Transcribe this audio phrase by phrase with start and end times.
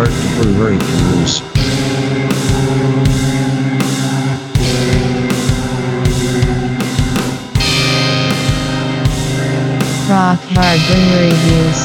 [0.00, 1.42] Hard Brewery News.
[10.08, 11.80] Rock Hard Brewery Reviews.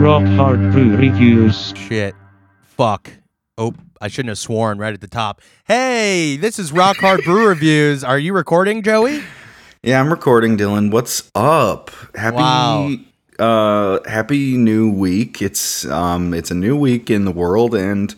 [0.00, 1.74] Rock Hard Brew Reviews.
[1.76, 2.14] Shit.
[2.62, 3.10] Fuck.
[3.58, 5.40] Oh, I shouldn't have sworn right at the top.
[5.66, 8.04] Hey, this is Rock Hard Brew Reviews.
[8.04, 9.22] Are you recording, Joey?
[9.82, 10.90] Yeah, I'm recording, Dylan.
[10.90, 11.90] What's up?
[12.14, 12.90] Happy Wow.
[13.38, 15.40] uh happy new week.
[15.40, 18.14] It's um it's a new week in the world and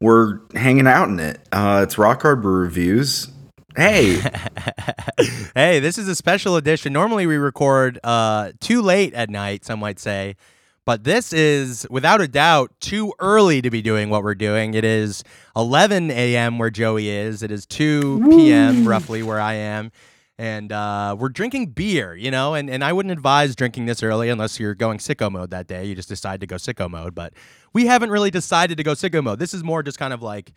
[0.00, 1.40] we're hanging out in it.
[1.50, 3.28] Uh it's Rock Hard Brew Reviews.
[3.76, 4.20] Hey,
[5.54, 6.92] hey, this is a special edition.
[6.92, 10.36] Normally we record uh too late at night, some might say.
[10.88, 14.72] But this is without a doubt too early to be doing what we're doing.
[14.72, 15.22] It is
[15.54, 16.56] 11 a.m.
[16.58, 17.42] where Joey is.
[17.42, 18.88] It is 2 p.m.
[18.88, 19.92] roughly where I am.
[20.38, 24.30] And uh, we're drinking beer, you know, and, and I wouldn't advise drinking this early
[24.30, 25.84] unless you're going sicko mode that day.
[25.84, 27.14] You just decide to go sicko mode.
[27.14, 27.34] But
[27.74, 29.40] we haven't really decided to go sicko mode.
[29.40, 30.52] This is more just kind of like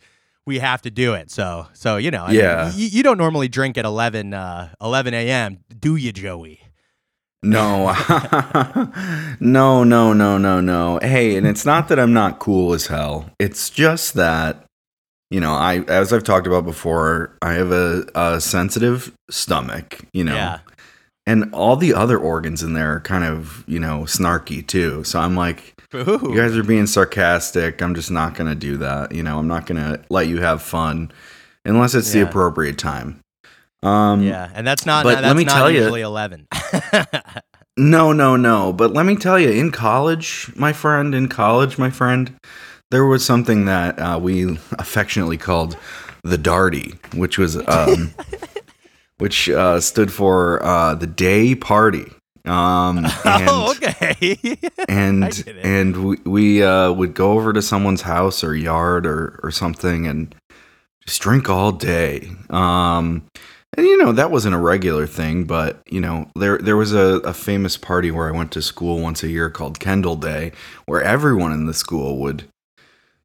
[0.46, 1.30] we have to do it.
[1.30, 2.64] So, so you know, I mean, Yeah.
[2.68, 6.61] y- you don't normally drink at 11, uh, 11 a.m., do you, Joey?
[7.42, 7.92] No.
[9.40, 10.98] no, no, no, no, no.
[11.02, 13.30] Hey, and it's not that I'm not cool as hell.
[13.38, 14.66] It's just that
[15.32, 20.24] you know, I as I've talked about before, I have a, a sensitive stomach, you
[20.24, 20.34] know.
[20.34, 20.58] Yeah.
[21.26, 25.04] And all the other organs in there are kind of, you know, snarky too.
[25.04, 26.20] So I'm like, Ooh.
[26.22, 27.80] you guys are being sarcastic.
[27.80, 29.12] I'm just not going to do that.
[29.14, 31.12] You know, I'm not going to let you have fun
[31.64, 33.20] unless it's the appropriate time.
[33.82, 35.04] Um, yeah, and that's not.
[35.04, 36.46] but that's let me not tell usually 11.
[37.76, 38.72] No, no, no.
[38.72, 42.36] But let me tell you, in college, my friend, in college, my friend,
[42.90, 45.76] there was something that uh, we affectionately called
[46.22, 48.12] the Darty, which was, um,
[49.18, 52.12] which uh, stood for uh, the day party.
[52.44, 54.36] Um, and, oh, okay.
[54.88, 59.50] And and we, we uh, would go over to someone's house or yard or or
[59.50, 60.34] something and
[61.06, 62.30] just drink all day.
[62.50, 63.24] Um,
[63.76, 67.20] and you know that wasn't a regular thing, but you know there there was a,
[67.24, 70.52] a famous party where I went to school once a year called Kendall Day,
[70.86, 72.44] where everyone in the school would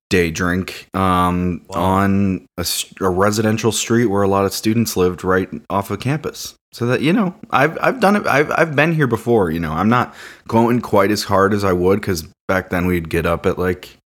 [0.09, 1.81] day drink um, Wow.
[1.81, 6.53] on a residential street where a lot of students lived right off of campus.
[6.71, 8.25] So that you know, I've I've done it.
[8.27, 9.49] I've I've been here before.
[9.51, 10.13] You know, I'm not
[10.47, 13.97] going quite as hard as I would because back then we'd get up at like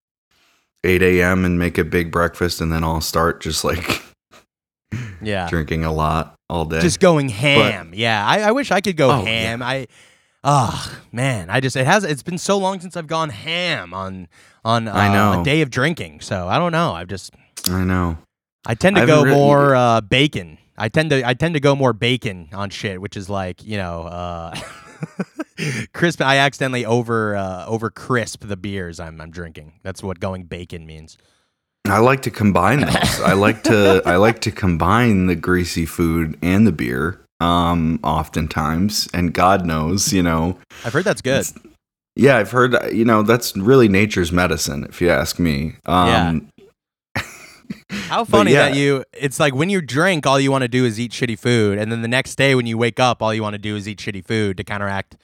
[0.84, 1.46] 8 a.m.
[1.46, 4.02] and make a big breakfast, and then I'll start just like
[5.22, 5.50] yeah.
[5.50, 6.82] drinking a lot all day.
[6.82, 7.92] Just going ham.
[7.94, 9.62] yeah, I, I wish I could go Oh, ham.
[9.62, 9.88] I,
[10.44, 12.04] oh man, I just it has.
[12.04, 14.28] It's been so long since I've gone ham on
[14.64, 15.42] on uh, I know.
[15.42, 16.22] a day of drinking.
[16.22, 16.94] So I don't know.
[16.94, 17.34] I've just
[17.70, 18.18] I know.
[18.66, 20.58] I tend to I go haven't more uh, bacon.
[20.78, 23.78] I tend to I tend to go more bacon on shit, which is like you
[23.78, 24.56] know uh,
[25.94, 26.22] crisp.
[26.22, 29.80] I accidentally over uh, over crisp the beers I'm I'm drinking.
[29.84, 31.18] That's what going bacon means.
[31.86, 33.22] I like to combine those.
[33.22, 37.20] I like to I like to combine the greasy food and the beer.
[37.40, 41.48] Um, oftentimes, and God knows, you know, I've heard that's good.
[42.16, 45.76] Yeah, I've heard, you know, that's really nature's medicine, if you ask me.
[45.88, 46.50] Um,
[47.90, 48.70] How funny yeah.
[48.70, 51.40] that you it's like when you drink all you want to do is eat shitty
[51.40, 53.76] food and then the next day when you wake up all you want to do
[53.76, 55.16] is eat shitty food to counteract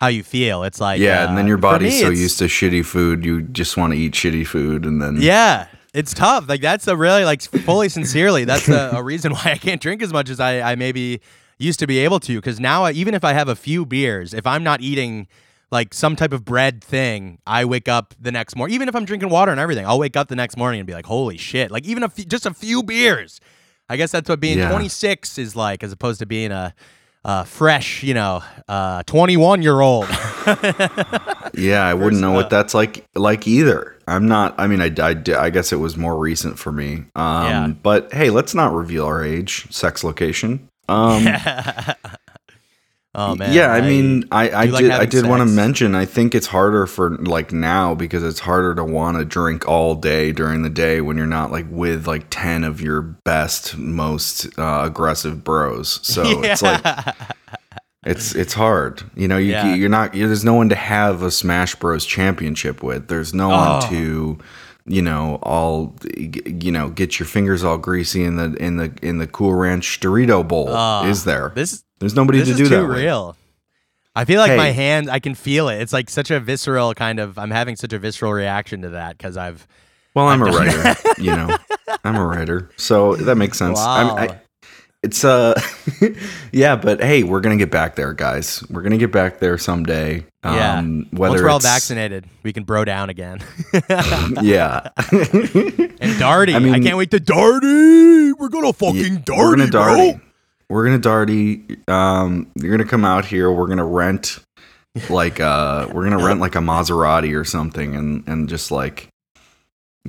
[0.00, 0.64] how you feel.
[0.64, 3.42] It's like yeah, uh, and then your body's me, so used to shitty food, you
[3.42, 5.68] just want to eat shitty food, and then Yeah.
[5.94, 6.48] It's tough.
[6.48, 10.02] Like that's a really like fully sincerely, that's a, a reason why I can't drink
[10.02, 11.20] as much as I, I maybe
[11.58, 12.36] used to be able to.
[12.36, 15.28] Because now, I, even if I have a few beers, if I'm not eating
[15.70, 18.74] like some type of bread thing, I wake up the next morning.
[18.74, 20.92] Even if I'm drinking water and everything, I'll wake up the next morning and be
[20.94, 23.40] like, "Holy shit!" Like even a just a few beers.
[23.88, 24.70] I guess that's what being Yeah.
[24.70, 26.74] 26 is like, as opposed to being a,
[27.24, 30.08] a fresh, you know, uh, 21 year old.
[31.54, 33.96] yeah, I wouldn't know uh, what that's like like either.
[34.08, 34.54] I'm not.
[34.58, 37.04] I mean, I, I, I guess it was more recent for me.
[37.14, 37.66] Um, Yeah.
[37.82, 40.68] but hey, let's not reveal our age, sex location.
[40.88, 41.24] Um,
[43.14, 43.52] oh man.
[43.52, 45.94] yeah, I, mean, I, I you like did, I did want to mention.
[45.94, 49.94] I think it's harder for like now because it's harder to want to drink all
[49.94, 54.46] day during the day when you're not like with like ten of your best, most
[54.58, 56.00] uh, aggressive bros.
[56.02, 56.84] So it's like
[58.04, 59.02] it's it's hard.
[59.14, 59.74] You know, you Yeah.
[59.74, 60.14] you're not.
[60.14, 62.04] You, there's no one to have a Smash Bros.
[62.04, 63.08] championship with.
[63.08, 63.78] There's no Oh.
[63.80, 64.38] one to.
[64.84, 69.18] You know, all you know, get your fingers all greasy in the in the in
[69.18, 70.66] the Cool Ranch Dorito bowl.
[70.70, 71.52] Oh, is there?
[71.54, 72.88] this There's nobody this to is do too that.
[72.88, 72.96] with.
[72.98, 73.36] real.
[74.16, 74.56] I feel like Hey.
[74.56, 75.80] my hand, I can feel it.
[75.80, 77.38] It's like such a visceral kind of.
[77.38, 79.66] I'm having such a visceral reaction to that because I've.
[80.14, 81.56] Well, I'm a I've done writer, you know.
[82.04, 83.78] I'm a writer, so that makes sense.
[83.78, 84.16] Wow.
[84.16, 84.40] I,
[85.02, 85.60] it's uh
[86.52, 88.62] yeah, but hey, we're gonna get back there, guys.
[88.68, 90.26] We're gonna get back there someday.
[90.44, 90.78] Yeah.
[90.78, 93.38] Um, whether Once we're all vaccinated, we can bro down again.
[94.42, 94.90] yeah.
[94.96, 98.32] and Darty, I, mean, I can't wait to Darty.
[98.38, 100.20] We're gonna fucking Darty, we're gonna bro.
[100.72, 101.86] We're gonna darty.
[101.86, 103.52] Um, you're gonna come out here.
[103.52, 104.38] We're gonna rent
[105.10, 109.08] like uh, we're gonna rent like a Maserati or something, and and just like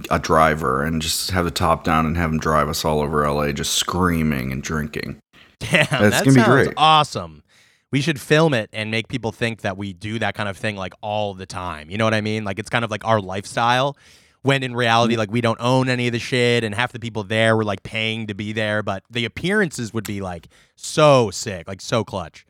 [0.09, 3.29] a driver, and just have the top down and have him drive us all over
[3.29, 5.17] LA, just screaming and drinking.
[5.59, 6.73] Damn, That's that gonna be great.
[6.77, 7.43] awesome.
[7.91, 10.77] We should film it and make people think that we do that kind of thing
[10.77, 11.91] like all the time.
[11.91, 12.45] You know what I mean?
[12.45, 13.97] Like it's kind of like our lifestyle.
[14.43, 17.23] When in reality, like we don't own any of the shit, and half the people
[17.23, 21.67] there were like paying to be there, but the appearances would be like so sick,
[21.67, 22.45] like so clutch.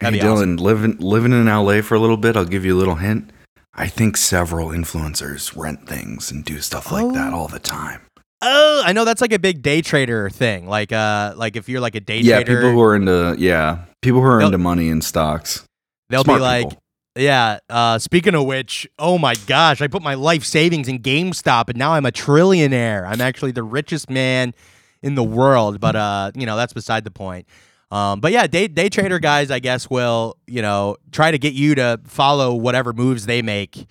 [0.00, 0.56] Hey, That'd be Dylan, awesome.
[0.56, 2.36] living living in LA for a little bit.
[2.36, 3.30] I'll give you a little hint.
[3.74, 7.36] I think several influencers rent things and do stuff like that Oh.
[7.38, 8.02] all the time.
[8.42, 10.66] Oh, I know that's like a big day trader thing.
[10.68, 13.84] Like, uh, like if you're like a day Yeah, trader, people who are into yeah,
[14.02, 15.64] people who are into money and stocks.
[16.10, 16.81] they'll Smart be like, people.
[17.14, 17.58] Yeah.
[17.68, 21.76] Uh, speaking of which, oh my gosh, I put my life savings in GameStop, and
[21.76, 23.06] now I'm a trillionaire.
[23.06, 24.54] I'm actually the richest man
[25.02, 25.80] in the world.
[25.80, 27.46] But uh, you know, that's beside the point.
[27.90, 31.52] Um, but yeah, day day trader guys, I guess, will you know try to get
[31.52, 33.86] you to follow whatever moves they make,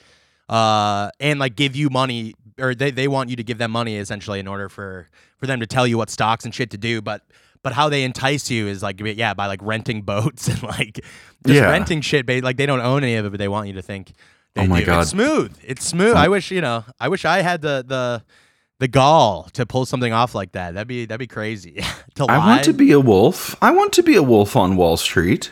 [0.50, 3.98] uh, and like give you money, or they, they want you to give them money
[3.98, 5.08] essentially in order for
[5.38, 7.00] for them to tell you what stocks and shit to do.
[7.04, 7.22] But
[7.64, 10.96] but how they entice you is like yeah by like renting boats and like
[11.46, 11.70] just Yeah.
[11.70, 12.28] renting shit.
[12.44, 14.14] Like they don't own any of it, but they want you to think.
[14.58, 14.86] Oh my do.
[14.88, 15.02] God.
[15.02, 15.58] it's smooth.
[15.64, 16.16] It's smooth.
[16.16, 16.84] I wish you know.
[17.00, 18.24] I wish I had the the
[18.80, 20.74] the gall to pull something off like that.
[20.74, 21.84] That'd be that'd be crazy.
[22.16, 23.56] to I want to be a wolf.
[23.62, 25.52] I want to be a wolf on Wall Street.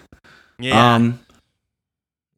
[0.57, 0.95] Yeah.
[0.95, 1.19] Um,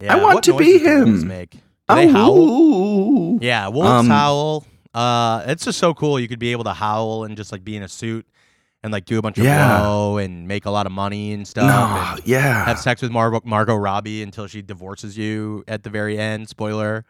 [0.00, 0.14] yeah.
[0.14, 1.28] I want What to be noises do wolves him.
[1.28, 1.50] Make?
[1.52, 2.30] Do they howl?
[2.38, 4.64] oh, Yeah, wolves Um, howl.
[4.94, 6.20] Uh, it's just so cool.
[6.20, 8.26] You could be able to howl and just like be in a suit
[8.82, 9.78] and like do a bunch of Yeah.
[9.80, 12.16] blow and make a lot of money and stuff.
[12.18, 12.64] and yeah.
[12.64, 16.48] have sex with Mar- Margot Robbie until she divorces you at the very end.
[16.48, 17.04] Spoiler.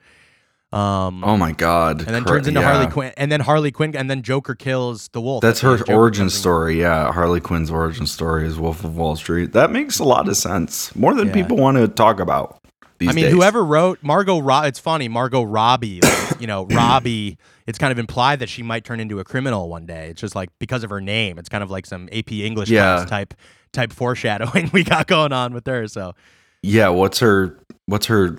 [0.72, 1.98] Um, oh my god.
[2.00, 2.72] and then Cor- turns into yeah.
[2.72, 5.42] Harley Quinn, and then Harley Quinn, and then Joker kills the wolf.
[5.42, 5.76] That's her.
[5.76, 6.80] Joker origin story.
[6.80, 9.52] Yeah, Harley Quinn's origin story is Wolf of Wall Street.
[9.52, 10.94] That makes a lot of sense.
[10.96, 11.34] More than Yeah.
[11.34, 12.58] people want to talk about.
[12.98, 13.34] These I mean, days.
[13.34, 17.36] whoever wrote Margot Robbie, it's funny, Margot Robbie, like, you know, Robbie,
[17.66, 20.08] it's kind of implied that she might turn into a criminal one day.
[20.08, 21.38] It's just like because of her name.
[21.38, 22.96] It's kind of like some AP English Yeah.
[22.96, 23.34] class type
[23.72, 25.86] type foreshadowing we got going on with her.
[25.88, 26.14] So
[26.62, 28.38] Yeah, what's her what's her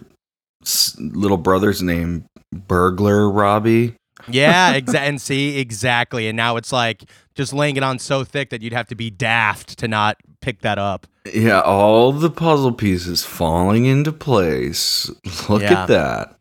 [1.00, 2.26] little brother's name?
[2.54, 3.96] Burglar Robbie.
[4.30, 6.28] yeah, exa- and see exactly.
[6.28, 7.04] And now it's like
[7.36, 10.62] just laying it on so thick that you'd have to be daft to not pick
[10.62, 11.08] that up.
[11.34, 15.10] Yeah, all the puzzle pieces falling into place.
[15.50, 15.84] Look Yeah.
[15.84, 16.36] at that.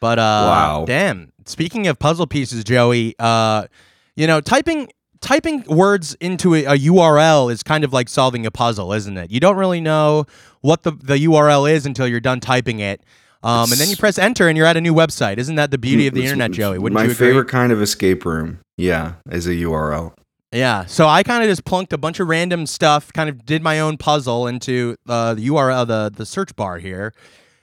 [0.00, 0.84] But uh Wow.
[0.86, 1.32] damn.
[1.48, 3.66] Speaking of puzzle pieces, Joey, uh
[4.14, 4.88] you know, typing
[5.20, 9.30] typing words into a, a URL is kind of like solving a puzzle, isn't it?
[9.30, 10.26] You don't really know
[10.60, 13.02] what the the URL is until you're done typing it.
[13.42, 15.36] Um, and then you press enter and you're at a new website.
[15.38, 16.78] Isn't that the beauty of the internet, Joey?
[16.78, 17.28] Wouldn't My you agree?
[17.28, 18.58] favorite kind of escape room.
[18.76, 20.14] Yeah, is a URL.
[20.52, 20.86] Yeah.
[20.86, 23.78] So I kind of just plunked a bunch of random stuff, kind of did my
[23.78, 27.12] own puzzle into uh, the URL, the, the search bar here.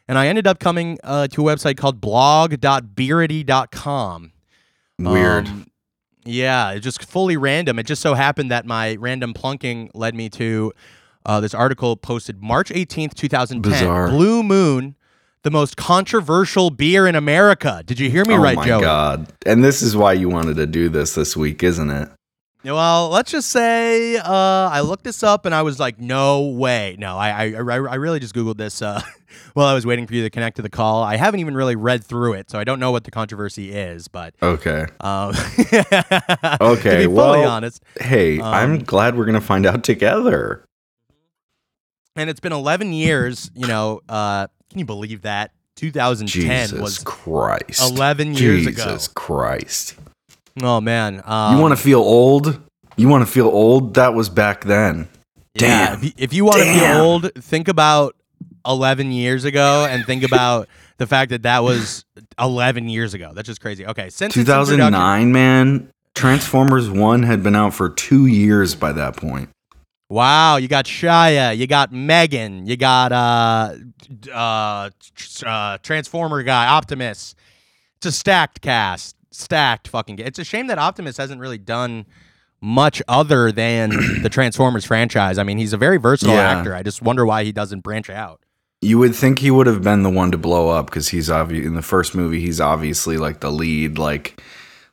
[0.07, 4.31] And I ended up coming uh, to a website called blog.bearity.com.
[4.99, 5.47] Weird.
[5.47, 5.67] Um,
[6.25, 7.79] yeah, it's just fully random.
[7.79, 10.73] It just so happened that my random plunking led me to
[11.25, 13.71] uh, this article posted March 18th, 2010.
[13.71, 14.09] Bizarre.
[14.09, 14.95] Blue Moon,
[15.43, 17.83] the most controversial beer in America.
[17.85, 18.81] Did you hear me oh right, my Joey?
[18.81, 19.31] god.
[19.45, 22.09] And this is why you wanted to do this this week, isn't it?
[22.65, 26.95] Well, let's just say uh, I looked this up and I was like, no way.
[26.97, 29.01] No, I I, I, really just Googled this uh,
[29.53, 31.03] while I was waiting for you to connect to the call.
[31.03, 34.07] I haven't even really read through it, so I don't know what the controversy is.
[34.07, 34.85] But Okay.
[35.01, 35.33] um,
[35.69, 39.83] to Okay, be fully well- honest, Hey, I'm Um, glad we're going to find out
[39.83, 40.63] together.
[42.15, 43.51] and it's been 11 years.
[43.55, 45.51] You know, uh, can you believe that?
[45.75, 46.29] 2010
[46.67, 47.81] Jesus was Christ.
[47.91, 48.83] 11 years ago.
[48.83, 49.95] Jesus Christ.
[50.61, 52.61] Oh man, um, you want to feel old?
[52.95, 53.95] You want to feel old?
[53.95, 55.07] That was back then.
[55.55, 55.93] Yeah, Damn.
[55.97, 58.15] if you, if you want to feel old, think about
[58.65, 60.67] 11 years ago and think about
[60.97, 62.05] the fact that that was
[62.39, 63.31] 11 years ago.
[63.33, 63.85] That's just crazy.
[63.85, 65.89] Okay, since 2009, man.
[66.15, 69.49] Transformers 1 had been out for two years by that point.
[70.09, 73.73] Wow, you got Shia, you got Megan, you got uh,
[74.31, 74.89] uh,
[75.43, 77.33] uh, Transformer guy, Optimus.
[77.97, 80.19] It's a stacked cast, stacked fucking.
[80.19, 82.05] It's a shame that Optimus hasn't really done
[82.61, 83.89] much other than
[84.23, 85.37] the Transformers franchise.
[85.37, 86.57] I mean, he's a very versatile Yeah.
[86.59, 86.73] actor.
[86.75, 88.39] I just wonder why he doesn't branch out.
[88.81, 91.65] You would think he would have been the one to blow up because he's obvious
[91.65, 92.41] in the first movie.
[92.41, 94.41] He's obviously like the lead, like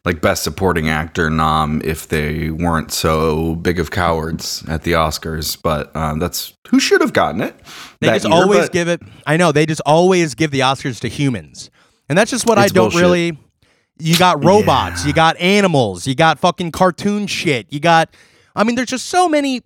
[0.04, 5.60] like best supporting actor nom if they weren't so big of cowards at the Oscars.
[5.60, 7.54] But um, that's who should have gotten it.
[8.00, 9.02] They just year, always give it.
[9.26, 11.68] I know they just always give the Oscars to humans,
[12.08, 13.00] and that's just what I don't bullshit.
[13.00, 13.38] really.
[14.00, 15.08] You got robots, Yeah.
[15.08, 18.14] you got animals, you got fucking cartoon shit, you got.
[18.56, 19.62] I mean, there's just so many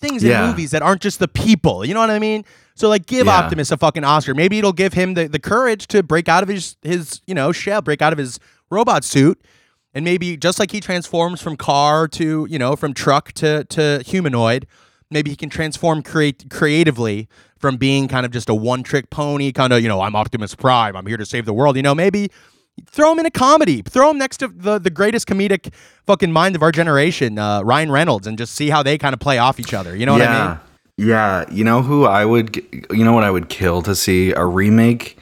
[0.00, 1.84] things in movies that aren't just the people.
[1.84, 2.44] You know what I mean?
[2.74, 3.36] So like, give Yeah.
[3.38, 4.34] Optimus a fucking Oscar.
[4.34, 7.52] Maybe it'll give him the, the courage to break out of his his you know
[7.52, 8.38] shell, break out of his
[8.70, 9.40] robot suit,
[9.94, 14.02] and maybe just like he transforms from car to you know from truck to to
[14.06, 14.66] humanoid,
[15.10, 17.28] maybe he can transform create creatively
[17.58, 20.54] from being kind of just a one trick pony, kind of you know I'm Optimus
[20.54, 21.76] Prime, I'm here to save the world.
[21.76, 22.30] You know maybe.
[22.84, 23.82] Throw him in a comedy.
[23.82, 25.72] Throw him next to the, the greatest comedic
[26.06, 29.20] fucking mind of our generation, uh, Ryan Reynolds, and just see how they kind of
[29.20, 29.96] play off each other.
[29.96, 30.22] You know what.
[30.22, 30.58] I mean?
[30.98, 32.56] Yeah, you know who I would,
[32.90, 35.18] you know what I would kill to see a remake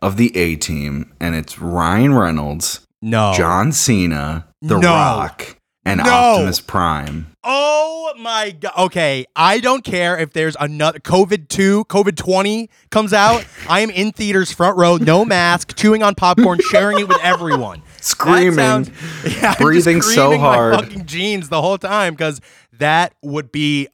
[0.00, 3.32] of the A Team, and it's Ryan Reynolds, No.
[3.36, 4.88] John Cena, The No.
[4.92, 6.04] Rock, and No.
[6.10, 7.26] Optimus Prime.
[7.44, 8.72] Oh my god.
[8.78, 13.44] Okay, I don't care if there's another COVID 2, COVID 20 comes out.
[13.68, 17.82] I am in theaters front row, no mask, chewing on popcorn, sharing it with everyone.
[18.00, 18.90] Screaming, sounds-
[19.24, 20.74] yeah, I'm just breathing so screaming my hard.
[20.76, 22.40] fucking jeans the whole time cuz
[22.78, 23.88] that would be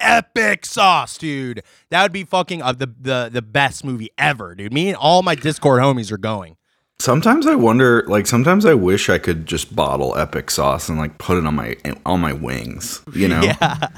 [0.00, 1.62] epic sauce, dude.
[1.90, 4.72] That would be fucking uh, the the the best movie ever, dude.
[4.72, 6.56] Me and all my Discord homies are going.
[7.00, 11.18] Sometimes I wonder, like sometimes I wish I could just bottle epic sauce and like
[11.18, 13.02] put it on my on my wings.
[13.12, 13.40] You know?
[13.60, 13.88] Yeah.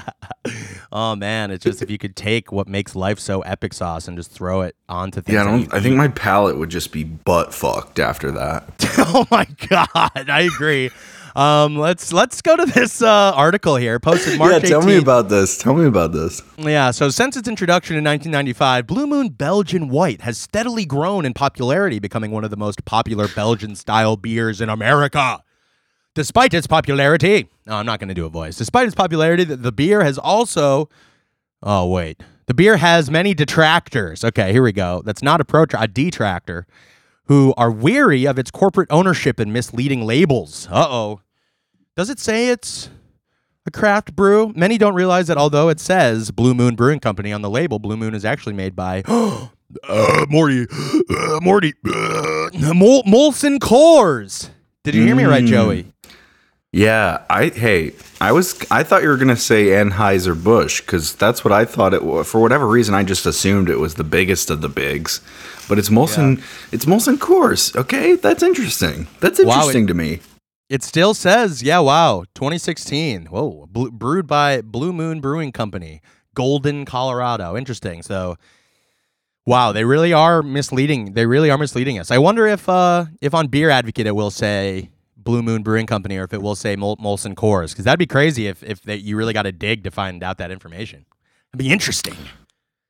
[0.91, 4.17] oh man, it's just if you could take what makes life so epic sauce and
[4.17, 5.33] just throw it onto things.
[5.35, 5.73] Yeah, I don't.
[5.73, 8.63] I think my palate would just be butt fucked after that.
[8.97, 10.89] oh my god, I agree.
[11.37, 14.99] Um, let's let's go to this uh, article here posted March 18th.
[14.99, 15.55] about this.
[15.59, 16.41] Tell me about this.
[16.57, 21.35] Yeah, so since its introduction in 1995, Blue Moon Belgian White has steadily grown in
[21.35, 25.43] popularity, becoming one of the most popular Belgian style beers in America.
[26.15, 28.57] Despite its popularity, no, I'm not going to do a voice.
[28.57, 30.89] Despite its popularity, the, the beer has also.
[31.61, 34.23] Oh wait, the beer has many detractors.
[34.25, 35.03] Okay, here we go.
[35.05, 36.65] That's not a pro, a detractor,
[37.25, 40.67] who are weary of its corporate ownership and misleading labels.
[40.71, 41.21] Uh oh.
[41.97, 42.89] Does it say it's
[43.65, 44.53] a craft brew?
[44.55, 47.97] Many don't realize that although it says Blue Moon Brewing Company on the label, Blue
[47.97, 49.47] Moon is actually made by uh,
[50.29, 50.67] Morty,
[51.09, 54.49] uh, Morty, uh, Mol- Molson Coors.
[54.83, 55.47] Did you hear me right, Mm.
[55.47, 55.85] Joey?
[56.71, 61.43] Yeah, I hey, I was I thought you were gonna say Anheuser Busch because that's
[61.43, 62.29] what I thought it was.
[62.29, 65.21] For whatever reason, I just assumed it was the biggest of the bigs,
[65.67, 66.43] but it's Molson.
[66.71, 67.75] It's Molson Coors.
[67.75, 69.07] Okay, that's interesting.
[69.21, 70.19] That's Wow, it- interesting to me.
[70.69, 73.27] It still says, yeah, wow, 2016.
[73.27, 76.01] Whoa, brewed by Blue Moon Brewing Company,
[76.33, 77.55] Golden, Colorado.
[77.55, 78.01] Interesting.
[78.03, 78.35] So,
[79.45, 81.13] wow, they really are misleading.
[81.13, 82.11] They really are misleading us.
[82.11, 86.17] I wonder if, uh, if on Beer Advocate it will say Blue Moon Brewing Company
[86.17, 88.95] or if it will say Mol- Molson Coors, because that'd be crazy if if they,
[88.95, 91.05] you really got to dig to find out that information.
[91.53, 92.15] It'd be interesting.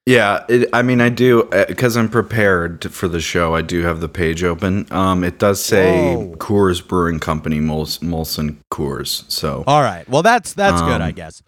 [0.08, 3.54] Yeah, it, I mean, I do because I'm prepared to- for the show.
[3.54, 4.88] I do have the page open.
[4.90, 6.34] Um, it does say Whoa.
[6.38, 9.30] Coors Brewing Company, Mols, Molson Coors.
[9.30, 10.08] So All right.
[10.08, 11.44] Well, that's that's good, I Um, guess.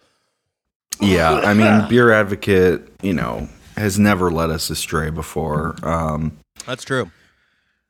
[1.00, 3.48] yeah, I mean, Beer Advocate, you know,
[3.78, 5.74] has never led us astray before.
[5.82, 6.32] Um,
[6.66, 7.10] That's true.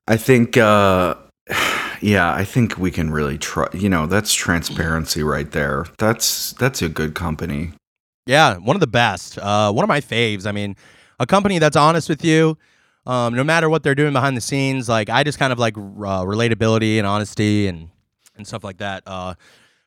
[0.06, 1.16] I think, uh,
[2.00, 3.66] yeah, I think we can really try.
[3.74, 5.86] You know, that's transparency right there.
[5.98, 7.72] That's that's a good company.
[8.30, 9.38] Yeah, one of the best.
[9.38, 10.46] Uh, one of my faves.
[10.46, 10.76] I mean,
[11.18, 12.56] a company that's honest with you,
[13.04, 14.88] um, no matter what they're doing behind the scenes.
[14.88, 15.80] Like I just kind of like uh,
[16.22, 17.88] relatability and honesty and
[18.36, 19.02] and stuff like that.
[19.04, 19.34] Uh,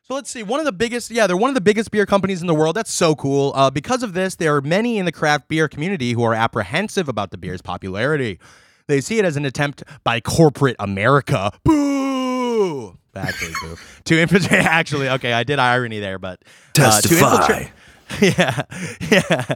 [0.02, 0.42] so let's see.
[0.42, 2.76] One of the biggest, yeah, they're one of the biggest beer companies in the world.
[2.76, 3.52] That's so cool.
[3.54, 7.08] Uh, because of this, there are many in the craft beer community who are apprehensive
[7.08, 8.38] about the beer's popularity.
[8.86, 11.50] They see it as an attempt by corporate America.
[11.64, 12.98] Boo!
[13.16, 13.76] Actually, boo.
[14.04, 14.60] To infiltrate.
[14.66, 16.42] Actually, okay, I did irony there, but
[16.78, 17.70] uh, to infiltrate-
[18.20, 18.62] yeah,
[19.10, 19.54] yeah.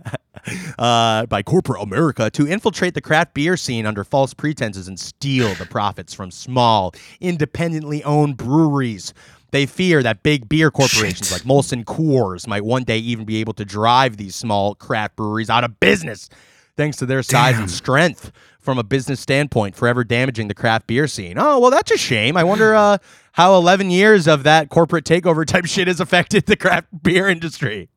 [0.79, 5.53] Uh, by corporate America to infiltrate the craft beer scene under false pretenses and steal
[5.55, 9.13] the profits from small, independently owned breweries.
[9.51, 13.55] They fear that big beer corporations like Molson Coors might one day even be able
[13.55, 16.29] to drive these small craft breweries out of business,
[16.77, 21.09] thanks to their size and strength from a business standpoint, forever damaging the craft beer
[21.09, 21.39] scene.
[21.39, 22.37] Oh, well, that's a shame.
[22.37, 22.99] I wonder uh,
[23.33, 27.89] how 11 years of that corporate takeover type shit has affected the craft beer industry.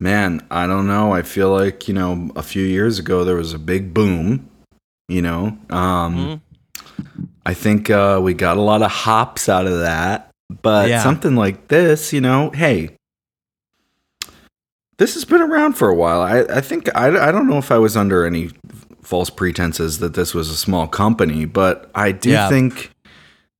[0.00, 1.12] Man, I don't know.
[1.12, 4.48] I feel like, you know, a few years ago there was a big boom,
[5.08, 5.56] you know.
[5.70, 6.42] Um
[7.46, 10.30] I think uh we got a lot of hops out of that,
[10.62, 11.02] but Yeah.
[11.02, 12.90] something like this, you know, hey,
[14.98, 16.20] this has been around for a while.
[16.20, 18.50] I, I think I, I don't know if I was under any
[19.02, 22.48] false pretenses that this was a small company, but I do Yeah.
[22.48, 22.90] think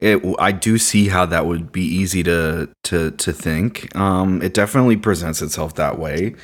[0.01, 3.95] it I do see how that would be easy to to to think.
[3.97, 6.35] Um, it definitely presents itself that way,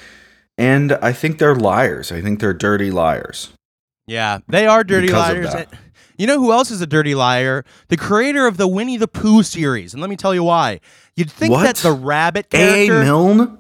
[0.59, 2.11] and I think they're liars.
[2.13, 3.53] I think they're dirty liars.
[4.07, 5.55] Yeah, they are dirty liars.
[6.19, 7.65] You know who else is a dirty liar?
[7.89, 9.93] The creator of the Winnie the Pooh series.
[9.95, 10.81] And let me tell you why.
[11.17, 11.63] You'd think What?
[11.65, 12.87] that the rabbit A.
[12.87, 13.01] character.
[13.03, 13.59] Milne.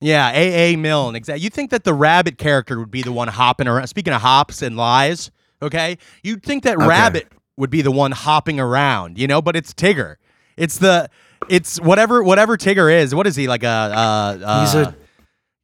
[0.00, 0.72] Yeah, A.
[0.72, 0.76] A.
[0.76, 1.14] Milne.
[1.14, 1.42] Exactly.
[1.42, 3.86] You'd think that the rabbit character would be the one hopping around.
[3.88, 5.30] Speaking of hops and lies,
[5.60, 5.98] okay?
[6.22, 6.86] You'd think that Okay.
[6.86, 7.28] rabbit
[7.60, 9.40] would be the one hopping around, you know?
[9.40, 10.16] But it's Tigger.
[10.56, 11.08] It's the.
[11.48, 13.14] It's whatever whatever Tigger is.
[13.14, 13.66] What is he like a?
[13.68, 14.92] Uh, uh, He's a uh,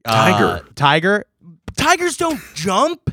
[0.04, 0.66] tiger.
[0.74, 1.24] tiger.
[1.76, 3.10] Tigers don't jump.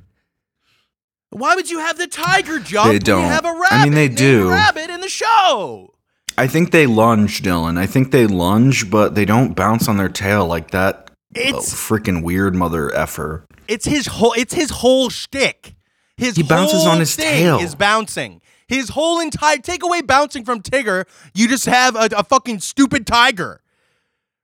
[1.32, 2.92] Why would you have the tiger jump?
[2.92, 3.24] They don't.
[3.24, 3.72] You have a rabbit.
[3.72, 4.50] I mean, they do.
[4.50, 5.94] Rabbit in the show.
[6.38, 7.78] I think they lunge, Dylan.
[7.78, 11.12] I think they lunge, but they don't bounce on their tail like that.
[11.36, 13.46] It's freaking weird mother effer.
[13.68, 15.76] it's his whole it's his whole shtick.
[16.16, 17.60] His He bounces whole on his tail.
[17.60, 18.40] Is bouncing.
[18.68, 21.06] His whole entire take away bouncing from Tigger.
[21.34, 23.62] You just have a, a fucking stupid tiger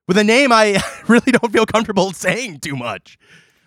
[0.08, 3.18] with a name I really don't feel comfortable saying too much.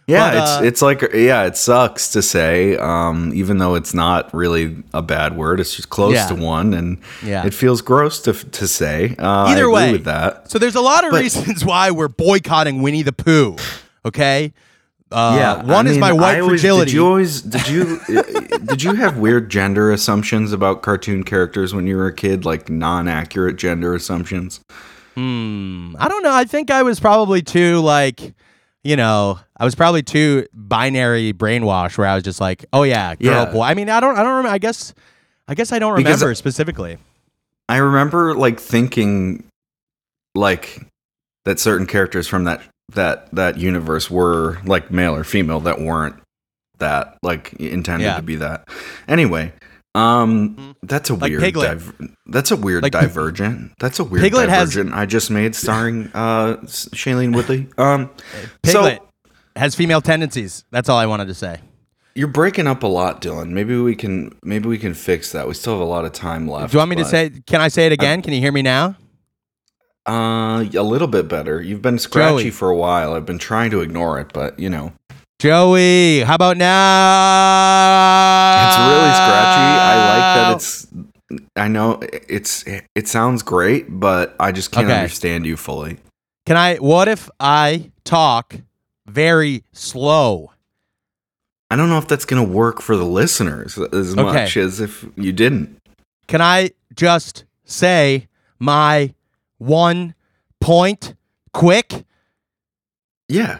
[0.05, 3.93] Yeah, But, it's uh, it's like yeah, it sucks to say, um, even though it's
[3.93, 5.62] not really a bad word.
[5.62, 6.27] It's just close Yeah.
[6.27, 7.45] to one, and Yeah.
[7.45, 9.15] it feels gross to to say.
[9.17, 9.93] Uh, Either way.
[9.93, 10.51] with that.
[10.51, 13.55] So there's a lot of But- reasons why we're boycotting Winnie the Pooh.
[14.05, 14.51] Okay.
[15.13, 16.91] Uh, yeah, One I is my white always- fragility.
[16.91, 18.24] Did you always did you uh,
[18.65, 22.70] did you have weird gender assumptions about cartoon characters when you were a kid, like
[22.70, 24.60] non-accurate gender assumptions?
[25.15, 25.96] Hmm.
[26.00, 26.34] I don't know.
[26.34, 28.34] I think I was probably too like,
[28.84, 33.13] you know, I was probably too binary brainwashed where I was just like, oh yeah,
[33.15, 33.46] girl, Yeah.
[33.51, 33.62] boy.
[33.62, 34.50] I mean, I don't, I don't remember.
[34.50, 34.93] I guess,
[35.48, 36.98] I guess I don't Because- remember specifically.
[37.70, 39.43] I remember like thinking
[40.36, 40.82] like
[41.46, 46.16] that certain characters from that that that universe were like male or female that weren't
[46.80, 48.18] that like intended Yeah.
[48.18, 48.68] to be that.
[49.08, 49.54] Anyway,
[49.96, 51.70] um that's a Like weird Piglet.
[51.78, 51.94] div-
[52.25, 53.72] that's a weird Like- divergent.
[53.80, 57.68] That's a weird Piglet has- divergent I just made starring uh Shailene Woodley.
[57.78, 58.10] Um
[58.66, 59.00] so Piglet
[59.56, 60.63] has female tendencies.
[60.72, 61.60] That's all I wanted to say.
[62.15, 63.50] you're breaking up a lot, Dylan.
[63.50, 65.48] Maybe we can maybe we can fix that.
[65.48, 66.72] We still have a lot of time left.
[66.72, 67.30] Do you want me to say?
[67.48, 68.22] Can I say it again?
[68.22, 68.96] Can you hear me now?
[70.06, 71.62] Uh, a little bit better.
[71.62, 72.52] You've been scratchy Joey.
[72.52, 73.13] for a while.
[73.13, 74.92] I've been trying to ignore it, but you know,
[75.39, 78.68] Joey, how about now?
[78.68, 79.80] it's really scratchy.
[79.80, 80.88] I like that it's.
[81.56, 82.66] I know it's.
[82.96, 84.96] It sounds great, but I just can't Okay.
[84.98, 85.98] understand you fully.
[86.46, 86.76] Can I?
[86.78, 88.56] What if I talk
[89.08, 90.52] very slow?
[91.72, 94.22] I don't know if that's gonna work for the listeners as Okay.
[94.22, 95.78] much as if you didn't.
[96.28, 98.28] Can I just say
[98.60, 99.13] my
[99.65, 100.15] one
[100.60, 101.15] point
[101.54, 102.06] quick?
[103.28, 103.60] Yeah,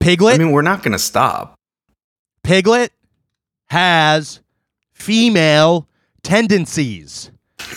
[0.00, 1.58] Piglet I mean, we're not gonna stop.
[2.42, 2.92] Piglet
[3.66, 4.40] has
[4.92, 5.88] female
[6.22, 7.30] tendencies.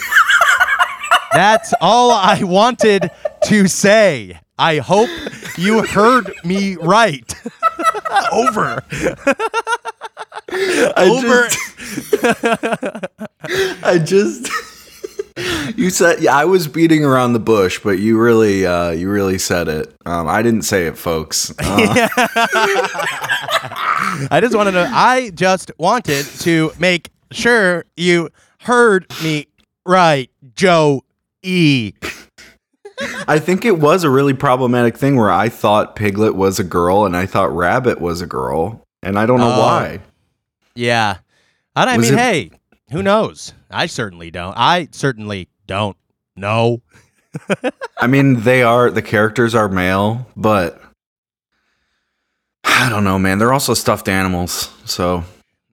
[1.33, 3.11] That's all I wanted
[3.45, 4.39] to say.
[4.59, 5.09] I hope
[5.57, 7.33] you heard me right.
[8.31, 8.83] Over.
[10.97, 11.47] Over.
[13.83, 14.49] I just.
[15.75, 19.37] you said yeah, I was beating around the bush, but you really, uh, you really
[19.37, 19.93] said it.
[20.05, 21.53] Um, I didn't say it, folks.
[21.59, 22.07] Uh,
[24.31, 28.29] I just wanted to I just wanted to make sure you
[28.61, 29.47] heard me
[29.85, 31.03] right, Joe
[31.43, 31.93] E.
[33.27, 37.05] I think it was a really problematic thing where I thought Piglet was a girl
[37.05, 39.59] and I thought Rabbit was a girl, and I don't know Oh.
[39.59, 39.99] why.
[40.75, 41.17] Yeah.
[41.75, 42.51] And I Was mean, it- hey,
[42.91, 43.53] who knows?
[43.69, 44.55] I certainly don't.
[44.57, 45.97] I certainly don't
[46.35, 46.81] know.
[47.99, 50.81] I mean, they are the characters are male, but
[52.63, 53.39] I don't know, man.
[53.39, 55.23] They're also stuffed animals, so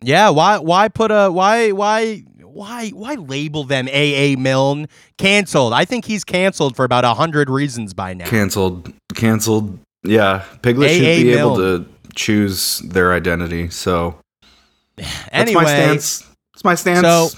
[0.00, 5.72] Yeah, why why put a why why why why label them AA Milne canceled?
[5.72, 8.26] I think he's canceled for about a hundred reasons by now.
[8.26, 9.78] canceled, canceled.
[10.02, 13.70] Yeah, Piglet should be able to choose their identity.
[13.70, 14.18] So
[14.96, 16.24] that's anyway, my stance.
[16.64, 17.06] It's my stance.
[17.06, 17.28] So-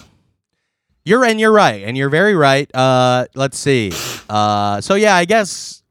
[1.04, 2.72] You're and you're right, and you're very right.
[2.74, 3.92] Uh, let's see.
[4.28, 5.82] Uh, so yeah, I guess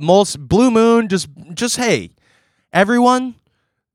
[0.00, 2.10] most Blue Moon just just hey,
[2.72, 3.34] everyone,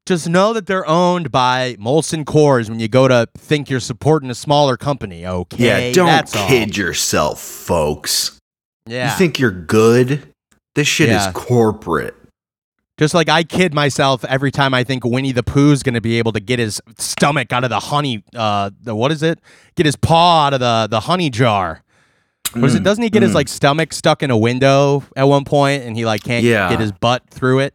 [0.06, 2.70] just know that they're owned by Molson Coors.
[2.70, 5.88] When you go to think you're supporting a smaller company, okay?
[5.90, 6.48] yeah, don't That's all.
[6.48, 8.38] kid yourself, folks.
[8.86, 10.34] Yeah, You think you're good?
[10.76, 11.28] This shit Yeah.
[11.28, 12.16] is corporate.
[13.02, 16.20] Just like I kid myself every time I think Winnie the Pooh's going to be
[16.20, 18.24] able to get his stomach out of the honey.
[18.36, 19.40] Uh, the what is it?
[19.76, 21.82] Get his paw out of the the honey jar.
[22.54, 22.82] What is it?
[22.82, 23.36] Mm, Doesn't he get his mm.
[23.36, 26.70] like stomach stuck in a window at one point, and he like can't Yeah.
[26.70, 27.74] get his butt through it?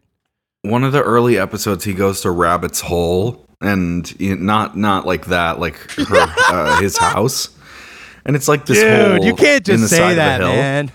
[0.62, 5.06] one of the early episodes he goes to rabbit's hole and you know, not not
[5.06, 7.50] like that like her uh, his house
[8.24, 10.90] and it's like this Dude, you can't just say that, man.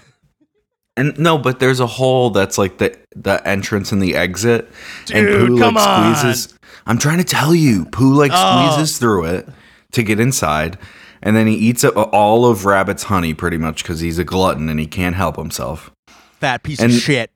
[0.97, 4.69] And no, but there's a hole that's like the the entrance and the exit,
[5.13, 6.15] and Dude, Pooh like on.
[6.15, 6.57] squeezes.
[6.85, 8.73] I'm trying to tell you, Pooh like Oh.
[8.75, 9.47] squeezes through it
[9.93, 10.77] to get inside,
[11.23, 14.67] and then he eats up all of Rabbit's honey pretty much because he's a glutton
[14.69, 15.91] and he can't help himself.
[16.39, 17.31] Fat piece And- of shit.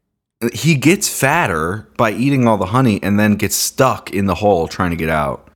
[0.54, 4.68] He gets fatter by eating all the honey and then gets stuck in the hole
[4.68, 5.48] trying to get out.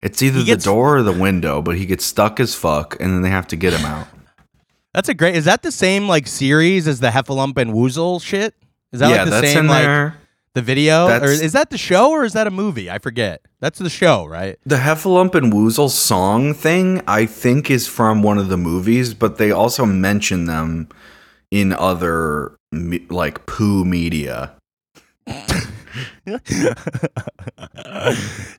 [0.00, 3.12] It's either gets- the door or the window, but he gets stuck as fuck, and
[3.12, 4.06] then they have to get him out.
[4.94, 5.34] That's a great.
[5.36, 8.54] Is that the same like series as the Heffalump and Woozle shit?
[8.92, 10.16] Is that yeah, like the that's same like there.
[10.54, 12.90] the video, or is that the show, or is that a movie?
[12.90, 13.40] I forget.
[13.60, 14.58] That's the show, right?
[14.66, 19.38] The Heffalump and Woozle song thing, I think, is from one of the movies, but
[19.38, 20.88] they also mention them
[21.50, 24.54] in other me- like poo media.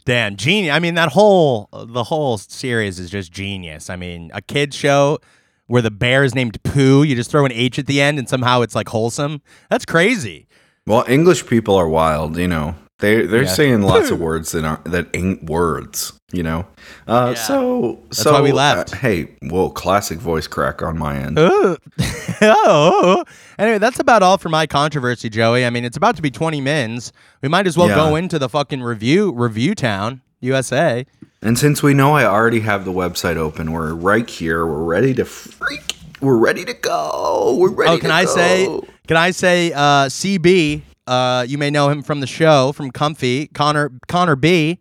[0.05, 0.73] Damn, genius.
[0.73, 3.91] I mean, that whole the whole series is just genius.
[3.91, 5.19] I mean, a kid show
[5.67, 7.03] where the bear is named Pooh.
[7.03, 9.41] You just throw an H at the end, and somehow it's like wholesome.
[9.69, 10.47] That's crazy.
[10.85, 12.75] Well, English people are wild, you know.
[12.99, 13.49] They they're Yeah.
[13.49, 16.67] saying lots of words that aren't that ain't words, you know.
[17.07, 17.41] Uh, Yeah.
[17.43, 18.93] So That's so why we left.
[18.93, 21.37] uh, hey, whoa, classic voice crack on my end.
[22.41, 23.23] Oh.
[23.57, 25.65] Anyway, that's about all for my controversy, Joey.
[25.65, 27.11] I mean, it's about to be 20 mins.
[27.41, 27.95] We might as well Yeah.
[27.95, 31.05] go into the fucking review review town, USA.
[31.41, 34.65] And since we know I already have the website open, we're right here.
[34.65, 35.95] We're ready to freak.
[36.21, 37.55] We're ready to go.
[37.59, 37.91] We're ready.
[37.91, 38.35] Oh, can to I go.
[38.35, 42.91] say can I say uh, CB, uh, you may know him from the show from
[42.91, 44.79] Comfy, Connor Connor B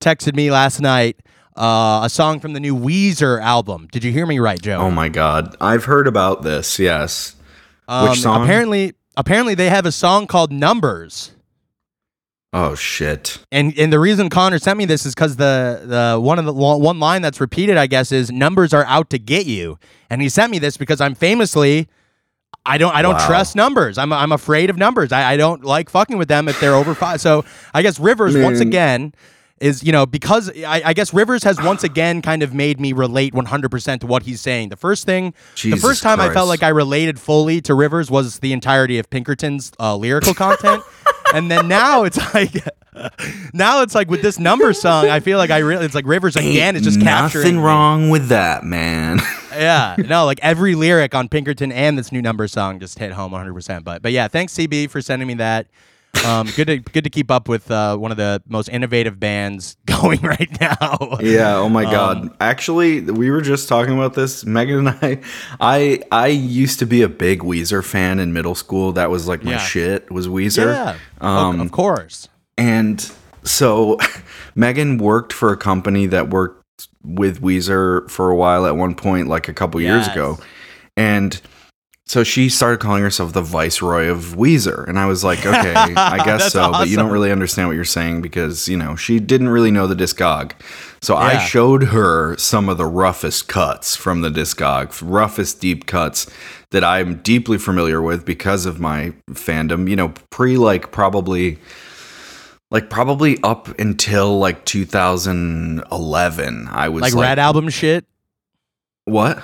[0.00, 1.20] texted me last night
[1.56, 3.88] uh, a song from the new Weezer album.
[3.92, 4.78] Did you hear me right, Joe?
[4.78, 6.78] Oh my god, I've heard about this.
[6.78, 7.34] Yes.
[7.88, 8.42] Um, which song?
[8.44, 11.32] Apparently apparently they have a song called Numbers.
[12.52, 13.38] Oh shit.
[13.52, 16.52] And and the reason Connor sent me this is because the the one of the
[16.54, 19.78] one line that's repeated, I guess, is numbers are out to get you.
[20.08, 21.88] And he sent me this because I'm famously,
[22.64, 23.26] I don't I don't Wow.
[23.26, 23.98] trust numbers.
[23.98, 25.12] I'm I'm afraid of numbers.
[25.12, 27.20] I, I don't like fucking with them if they're over five.
[27.20, 29.12] So I guess Rivers once again
[29.60, 32.92] is you know because I, I guess Rivers has once again kind of made me
[32.92, 34.68] relate 100% to what he's saying.
[34.70, 38.08] The first thing, Jesus the first time I felt like I related fully to Rivers
[38.10, 40.82] was the entirety of Pinkerton's uh, lyrical content.
[41.34, 42.52] And then now it's like
[43.52, 46.36] now it's like with this number song i feel like i really it's like rivers
[46.36, 47.62] again it's just capturing nothing me.
[47.62, 49.18] wrong with that, man.
[49.52, 53.32] yeah no like every lyric on pinkerton and this new number song just hit home
[53.32, 55.66] 100% but but yeah thanks cb for sending me that
[56.26, 59.76] um good to good to keep up with uh one of the most innovative bands
[59.86, 61.56] going right now yeah.
[61.56, 62.36] Oh my Um, god.
[62.40, 64.44] Actually, we were just talking about this.
[64.44, 65.20] Megan and I.
[65.60, 68.92] I I used to be a big Weezer fan in middle school.
[68.92, 69.58] That was like my Yeah.
[69.58, 70.10] shit.
[70.10, 70.74] Was Weezer.
[70.74, 73.10] yeah Um, of, of course And
[73.42, 73.98] so
[74.54, 79.28] Megan worked for a company that worked with Weezer for a while at one point,
[79.28, 80.38] like a couple years ago.
[80.96, 81.40] And
[82.08, 84.88] so she started calling herself the Viceroy of Weezer.
[84.88, 86.72] And I was like, okay, I guess so.
[86.72, 89.86] But you don't really understand what you're saying because, you know, she didn't really know
[89.86, 90.52] the Discog.
[91.02, 96.30] So I showed her some of the roughest cuts from the Discog, roughest deep cuts
[96.70, 101.58] that I'm deeply familiar with because of my fandom, you know, pre like probably
[102.70, 108.04] like probably up until like 2011 i was like, like, red album shit
[109.06, 109.42] what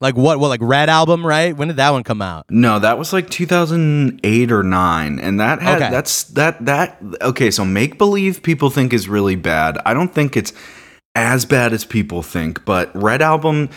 [0.00, 1.56] like what what like red album right?
[1.56, 2.46] When did that one come out?
[2.50, 5.90] No that was like 2008 or 9 and that had Okay.
[5.90, 9.78] that's that that okay so make believe people think is really bad.
[9.86, 10.52] I don't think it's
[11.14, 13.70] as bad as people think but red album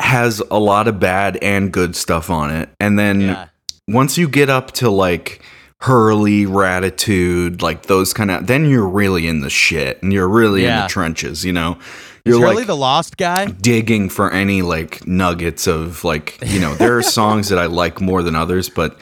[0.00, 3.48] has a lot of bad and good stuff on it and then yeah.
[3.88, 5.40] once you get up to like
[5.84, 10.64] Hurley, Raditude, like those kind of, then you're really in the shit and you're really
[10.64, 11.76] in the trenches, you know?
[12.24, 13.44] Is You're Hurley like the lost guy.
[13.44, 18.00] digging for any like nuggets of like, you know, there are songs that I like
[18.00, 18.98] more than others, but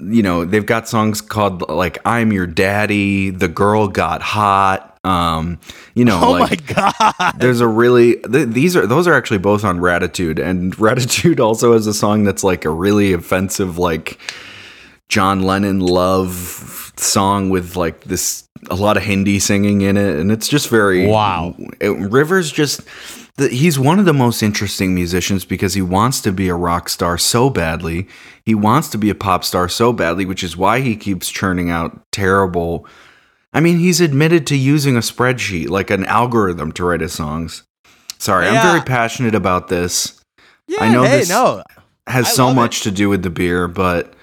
[0.00, 5.60] you know, they've got songs called like I'm Your Daddy, The Girl Got Hot, um,
[5.94, 7.34] you know, oh like my god.
[7.38, 11.72] there's a really th- these are those are actually both on Raditude, and Raditude also
[11.72, 14.18] has a song that's like a really offensive like
[15.10, 20.30] John Lennon love song with like this a lot of Hindi singing in it, and
[20.32, 21.54] it's just very Wow.
[21.80, 22.80] It, Rivers just
[23.38, 27.18] he's one of the most interesting musicians because he wants to be a rock star
[27.18, 28.06] so badly.
[28.44, 31.70] He wants to be a pop star so badly, which is why he keeps churning
[31.70, 32.86] out terrible.
[33.52, 37.64] I mean, he's admitted to using a spreadsheet, like an algorithm, to write his songs.
[38.18, 38.60] Sorry, Yeah.
[38.60, 40.20] I'm very passionate about this.
[40.68, 41.62] yeah I know hey this- no
[42.06, 44.14] Has I so much to do with the beer, but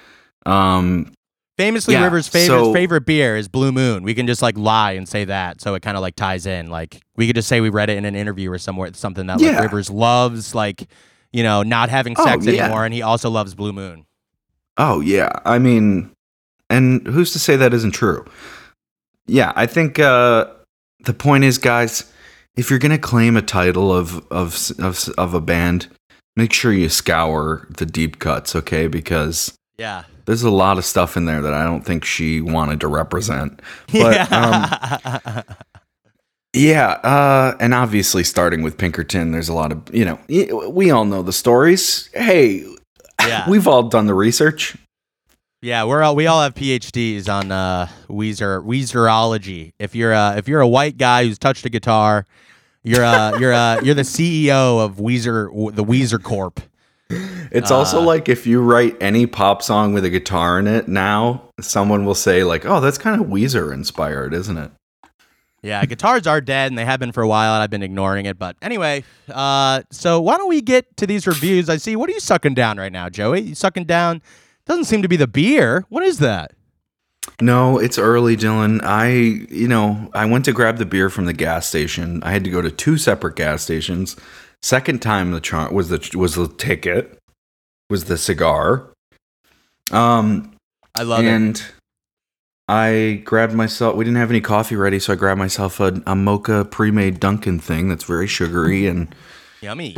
[0.47, 1.11] um,
[1.57, 4.03] Famously, Yeah, Rivers' favorite so- favorite beer is Blue Moon.
[4.03, 6.69] We can just like lie and say that, so it kind of like ties in.
[6.69, 9.39] Like we could just say we read it in an interview or somewhere, something that
[9.41, 9.61] like Yeah.
[9.61, 10.53] Rivers loves.
[10.53, 10.87] Like
[11.33, 12.65] you know, not having Oh, sex yeah.
[12.65, 14.05] anymore, and he also loves Blue Moon.
[14.77, 16.11] Oh yeah, I mean,
[16.69, 18.23] and who's to say that isn't true?
[19.25, 20.45] Yeah, I think uh,
[21.01, 22.11] the point is, guys,
[22.55, 25.87] if you're gonna claim a title of of of of a band,
[26.35, 28.85] make sure you scour the deep cuts, okay?
[28.87, 30.03] Because Yeah.
[30.27, 33.61] There's a lot of stuff in there that I don't think she wanted to represent.
[33.91, 35.41] But um, yeah.
[36.53, 40.19] yeah, uh, and obviously starting with Pinkerton, there's a lot of you know
[40.69, 42.09] we all know the stories.
[42.13, 42.65] Hey,
[43.21, 43.49] Yeah.
[43.49, 44.75] we've all done the research.
[45.61, 49.71] Yeah, we're all, we all have PhDs on uh, Weezer Weezerology.
[49.79, 52.25] If you're uh, if you're a white guy who's touched a guitar,
[52.83, 56.59] you're uh, you're uh, you're the CEO of Weezer the Weezer Corp.
[57.51, 60.87] It's also Uh, like if you write any pop song with a guitar in it
[60.87, 64.71] now, someone will say like, "Oh, that's kind of Weezer inspired, isn't it?"
[65.63, 68.25] Yeah, guitars are dead and they have been for a while, and I've been ignoring
[68.27, 68.37] it.
[68.37, 71.67] But anyway, uh, so why don't we get to these reviews?
[71.67, 71.95] I see.
[71.95, 73.41] What are you sucking down right now, Joey?
[73.41, 74.21] You sucking down?
[74.65, 75.85] Doesn't seem to be the beer.
[75.89, 76.51] What is that?
[77.41, 78.81] No, it's early, Dylan.
[78.83, 82.21] I, you know, I went to grab the beer from the gas station.
[82.23, 84.15] I had to go to two separate gas stations.
[84.61, 87.16] Second time the char- was the was the ticket,
[87.89, 88.89] was the cigar.
[89.91, 90.53] Um,
[90.95, 91.27] I love it.
[91.27, 91.63] and
[92.67, 93.95] I grabbed myself.
[93.95, 97.59] We didn't have any coffee ready, so I grabbed myself a, a mocha pre-made Dunkin'
[97.59, 99.13] thing that's very sugary and.
[99.61, 99.95] Yummy.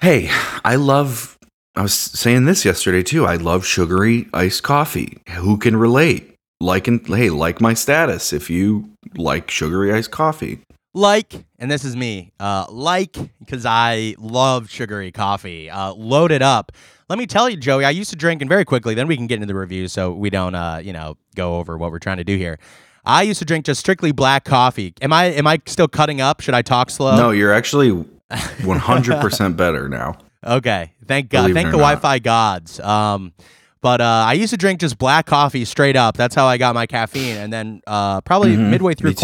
[0.00, 0.30] Hey,
[0.64, 1.36] I love.
[1.76, 3.26] I was saying this yesterday too.
[3.26, 5.18] I love sugary iced coffee.
[5.36, 6.34] Who can relate?
[6.60, 8.32] Like and hey, like my status.
[8.32, 10.60] If you like sugary iced coffee,
[10.94, 15.70] like, and this is me, uh, like, because I love sugary coffee.
[15.70, 16.72] Uh, load it up.
[17.08, 19.26] Let me tell you, Joey, I used to drink, and very quickly, then we can
[19.26, 22.18] get into the review so we don't, uh, you know, go over what we're trying
[22.18, 22.58] to do here.
[23.04, 24.92] I used to drink just strictly black coffee.
[25.00, 26.40] Am I am I still cutting up?
[26.42, 27.16] Should I talk slow?
[27.16, 27.90] no, you're actually
[28.62, 30.18] 100 percent better now.
[30.44, 30.92] Okay.
[31.06, 31.42] Thank God.
[31.42, 31.78] Believe Thank the.
[31.78, 32.78] Wi-Fi gods.
[32.80, 33.32] Um,
[33.80, 36.16] but uh, I used to drink just black coffee straight up.
[36.16, 37.36] That's how I got my caffeine.
[37.38, 39.22] And then uh, probably Mhm, midway through me too.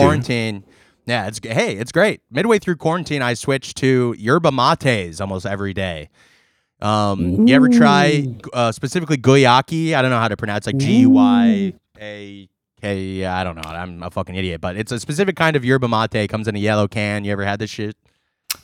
[1.06, 2.20] Quarantine, yeah, it's hey, it's great.
[2.30, 6.08] Midway through quarantine, I switched to yerba mates almost every day.
[6.80, 9.94] Um, you ever try uh, specifically guyaki?
[9.94, 12.48] I don't know how to pronounce it like G U Y A
[12.80, 13.24] K.
[13.24, 13.70] I don't know.
[13.70, 16.14] I'm a fucking idiot, but it's a specific kind of yerba mate.
[16.14, 17.24] It comes in a yellow can.
[17.24, 17.96] You ever had this shit?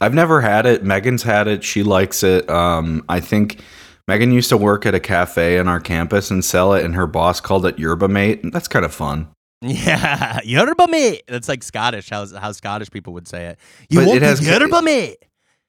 [0.00, 0.84] I've never had it.
[0.84, 1.64] Megan's had it.
[1.64, 2.48] She likes it.
[2.48, 3.60] Um, I think
[4.08, 7.06] Megan used to work at a cafe on our campus and sell it, and her
[7.06, 8.40] boss called it Yerba Mate.
[8.52, 9.28] That's kind of fun.
[9.62, 11.22] Yeah, yerba mate.
[11.28, 12.08] That's like Scottish.
[12.10, 13.58] How how Scottish people would say it.
[13.88, 15.24] You But want it has- yerba mate?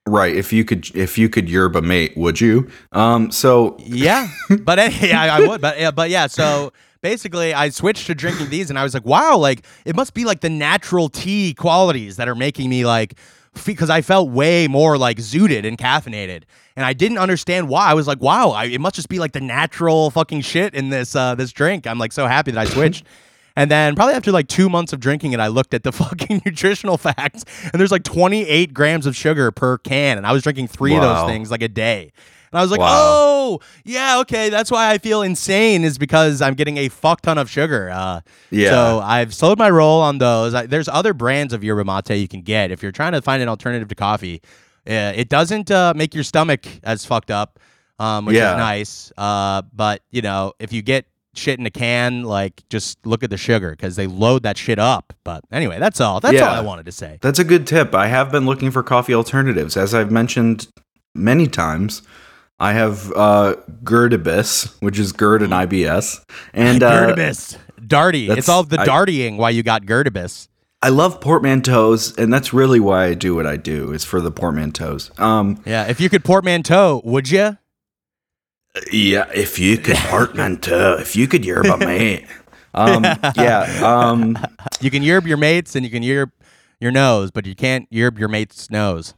[0.08, 0.36] Right.
[0.36, 2.72] If you could, if you could Yerba Mate, would you?
[2.92, 3.30] Um.
[3.30, 4.30] So Yeah,
[4.64, 5.62] but yeah, I would.
[5.62, 6.26] But yeah, but yeah.
[6.26, 10.16] So basically, I switched to drinking these, and I was like, wow, like it must
[10.16, 13.14] be like the natural tea qualities that are making me like.
[13.66, 16.44] Because I felt way more like zooted and caffeinated,
[16.78, 17.86] and I didn't understand why.
[17.88, 20.90] I was like, "Wow, I, it must just be like the natural fucking shit in
[20.90, 23.06] this uh, this drink." I'm like so happy that I switched.
[23.62, 26.42] And then probably after like two months of drinking it, I looked at the fucking
[26.46, 30.68] nutritional facts, and there's like 28 grams of sugar per can, and I was drinking
[30.70, 32.12] three of those things like a day.
[32.52, 32.90] And I was like, Wow.
[32.92, 37.38] oh, yeah, okay, that's why I feel insane is because I'm getting a fuck ton
[37.38, 37.90] of sugar.
[37.94, 38.72] Uh, Yeah.
[38.72, 40.54] So I've slowed my roll on those.
[40.56, 43.44] I, there's other brands of yerba mate you can get if you're trying to find
[43.44, 44.42] an alternative to coffee.
[44.90, 47.60] Uh, it doesn't uh, make your stomach as fucked up,
[48.00, 48.54] um, which Yeah.
[48.54, 49.12] is nice.
[49.18, 53.30] Uh, but you know, if you get shit in a can, like just look at
[53.30, 55.14] the sugar because they load that shit up.
[55.24, 56.20] But anyway, that's all.
[56.20, 57.18] That's all I wanted to say.
[57.22, 57.94] That's a good tip.
[57.96, 59.78] I have been looking for coffee alternatives.
[59.78, 60.68] As I've mentioned
[61.16, 62.02] many times,
[62.60, 66.24] I have uh, Gerdibus, which is GERD and IBS.
[66.54, 67.58] And uh, Gerdibus.
[67.82, 68.30] Darty.
[68.30, 70.48] It's all the I- why you got Gerdibus.
[70.84, 74.32] I love portmanteaus, and that's really why I do what I do, is for the
[74.32, 75.18] portmanteaus.
[75.20, 77.58] Um, Yeah, if you could portmanteau, would you?
[78.92, 82.26] Yeah, if you could portmanteau, if you could yerba mate.
[82.74, 83.04] Um,
[83.36, 84.38] yeah, um,
[84.80, 86.32] You can yerb your mates and you can yerb
[86.80, 89.14] your nose, but you can't yerb your mate's nose.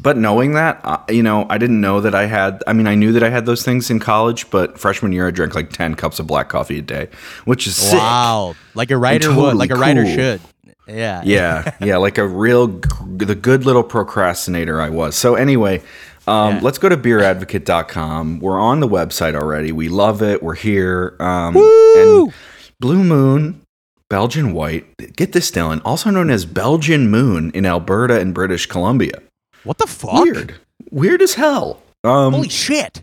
[0.00, 2.62] But knowing that, uh, you know, I didn't know that I had.
[2.66, 5.30] I mean, I knew that I had those things in college, but freshman year I
[5.32, 7.08] drank like ten cups of black coffee a day,
[7.46, 7.98] which is sick.
[7.98, 10.14] Wow, like a writer would, like a writer cool.
[10.14, 10.40] should.
[10.86, 15.16] Yeah, Yeah, yeah, like a real, the good little procrastinator I was.
[15.16, 15.82] So anyway,
[16.28, 16.60] um, Yeah.
[16.62, 18.40] let's go to beeradvocate.com.
[18.40, 19.72] We're on the website already.
[19.72, 20.42] We love it.
[20.42, 21.16] We're here.
[21.20, 22.32] Um, and
[22.80, 23.62] Blue Moon,
[24.08, 24.86] Belgian White.
[25.16, 25.80] Get this, Dylan.
[25.84, 29.20] Also known as Belgian Moon in Alberta and British Columbia.
[29.64, 30.24] What the fuck?
[30.24, 30.54] Weird.
[30.90, 31.82] Weird as hell.
[32.04, 33.02] Um, Holy shit!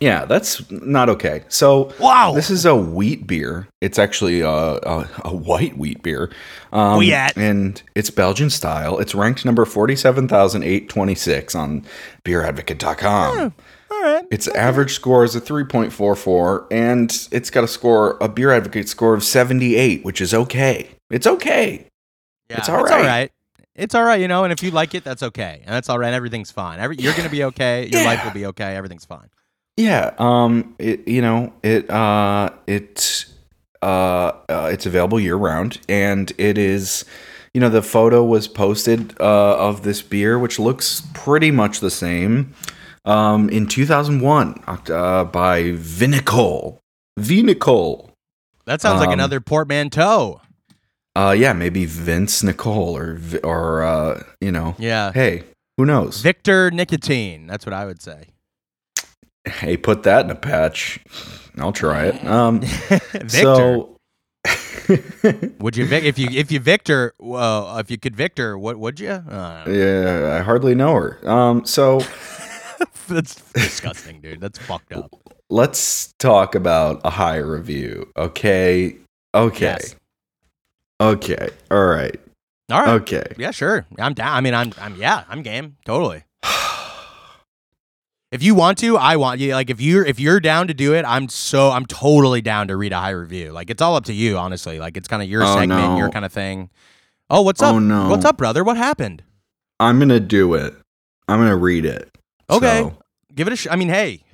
[0.00, 1.44] Yeah, that's not okay.
[1.48, 2.32] So Wow.
[2.34, 3.66] this is a wheat beer.
[3.80, 6.30] It's actually a, a, a white wheat beer.
[6.72, 7.14] Um, Wheat.
[7.36, 8.98] and it's Belgian style.
[8.98, 11.84] It's ranked number forty-seven thousand eight twenty-six on
[12.24, 13.54] BeerAdvocate.com.
[13.90, 14.24] All right.
[14.30, 19.14] Its average score is a 3.44, and it's got a score, a Beer Advocate score
[19.14, 20.90] of 78, which is okay.
[21.08, 21.86] It's okay.
[22.50, 23.06] Yeah, It's all It's all right.
[23.06, 23.32] right.
[23.76, 25.60] It's all right, you know, and if you like it, that's okay.
[25.64, 26.12] And that's all right.
[26.12, 26.80] Everything's fine.
[26.80, 27.86] Every, you're going to be okay.
[27.92, 28.74] Your life will be okay.
[28.74, 29.28] Everything's fine.
[29.76, 30.14] Yeah.
[30.18, 30.74] Um.
[30.78, 31.06] It.
[31.06, 31.52] You know.
[31.62, 31.88] It.
[31.90, 32.50] Uh.
[32.66, 33.26] It.
[33.82, 34.32] Uh.
[34.48, 37.04] uh it's available year round, and it is.
[37.54, 41.90] You know, the photo was posted uh, of this beer, which looks pretty much the
[41.90, 42.52] same,
[43.06, 46.80] um, in 2001 uh, by Vinicol.
[47.18, 48.10] Vinicol.
[48.66, 50.42] That sounds like Um, another portmanteau.
[51.14, 55.12] Uh, yeah, maybe Vince Nicole or or uh, you know, Yeah.
[55.14, 55.44] hey,
[55.78, 56.20] who knows?
[56.20, 57.46] Victor Nicotine.
[57.46, 58.24] That's what I would say.
[59.46, 61.00] Hey, put that in a patch.
[61.58, 62.24] I'll try it.
[62.26, 63.28] Um, Victor.
[63.28, 63.96] so
[65.58, 69.00] would you Vic if you if you Victor well if you could Victor what would
[69.00, 69.10] you?
[69.10, 71.28] Uh, yeah, I hardly know her.
[71.28, 72.00] Um, so
[73.08, 74.40] that's disgusting, dude.
[74.40, 75.10] That's fucked up.
[75.50, 78.12] let's talk about a high review.
[78.16, 78.96] Okay,
[79.34, 79.96] okay, Yes.
[81.00, 81.48] okay.
[81.70, 82.20] All right.
[82.70, 83.00] All right.
[83.00, 83.24] Okay.
[83.38, 83.86] Yeah, sure.
[83.98, 84.36] I'm down.
[84.36, 85.76] I mean, I'm I'm yeah, I'm game.
[85.84, 86.22] Totally.
[88.32, 89.52] If you want to, I want you.
[89.52, 92.76] Like if you're if you're down to do it, I'm so I'm totally down to
[92.76, 93.52] read a high review.
[93.52, 94.78] Like it's all up to you, honestly.
[94.80, 95.96] Like it's kind of your Oh, segment, no.
[95.98, 96.70] your kind of thing.
[97.30, 97.74] Oh, what's oh, up?
[97.76, 98.08] Oh, no.
[98.08, 98.64] What's up, brother?
[98.64, 99.22] What happened?
[99.78, 100.74] I'm gonna do it.
[101.28, 102.10] I'm gonna read it.
[102.50, 102.82] Okay.
[102.82, 102.98] So-
[103.34, 104.24] Give it a sh- I mean, hey,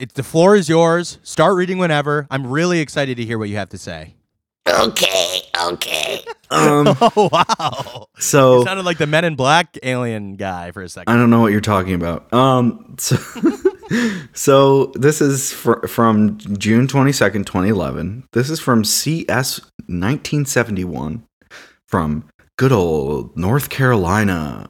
[0.00, 1.18] it's the floor is yours.
[1.22, 2.26] Start reading whenever.
[2.30, 4.14] I'm really excited to hear what you have to say.
[4.68, 6.20] Okay, okay.
[6.50, 6.86] um.
[7.00, 8.06] Oh wow.
[8.18, 11.12] So You sounded like the Men in Black alien guy for a second.
[11.12, 12.32] I don't know what you're talking about.
[12.32, 13.16] Um, so,
[14.34, 18.28] so this is fr- from June 22nd, 2011.
[18.32, 21.24] This is from CS 1971
[21.86, 24.68] from good old North Carolina,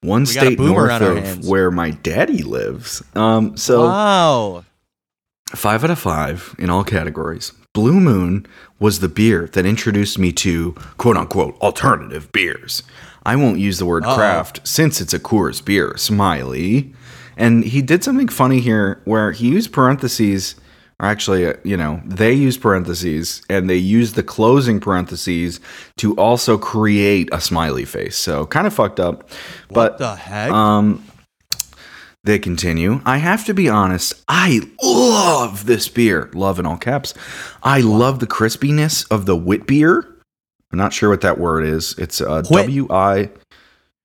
[0.00, 1.48] one We state north of hands.
[1.48, 3.02] where my daddy lives.
[3.14, 4.64] Um, so wow.
[5.54, 7.52] five out of five in all categories.
[7.76, 8.46] Blue Moon
[8.78, 12.82] was the beer that introduced me to quote unquote alternative beers.
[13.26, 14.14] I won't use the word Uh-oh.
[14.14, 16.94] craft since it's a Coors beer, smiley.
[17.36, 20.54] And he did something funny here where he used parentheses,
[20.98, 25.60] or actually, uh, you know, they used parentheses and they used the closing parentheses
[25.98, 28.16] to also create a smiley face.
[28.16, 29.28] So kind of fucked up.
[29.68, 30.50] What but the heck?
[30.50, 31.04] um,
[32.26, 33.00] they continue.
[33.06, 34.22] I have to be honest.
[34.28, 36.28] I love this beer.
[36.34, 37.14] Love in all caps.
[37.62, 40.06] I love the crispiness of the wit beer.
[40.72, 41.94] I'm not sure what that word is.
[41.98, 42.42] It's uh.
[42.42, 43.30] W I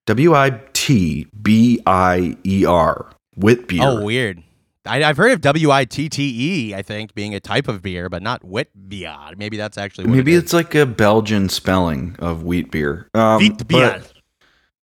[0.05, 3.11] W I T B I E R.
[3.35, 3.81] Wit beer.
[3.83, 4.43] oh, weird.
[4.85, 6.75] I, I've heard of W I T T E.
[6.75, 9.15] I think being a type of beer, but not wit beer.
[9.37, 10.43] Maybe that's actually what Maybe it is.
[10.43, 13.07] it's like a Belgian spelling of wheat beer.
[13.13, 13.99] Um, Wheat beer.
[13.99, 14.13] but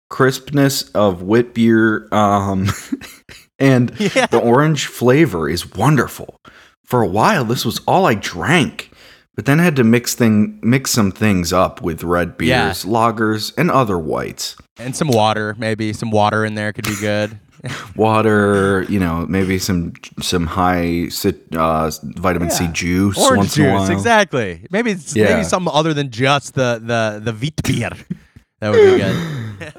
[0.09, 2.07] crispness of wit beer.
[2.11, 2.67] Um,
[3.59, 4.27] and Yeah.
[4.27, 6.39] the orange flavor is wonderful.
[6.85, 8.91] For a while, this was all I drank,
[9.35, 12.67] but then I had to mix thing mix some things up with red Yeah.
[12.67, 14.55] beers, lagers, and other whites.
[14.79, 17.39] and some water, maybe some water in there could be good.
[17.95, 21.09] Water, you know, maybe some some high
[21.53, 23.89] uh, vitamin C juice Orange once in a while.
[23.89, 24.65] exactly.
[24.69, 25.25] Maybe it's Yeah.
[25.33, 27.89] maybe something other than just the the the wheat beer.
[28.61, 29.15] That would be good.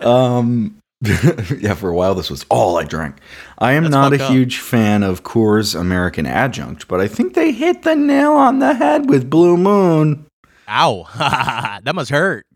[0.01, 3.17] Um, yeah, for a while this was all I drank.
[3.59, 4.31] I am That's not a up.
[4.33, 8.75] huge fan of Coors American Adjunct, but I think they hit the nail on the
[8.75, 10.27] head with Blue Moon.
[10.69, 11.07] Ow,
[11.85, 12.47] that must hurt.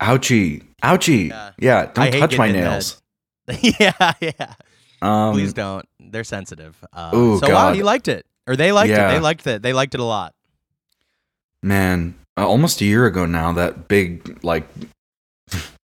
[0.00, 1.28] Ouchie, ouchie.
[1.30, 1.50] Yeah.
[1.58, 3.02] Yeah, don't touch my getting hit in the nails.
[3.80, 4.54] yeah, yeah.
[5.00, 5.84] Um, Please don't.
[5.98, 6.76] They're sensitive.
[6.92, 7.76] Uh, Ooh, so wow, God.
[7.76, 9.08] he liked it, or they liked Yeah.
[9.08, 9.14] it.
[9.14, 9.62] They liked it.
[9.62, 10.34] They liked it a lot.
[11.62, 14.66] man, uh, almost a year ago now, that big like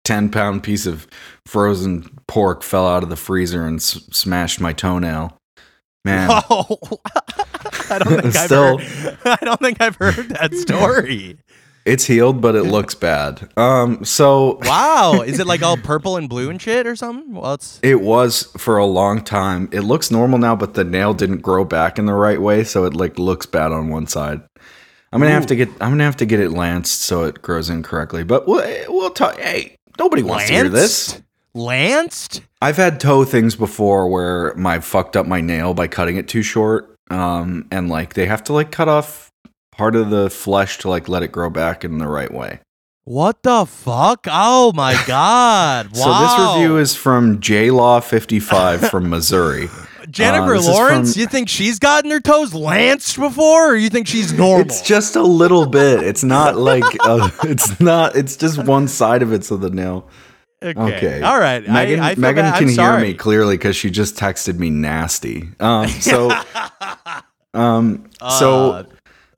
[0.08, 1.06] ten pound piece of
[1.46, 5.36] frozen pork fell out of the freezer and s- smashed my toenail.
[6.04, 6.78] Man, Oh,
[7.90, 9.18] I don't think Still- I've heard.
[9.40, 11.38] I don't think I've heard that story.
[11.84, 13.50] it's healed, but it looks bad.
[13.56, 17.34] Um, so Wow, is it like all purple and blue and shit or something?
[17.34, 19.68] Well, it's It was for a long time.
[19.72, 22.84] It looks normal now, but the nail didn't grow back in the right way, so
[22.84, 24.40] it like looks bad on one side.
[25.10, 27.70] I'm gonna have to get I'm gonna have to get it lanced so it grows
[27.70, 28.24] in correctly.
[28.24, 29.38] But we'll we'll talk.
[29.40, 31.12] Hey, nobody wants to hear this.
[31.12, 31.22] lanced.
[31.54, 32.42] Lanced?
[32.62, 36.42] I've had toe things before where my fucked up my nail by cutting it too
[36.42, 39.32] short, um, and like they have to like cut off
[39.72, 42.60] part of the flesh to like let it grow back in the right way.
[43.04, 44.26] What the fuck?
[44.28, 45.96] Oh my god!
[45.96, 46.02] Wow.
[46.04, 49.68] So this review is from JLaw55 from Missouri.
[50.10, 54.06] Jennifer this Lawrence, from- you think she's gotten her toes lanced before, or you think
[54.06, 54.66] she's normal?
[54.66, 56.02] It's just a little bit.
[56.02, 58.16] It's not like uh, it's not.
[58.16, 60.08] It's just one side of it's of the nail.
[60.62, 60.96] okay.
[60.96, 61.22] Okay.
[61.22, 61.66] All right.
[61.68, 62.58] Megan, I, I Megan bad.
[62.58, 65.48] can hear me clearly because she just texted me nasty.
[65.60, 66.30] Um, so,
[67.54, 68.82] um, so Uh,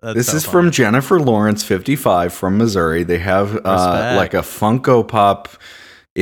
[0.00, 0.52] that's this so is funny.
[0.52, 3.02] from Jennifer Lawrence, 55, from Missouri.
[3.02, 5.48] They have uh, like a Funko Pop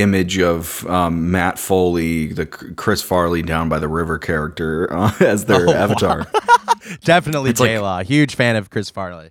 [0.01, 5.44] image of um, Matt Foley, the Chris Farley down by the river character, uh, as
[5.46, 5.72] their Oh, wow.
[5.74, 6.26] avatar.
[7.05, 8.03] definitely It's J Law.
[8.03, 9.30] Huge fan of Chris Farley.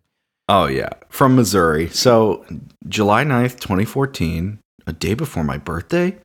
[0.50, 1.90] Oh yeah, from Missouri.
[1.90, 2.46] So
[2.88, 6.18] July 9th, 2014, a day before my birthday.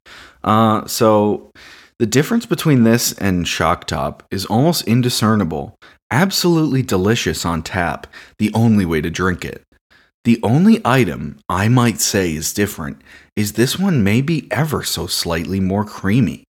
[0.45, 1.51] Uh so
[1.99, 5.75] the difference between this and Shock Top is almost indiscernible.
[6.11, 8.07] Absolutely delicious on tap,
[8.39, 9.63] the only way to drink it.
[10.25, 13.01] The only item I might say is different
[13.35, 16.45] is this one may be ever so slightly more creamy.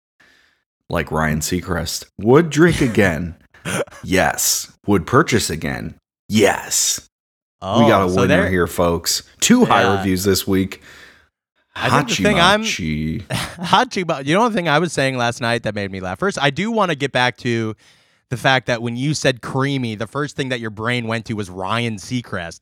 [0.88, 2.06] Like Ryan Seacrest.
[2.18, 3.36] Would drink again.
[4.02, 4.72] yes.
[4.86, 5.94] Would purchase again.
[6.28, 7.08] Yes.
[7.62, 9.22] Oh, we got a so winner here, folks.
[9.40, 9.98] Two high Yeah.
[9.98, 10.82] reviews this week.
[11.76, 12.62] I think the thing I'm-.
[12.64, 16.18] Hachi, but you know the thing I was saying last night that made me laugh.
[16.18, 17.76] First, I do want to get back to
[18.30, 21.34] the fact that when you said creamy, the first thing that your brain went to
[21.34, 22.60] was Ryan Seacrest.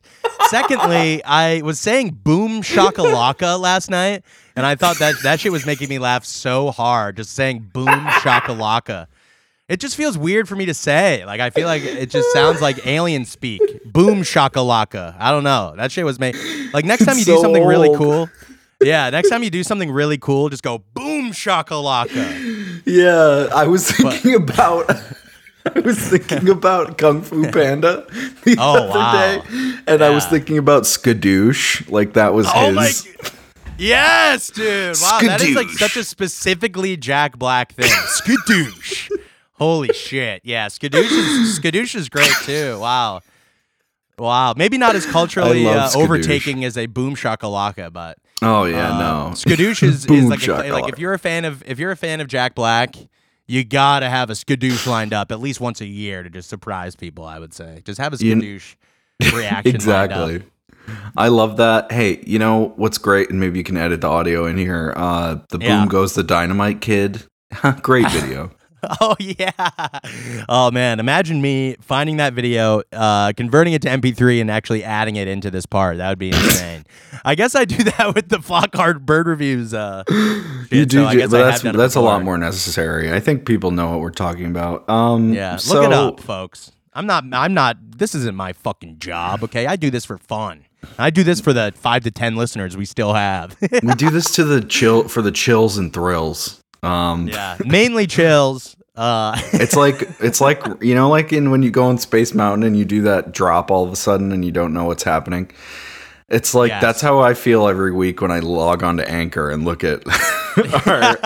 [0.49, 4.25] Secondly, I was saying boom shakalaka last night,
[4.57, 7.19] and I thought that that shit was making me laugh so hard.
[7.19, 9.07] Just saying boom shakalaka.
[9.69, 11.27] It just feels weird for me to say.
[11.27, 13.61] Like I feel like it just sounds like alien speak.
[13.85, 15.14] Boom shakalaka.
[15.19, 15.75] I don't know.
[15.77, 16.35] That shit was made.
[16.73, 18.31] Like next time you do so something really cool.
[18.81, 22.83] Yeah, next time you do something really cool, just go boom shakalaka.
[22.87, 24.91] Yeah, I was thinking about.
[25.77, 28.07] I was thinking about Kung Fu Panda
[28.45, 29.43] the Oh, other wow.
[29.43, 31.91] day, and I was thinking about Skadoosh.
[31.91, 33.07] Like that was Oh my his.
[33.79, 34.97] Yes, dude.
[35.01, 37.87] Wow, that is like such a specifically Jack Black thing.
[37.91, 39.09] Skadoosh.
[39.53, 40.43] Holy shit.
[40.45, 42.79] Yeah, Skadoosh is Skadoosh is great too.
[42.81, 43.21] Wow.
[44.19, 44.55] Wow.
[44.57, 49.31] Maybe not as culturally uh, overtaking as a boom shakalaka, but Oh yeah, uh, no.
[49.35, 52.21] Skadoosh is, is like, a, like if you're a fan of if you're a fan
[52.21, 52.95] of Jack Black,
[53.49, 56.94] you gotta have a Skadoosh lined up at least once a year to just surprise
[56.94, 57.24] people.
[57.24, 58.74] I would say just have a You- Skadoosh
[59.34, 59.42] reaction.
[59.42, 59.74] lined up.
[59.74, 60.42] exactly.
[61.16, 61.92] I love that.
[61.92, 64.94] Hey, you know what's great, and maybe you can edit the audio in here.
[64.96, 65.80] Uh, the Yeah.
[65.80, 67.24] boom goes the dynamite kid.
[67.82, 68.51] great video.
[69.01, 69.51] Oh yeah.
[70.49, 75.16] Oh man, imagine me finding that video, uh, converting it to MP3 and actually adding
[75.16, 75.99] it into this part.
[75.99, 76.85] That would be insane.
[77.24, 79.74] I guess I do that with the Flockhart bird reviews.
[79.74, 80.05] Uh,
[80.70, 83.12] you do, so I guess but I that's that's a lot more necessary.
[83.12, 84.89] I think people know what we're talking about.
[84.89, 86.72] Um, Yeah, look it up, folks.
[86.95, 87.24] I'm not.
[87.33, 87.76] I'm not.
[87.99, 89.45] This isn't my fucking job.
[89.45, 90.64] Okay, I do this for fun.
[90.99, 93.57] I do this for the five to ten listeners we still have.
[93.83, 96.62] we do this to the chill for the chills and thrills.
[96.83, 98.76] Um, yeah, mainly chills.
[98.97, 102.64] Uh, it's like it's like you know, like in when you go on Space Mountain
[102.66, 105.51] and you do that drop all of a sudden and you don't know what's happening.
[106.29, 106.83] It's like Yes.
[106.83, 110.03] that's how I feel every week when I log on to Anchor and look at
[110.87, 111.16] our,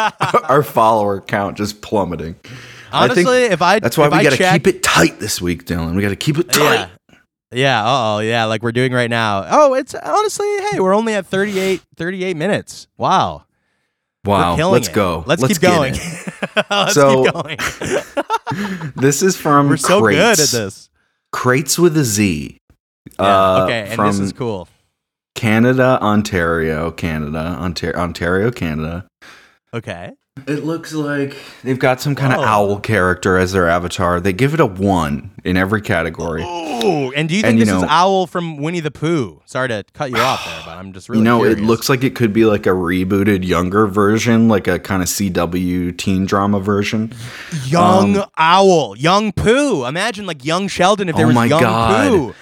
[0.44, 2.36] our follower count just plummeting.
[2.92, 5.18] I honestly, if I That's why if we I got to check- keep it tight
[5.18, 5.96] this week, Dylan.
[5.96, 6.88] We got to keep it tight.
[7.10, 7.16] Yeah.
[7.54, 7.82] Yeah.
[7.84, 8.44] Oh, yeah.
[8.44, 9.44] Like we're doing right now.
[9.50, 12.86] Oh, it's honestly, hey, we're only at 38, 38 minutes.
[12.96, 13.44] Wow.
[14.24, 14.94] Wow, let's it.
[14.94, 15.24] go.
[15.26, 15.94] Let's, keep going.
[16.70, 17.58] Let's So- keep going.
[18.96, 20.90] This is from we're so good at this.
[21.32, 22.58] Crates with a Z.
[23.18, 23.24] Yeah.
[23.24, 23.86] Uh, okay.
[23.90, 24.68] And this is cool.
[25.34, 29.06] Canada, Ontario, Canada, Ontario, Ontario, Canada.
[29.72, 30.12] Okay.
[30.46, 34.18] It looks like they've got some kind of owl character as their avatar.
[34.18, 36.42] They give it a one in every category.
[36.42, 39.42] Oh, and do you think And, you this is Owl from Winnie the Pooh?
[39.44, 41.58] Sorry to cut you off there, but I'm just really you know, curious.
[41.58, 45.08] it looks like it could be like a rebooted, younger version, like a kind of
[45.08, 47.12] CW teen drama version.
[47.66, 49.84] young um, Owl, young Pooh.
[49.84, 52.08] Imagine like young Sheldon if there Oh was my young God.
[52.10, 52.34] Pooh.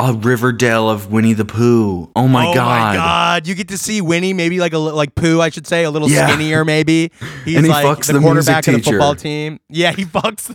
[0.00, 2.08] A Riverdale of Winnie the Pooh.
[2.14, 2.66] Oh my oh god.
[2.80, 3.46] Oh my god!
[3.48, 6.08] You get to see Winnie, maybe like a like Pooh, I should say, a little
[6.08, 6.28] Yeah.
[6.28, 7.10] skinnier, maybe.
[7.44, 9.58] He's And he like fucks the, the quarterback of the football team.
[9.68, 10.54] Yeah, he fucks.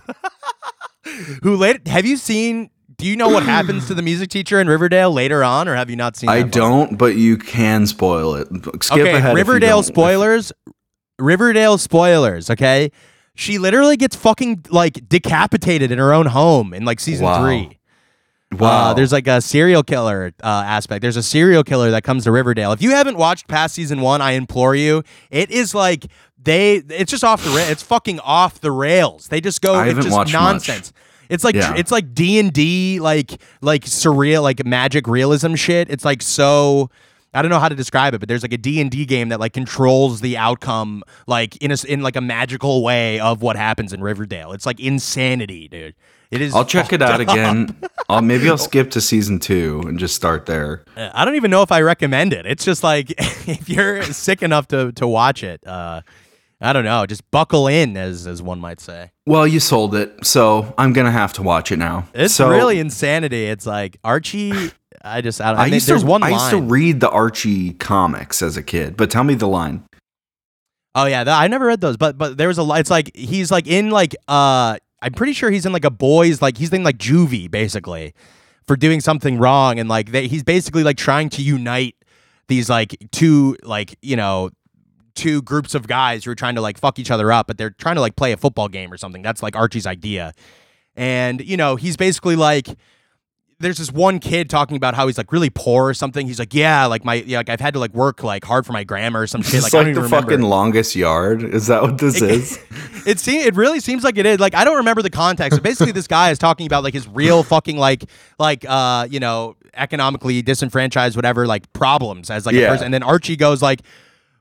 [1.43, 1.79] Who later?
[1.87, 2.69] Have you seen?
[2.97, 5.89] Do you know what happens to the music teacher in Riverdale later on, or have
[5.89, 6.29] you not seen?
[6.29, 8.47] I don't, but you can spoil it.
[8.81, 9.35] Skip okay, ahead.
[9.35, 10.53] Riverdale spoilers.
[11.19, 12.49] Riverdale spoilers.
[12.49, 12.91] Okay,
[13.35, 17.43] she literally gets fucking like decapitated in her own home in like season Wow.
[17.43, 17.77] three.
[18.59, 18.91] Wow.
[18.91, 21.01] Uh, there's like a serial killer uh, aspect.
[21.01, 22.71] There's a serial killer that comes to Riverdale.
[22.71, 25.03] If you haven't watched past season one, I implore you.
[25.31, 26.05] It is like
[26.41, 26.75] they.
[26.75, 27.49] It's just off the.
[27.51, 29.27] Ra- it's fucking off the rails.
[29.27, 29.75] They just go.
[29.75, 30.41] I it's just watched much.
[30.41, 30.93] nonsense.
[31.29, 31.73] It's like Yeah.
[31.75, 35.89] it's like D and D like like surreal like magic realism shit.
[35.89, 36.89] It's like so.
[37.35, 39.53] I don't know how to describe it, but there's like a D&D game that like
[39.53, 44.03] controls the outcome like in a in like a magical way of what happens in
[44.03, 44.51] Riverdale.
[44.51, 45.95] It's like insanity, dude.
[46.33, 47.77] It is I'll check it out again.
[48.09, 50.83] I'll maybe I'll skip to season two and just start there.
[50.97, 52.45] Uh, I don't even know if I recommend it.
[52.45, 53.11] It's just like
[53.47, 56.01] if you're sick enough to to watch it, uh
[56.59, 59.11] I don't know, just buckle in as as one might say.
[59.25, 62.07] Well, you sold it, so I'm gonna have to watch it now.
[62.13, 63.45] It's so, really insanity.
[63.45, 64.71] It's like Archie
[65.03, 66.99] I just I don't I I mean, used there's to one I used to read
[66.99, 69.83] the Archie comics as a kid, but tell me the line.
[70.95, 73.67] Oh yeah, I never read those, but but there was a it's like he's like
[73.67, 76.97] in like uh I'm pretty sure he's in like a boys like he's in like
[76.97, 78.13] juvie basically
[78.65, 81.95] for doing something wrong and like they, he's basically like trying to unite
[82.47, 84.49] these like two like you know
[85.13, 87.69] two groups of guys who are trying to like fuck each other up but they're
[87.69, 89.21] trying to like play a football game or something.
[89.21, 90.33] That's like Archie's idea.
[90.95, 92.67] And you know he's basically like
[93.63, 96.53] there's this one kid talking about how he's like really poor or something he's like
[96.53, 99.21] yeah like my yeah, like I've had to like work like hard for my grammar
[99.21, 101.43] or some shit like, I like, the remember fucking longest yard.
[101.43, 102.59] Is that what this is?
[103.07, 104.39] it seems it really seems like it is.
[104.39, 105.57] Like I don't remember the context.
[105.57, 108.03] But basically, this guy is talking about like his real fucking like
[108.37, 112.69] like uh you know economically disenfranchised whatever like problems as like a Yeah.
[112.69, 112.85] person.
[112.85, 113.81] And then Archie goes like.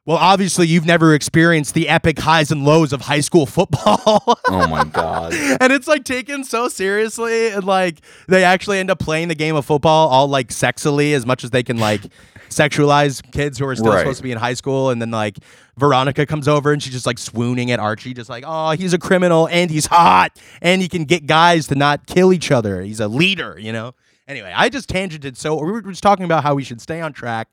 [0.05, 4.01] Well, obviously, you've never experienced the epic highs and lows of high school football.
[4.49, 5.33] oh my god.
[5.33, 7.51] and it's like taken so seriously.
[7.51, 11.25] And like they actually end up playing the game of football all like sexily as
[11.25, 12.01] much as they can like
[12.49, 14.01] sexualize kids who are still Right.
[14.01, 14.91] supposed to be in high school.
[14.91, 15.39] And then like
[15.77, 18.99] Veronica comes over and she's just like swooning at Archie, just like, oh, he's a
[18.99, 22.83] criminal and he's hot and he can get guys to not kill each other.
[22.83, 23.95] He's a leader, you know?
[24.27, 25.37] Anyway, I just tangented.
[25.37, 27.49] So we were just talking about how we should stay on track.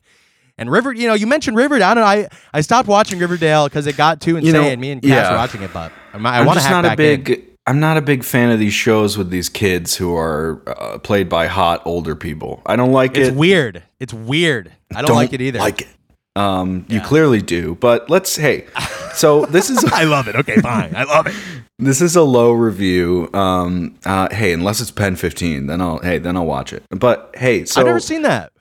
[0.59, 1.87] And River, you know, you mentioned Riverdale.
[1.87, 2.09] I don't know.
[2.09, 4.47] I, I stopped watching Riverdale because it got too insane.
[4.47, 5.31] You know, Me and Cass yeah.
[5.31, 7.23] were watching it, but I, I I'm want to not a back in.
[7.23, 7.45] big.
[7.65, 11.29] I'm not a big fan of these shows with these kids who are uh, played
[11.29, 12.61] by hot older people.
[12.65, 13.27] I don't like It's it.
[13.27, 13.83] It's weird.
[13.99, 14.71] It's weird.
[14.93, 15.59] I don't, like it either.
[15.59, 15.87] Like it.
[16.35, 18.35] Um, you clearly do, but let's.
[18.35, 18.65] Hey,
[19.13, 20.35] so this is I love it.
[20.35, 20.93] Okay, fine.
[20.95, 21.35] I love it.
[21.79, 23.29] this is a low review.
[23.33, 26.83] Um, uh, hey, unless it's Pen 15, then I'll hey then I'll watch it.
[26.89, 28.51] But hey, so I've never seen that.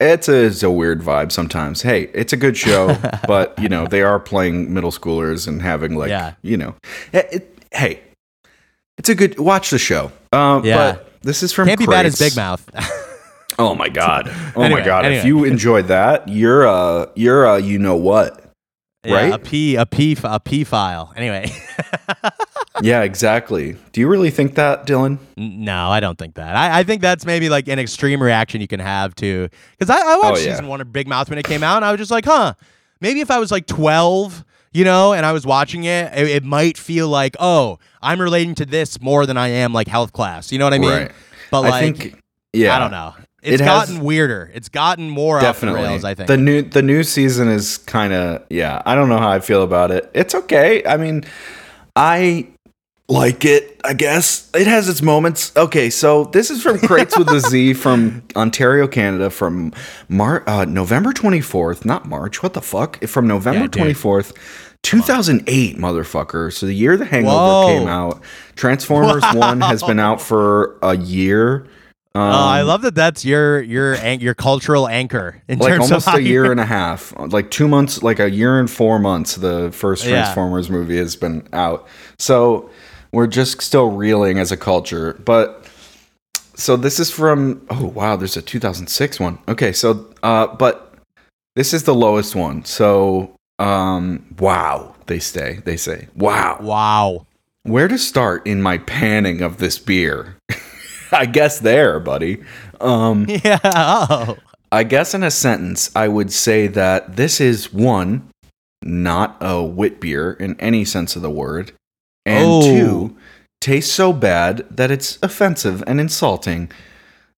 [0.00, 1.82] It's a, it's a weird vibe sometimes.
[1.82, 2.96] Hey, it's a good show,
[3.26, 6.34] but you know they are playing middle schoolers and having like Yeah.
[6.42, 6.74] you know,
[7.12, 8.00] it, it- hey,
[8.96, 10.10] it's a good watch the show.
[10.32, 10.76] Uh, Yeah.
[10.92, 12.68] but this is from Can't be bad as Big Mouth.
[13.60, 15.04] Oh my god, oh Anyway, my god!
[15.04, 15.18] anyway.
[15.18, 18.52] If you enjoyed that, you're a you're a you know what?
[19.04, 19.32] Yeah, Right?
[19.34, 21.12] A P, a P, a P file.
[21.16, 21.50] Anyway,
[22.82, 23.76] yeah, exactly.
[23.92, 25.18] Do you really think that, Dylan?
[25.36, 26.56] No, I don't think that.
[26.56, 29.48] I, I think that's maybe like an extreme reaction you can have to.
[29.78, 30.50] Because I, I oh, watched Oh, yeah.
[30.52, 32.54] season one of Big Mouth when it came out, and I was just like, huh,
[33.00, 36.44] maybe if I was like 12, you know, and I was watching it, it, it
[36.44, 40.52] might feel like, oh, I'm relating to this more than I am like health class.
[40.52, 40.90] You know what I mean?
[40.90, 41.12] Right.
[41.50, 42.22] But like, I think
[42.52, 43.14] yeah, I don't know.
[43.40, 44.50] It's It has- gotten weirder.
[44.52, 45.80] It's gotten more Definitely.
[45.80, 46.26] off the rails, I think.
[46.28, 48.82] The new the new season is kind of yeah.
[48.84, 50.10] I don't know how I feel about it.
[50.12, 50.84] It's okay.
[50.84, 51.24] I mean,
[51.96, 52.48] I
[53.08, 53.80] like it.
[53.84, 55.52] I guess it has its moments.
[55.56, 59.72] Okay, so this is from Crates with a Z from Ontario, Canada, from
[60.08, 62.42] Mar- uh, November twenty fourth, not March.
[62.42, 63.02] What the fuck?
[63.04, 64.32] From November Yeah, twenty fourth.
[64.84, 66.52] 2008, motherfucker.
[66.52, 67.66] So the year The Hangover Whoa.
[67.66, 68.22] came out.
[68.54, 71.66] Transformers 1 has been out for a year.
[72.14, 72.94] Um, Oh, I love that.
[72.94, 76.64] That's your your your cultural anchor in like terms almost of a year and a
[76.64, 79.34] half, like two months, like a year and four months.
[79.34, 80.10] The first Yeah.
[80.22, 81.88] Transformers movie has been out,
[82.18, 82.70] so
[83.12, 85.14] we're just still reeling as a culture.
[85.24, 85.66] But
[86.54, 89.38] so this is from oh wow, there's a 2006 one.
[89.48, 90.94] Okay, so uh, but
[91.56, 92.64] this is the lowest one.
[92.64, 95.60] So um, wow, they stay.
[95.64, 96.58] They say wow.
[96.60, 97.26] Wow.
[97.64, 100.36] Where to start in my panning of this beer?
[101.12, 102.42] I guess there, buddy.
[102.80, 103.58] Um, Yeah.
[103.64, 104.36] Oh.
[104.70, 108.28] I guess in a sentence, I would say that this is one,
[108.82, 111.72] not a wit beer in any sense of the word,
[112.26, 112.62] and Oh.
[112.62, 113.16] two,
[113.60, 116.70] tastes so bad that it's offensive and insulting.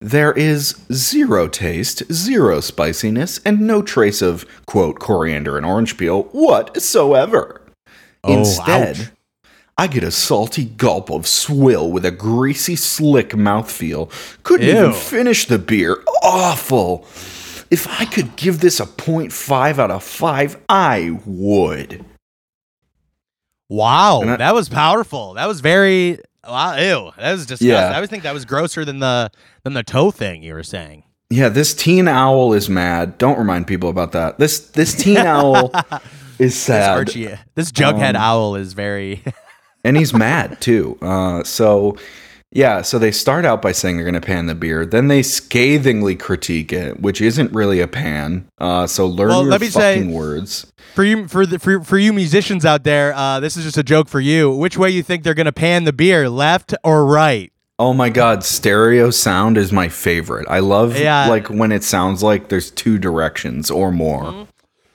[0.01, 6.23] There is zero taste, zero spiciness, and no trace of, quote, coriander and orange peel
[6.33, 7.61] whatsoever.
[8.25, 9.11] Oh, Instead, ouch.
[9.77, 14.11] I get a salty gulp of swill with a greasy, slick mouthfeel.
[14.43, 14.73] Couldn't Ew.
[14.79, 15.99] even finish the beer.
[16.23, 17.07] Awful.
[17.71, 22.05] If I could give this a 0.5 out of 5, I would.
[23.71, 24.21] Wow.
[24.23, 25.35] I- that was powerful.
[25.35, 26.77] That was very wow.
[26.77, 27.13] Ew.
[27.17, 27.69] That was disgusting.
[27.69, 27.91] Yeah.
[27.91, 29.31] I always think that was grosser than the
[29.65, 31.05] than the toe thing you were saying.
[31.31, 33.17] Yeah, this teen owl is mad.
[33.17, 34.39] Don't remind people about that.
[34.39, 36.03] This this teen owl is
[36.39, 36.91] This sad.
[36.99, 39.23] Archie, this Jughead Um, owl is very.
[39.85, 40.99] and he's mad too.
[41.01, 41.97] Uh, so
[42.53, 45.23] Yeah, so they start out by saying they're going to pan the beer, then they
[45.23, 48.49] scathingly critique it, which isn't really a pan.
[48.59, 50.67] Uh, so learn Well, your let me say- fucking words.
[50.97, 53.85] For you, for the for, for you musicians out there, uh, this is just a
[53.85, 54.51] joke for you.
[54.51, 57.53] Which way you think they're gonna pan the beer, left or right?
[57.79, 60.47] Oh my god, stereo sound is my favorite.
[60.51, 61.29] I love Yeah.
[61.29, 64.25] like when it sounds like there's two directions or more.
[64.25, 64.43] Mm-hmm.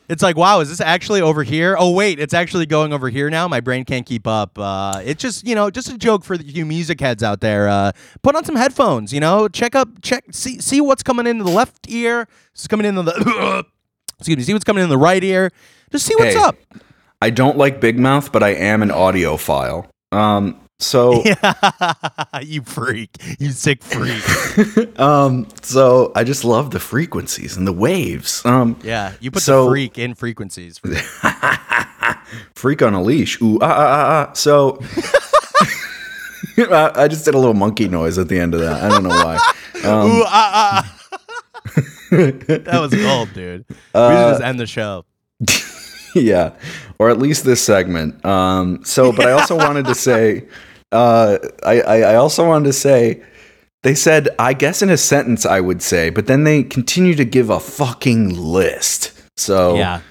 [0.07, 1.75] It's like, wow, is this actually over here?
[1.79, 3.47] Oh wait, it's actually going over here now.
[3.47, 4.57] My brain can't keep up.
[4.59, 7.67] Uh, it's just you know, just a joke for you music heads out there.
[7.67, 7.91] Uh,
[8.21, 9.11] put on some headphones.
[9.11, 12.27] You know, check up, check, see, see what's coming into the left ear.
[12.53, 13.65] It's coming into the.
[14.19, 14.43] excuse me.
[14.43, 15.51] See what's coming in the right ear.
[15.91, 16.41] Just see what's Hey.
[16.41, 16.55] up.
[17.21, 19.87] I don't like Big Mouth, but I am an audiophile.
[20.11, 21.23] Um so
[22.41, 23.09] you freak.
[23.39, 24.99] You sick freak.
[24.99, 28.45] um so I just love the frequencies and the waves.
[28.45, 30.79] Um Yeah, you put So- the freak in frequencies.
[32.55, 33.39] Freak on a leash.
[33.41, 34.27] Ooh ah ah ah.
[34.29, 34.33] ah.
[34.33, 34.79] So
[36.57, 38.81] I I just did a little monkey noise at the end of that.
[38.83, 39.35] I don't know why.
[39.83, 40.95] Um, Ooh, ah, ah.
[42.11, 43.65] that was gold, dude.
[43.69, 45.05] we Uh, should just end the show.
[46.21, 46.53] yeah,
[46.97, 48.23] or at least this segment.
[48.25, 50.47] Um, so, but I also wanted to say,
[50.91, 53.21] uh, I, I, I also wanted to say,
[53.83, 57.25] they said, I guess in a sentence I would say, but then they continue to
[57.25, 59.11] give a fucking list.
[59.37, 60.01] So Yeah.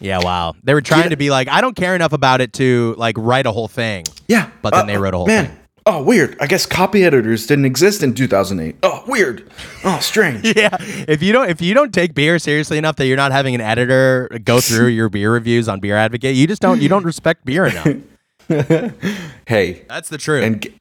[0.00, 0.54] Yeah, wow.
[0.64, 3.46] They were trying to be like, I don't care enough about it to like write
[3.46, 4.04] a whole thing.
[4.26, 4.50] yeah.
[4.60, 5.46] But then they wrote a whole man.
[5.46, 5.58] thing.
[5.84, 6.36] Oh, weird.
[6.40, 8.76] I guess copy editors didn't exist in 2008.
[8.84, 9.50] Oh, weird.
[9.84, 10.44] Oh, strange.
[10.56, 10.76] Yeah.
[10.80, 13.60] If you don't if you don't take beer seriously enough that you're not having an
[13.60, 17.44] editor go through your beer reviews on Beer Advocate, you just don't you don't respect
[17.44, 17.88] beer enough.
[19.48, 20.44] hey, That's the truth.
[20.44, 20.74] and g-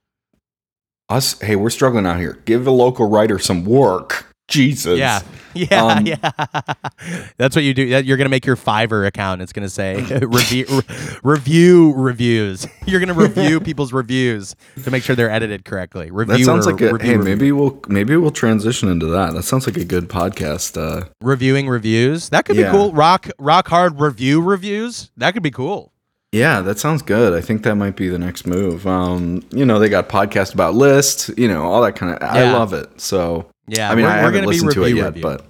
[1.10, 1.40] us.
[1.42, 2.40] Hey, we're struggling out here.
[2.46, 4.28] Give a local writer some work.
[4.52, 4.98] Jesus.
[5.00, 5.22] yeah.
[5.54, 6.16] Yeah, Um, yeah.
[7.38, 7.84] That's what you do.
[7.84, 9.42] You're gonna make your Fiverr account.
[9.42, 10.84] It's gonna say review re-
[11.24, 12.66] review reviews.
[12.86, 16.10] You're gonna review people's reviews to make sure they're edited correctly.
[16.10, 17.18] Review That sounds like a review, hey.
[17.18, 17.36] review.
[17.36, 19.34] Maybe we'll maybe we'll transition into that.
[19.34, 20.78] That sounds like a good podcast.
[20.82, 22.30] Uh, reviewing reviews.
[22.30, 22.72] That could Yeah.
[22.72, 22.94] be cool.
[22.94, 25.12] Rock rock hard review reviews.
[25.18, 25.92] That could be cool.
[26.32, 27.34] yeah, that sounds good.
[27.34, 28.88] I think that might be the next move.
[28.88, 31.30] Um, you know, they got podcast about lists.
[31.36, 32.24] You know, all that kind of.
[32.24, 33.02] I love it.
[33.02, 35.22] So Yeah, I mean, we're- I we're gonna be to it yet, review.
[35.24, 35.46] but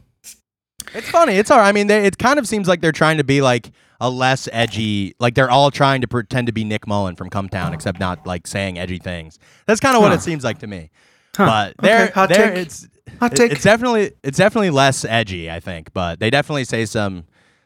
[0.93, 1.33] It's funny.
[1.35, 1.69] It's all right.
[1.69, 4.49] I mean, they, it kind of seems like they're trying to be like a less
[4.51, 5.15] edgy.
[5.19, 8.25] Like they're all trying to pretend to be Nick Mullen from Cum Town, except not
[8.27, 9.39] like saying edgy things.
[9.67, 10.89] That's kind of what it seems like to me.
[11.37, 11.45] Huh.
[11.79, 12.57] But Okay, hot they're take.
[12.57, 12.87] it's
[13.19, 13.51] Hot take.
[13.53, 15.49] it's definitely it's definitely less edgy.
[15.49, 17.23] I think, but they definitely say some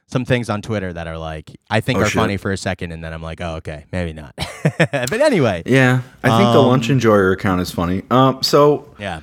[0.07, 2.13] some things on Twitter that are like I think Oh, are shit.
[2.19, 4.33] funny for a second, and then I'm like, oh okay, maybe not.
[4.77, 8.03] but anyway, yeah, I think the Um, lunch enjoyer account is funny.
[8.11, 9.21] Um, so yeah.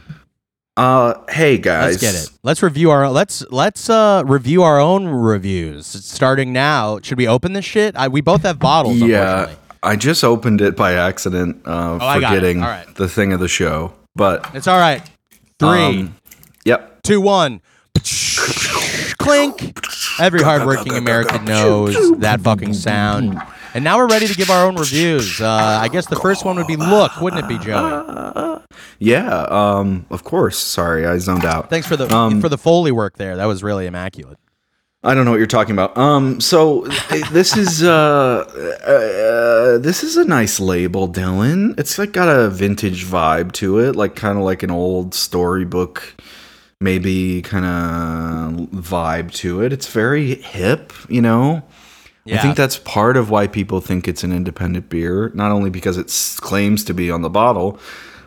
[0.76, 2.38] Uh, hey guys, Let's get it.
[2.42, 5.86] Let's review our let's let's uh review our own reviews.
[5.86, 6.98] Starting now.
[7.02, 7.94] Should we open this shit?
[7.96, 8.96] I, we both have bottles.
[8.98, 9.54] Yeah.
[9.82, 12.36] I just opened it by accident, uh, Oh, I got it.
[12.36, 12.94] forgetting All right.
[12.94, 13.92] the thing of the show.
[14.14, 15.02] But It's all right.
[15.58, 15.68] Three,
[16.00, 16.16] um,
[16.64, 17.02] yep.
[17.02, 17.60] two, one.
[19.18, 19.78] Clink.
[20.20, 23.40] Every hardworking American knows that fucking sound.
[23.74, 25.40] And now we're ready to give our own reviews.
[25.40, 28.60] Uh, I guess the first one would be Look, wouldn't it be, Joey?
[28.98, 30.58] Yeah, um, of course.
[30.58, 31.70] Sorry, I zoned out.
[31.70, 33.36] Thanks for the Um, for the foley work there.
[33.36, 34.38] That was really immaculate.
[35.04, 35.98] I don't know what you're talking about.
[35.98, 36.82] Um, so
[37.32, 38.44] this is uh,
[38.86, 41.78] uh, this is a nice label, Dylan.
[41.78, 46.22] It's like got a vintage vibe to it, like kind of like an old storybook,
[46.80, 49.72] maybe kind of vibe to it.
[49.72, 51.62] It's very hip, you know.
[52.24, 52.38] Yeah.
[52.38, 55.96] I think that's part of why people think it's an independent beer, not only because
[55.98, 57.80] it claims to be on the bottle,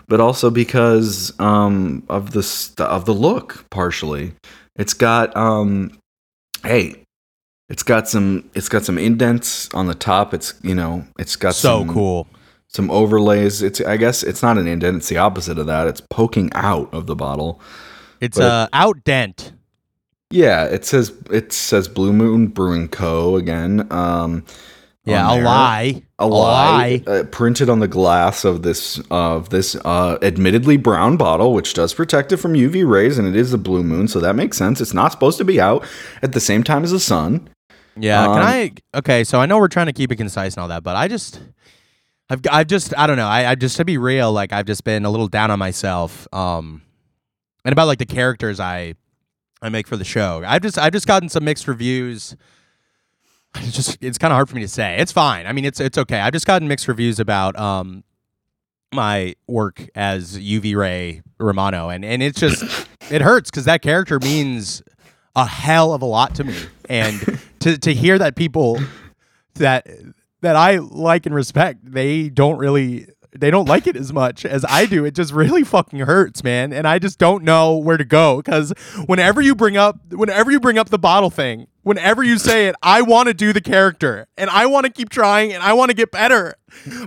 [0.07, 3.65] but also because um, of the st- of the look.
[3.69, 4.33] Partially,
[4.75, 5.97] it's got um,
[6.63, 6.95] hey,
[7.69, 10.33] it's got some it's got some indents on the top.
[10.33, 12.27] It's you know it's got so some, cool.
[12.67, 13.61] some overlays.
[13.61, 14.97] It's I guess it's not an indent.
[14.97, 15.87] It's the opposite of that.
[15.87, 17.61] It's poking out of the bottle.
[18.19, 19.53] It's but- uh out dent.
[20.31, 23.35] Yeah, it says it says Blue Moon Brewing Co.
[23.35, 23.87] again.
[23.91, 24.43] Um,
[25.05, 25.43] Yeah, a there.
[25.43, 26.01] lie.
[26.17, 31.53] a lie, uh, printed on the glass of this of this uh, admittedly brown bottle,
[31.53, 34.35] which does protect it from UV rays, and it is a blue moon, so that
[34.35, 34.81] makes sense.
[34.81, 35.85] It's not supposed to be out
[36.23, 37.47] at the same time as the sun.
[37.95, 38.25] Yeah.
[38.27, 38.71] Um, can I?
[38.95, 41.07] Okay, so I know we're trying to keep it concise and all that, but I
[41.07, 41.39] just,
[42.29, 43.27] I've, I've just, I don't know.
[43.27, 46.27] I, I just to be real, like I've just been a little down on myself,
[46.33, 46.81] um,
[47.63, 48.95] and about like the characters I,
[49.61, 50.43] I make for the show.
[50.45, 52.35] I've just, I've just gotten some mixed reviews.
[53.55, 54.97] It's just, it's kind of hard for me to say.
[54.97, 55.47] It's fine.
[55.47, 56.19] I mean, it's, it's okay.
[56.19, 58.03] I've just gotten mixed reviews about, um,
[58.93, 64.19] my work as UV Ray Romano, and and it's just, it hurts because that character
[64.19, 64.81] means
[65.35, 66.55] a hell of a lot to me
[66.89, 68.79] and to to hear that people
[69.55, 69.87] that
[70.41, 73.07] that I like and respect they don't really
[73.39, 75.05] they don't like it as much as I do.
[75.05, 76.71] It just really fucking hurts, man.
[76.73, 78.73] And I just don't know where to go because
[79.05, 82.75] whenever you bring up, whenever you bring up the bottle thing, whenever you say it,
[82.81, 85.91] I want to do the character and I want to keep trying and I want
[85.91, 86.55] to get better.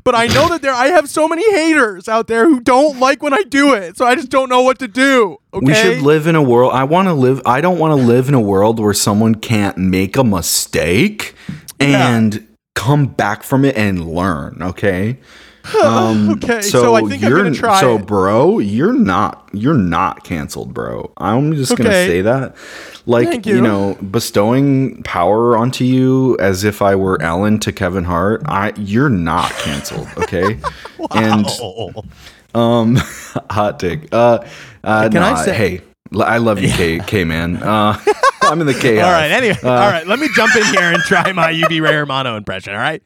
[0.04, 3.22] But I know that there, I have so many haters out there who don't like
[3.22, 5.38] when I do it, so I just don't know what to do.
[5.52, 5.66] Okay?
[5.66, 6.72] We should live in a world.
[6.72, 7.42] I want to live.
[7.44, 11.34] I don't want to live in a world where someone can't make a mistake
[11.80, 14.62] and come back from it and learn.
[14.62, 15.18] Okay.
[15.84, 18.58] Um, Okay, so I think I'm gonna try so, bro.
[18.58, 19.48] You're not.
[19.52, 21.12] You're not canceled, bro.
[21.16, 22.56] I'm just gonna say that.
[23.06, 23.56] Like you.
[23.56, 23.60] you.
[23.62, 28.42] know, bestowing power onto you as if I were Ellen to Kevin Hart.
[28.46, 28.72] I.
[28.76, 30.08] You're not canceled.
[30.18, 30.58] Okay.
[31.12, 32.02] And Oh.
[32.54, 32.96] um,
[33.50, 34.12] hot take.
[34.12, 34.40] Uh,
[34.84, 35.80] uh, Can I say- hey,
[36.20, 37.56] I love you, K, K man.
[37.62, 37.98] Uh,
[38.42, 39.00] I'm in the K.
[39.00, 39.30] All right.
[39.30, 40.06] Anyway, Uh, all right.
[40.06, 42.72] Let me jump in here and try my UV Ray Romano impression.
[42.74, 43.02] All right.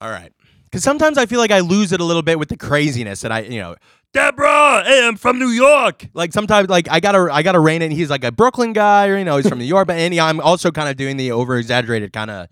[0.00, 0.32] All right.
[0.70, 3.32] Because sometimes I feel like I lose it a little bit with the craziness that
[3.32, 3.74] I, you know,
[4.12, 6.06] Deborah, hey, I'm from New York.
[6.14, 7.92] Like sometimes, like I gotta, I gotta rein it.
[7.92, 10.40] He's like a Brooklyn guy, or you know, he's from New York, but and I'm
[10.40, 12.48] also kind of doing the over exaggerated kind of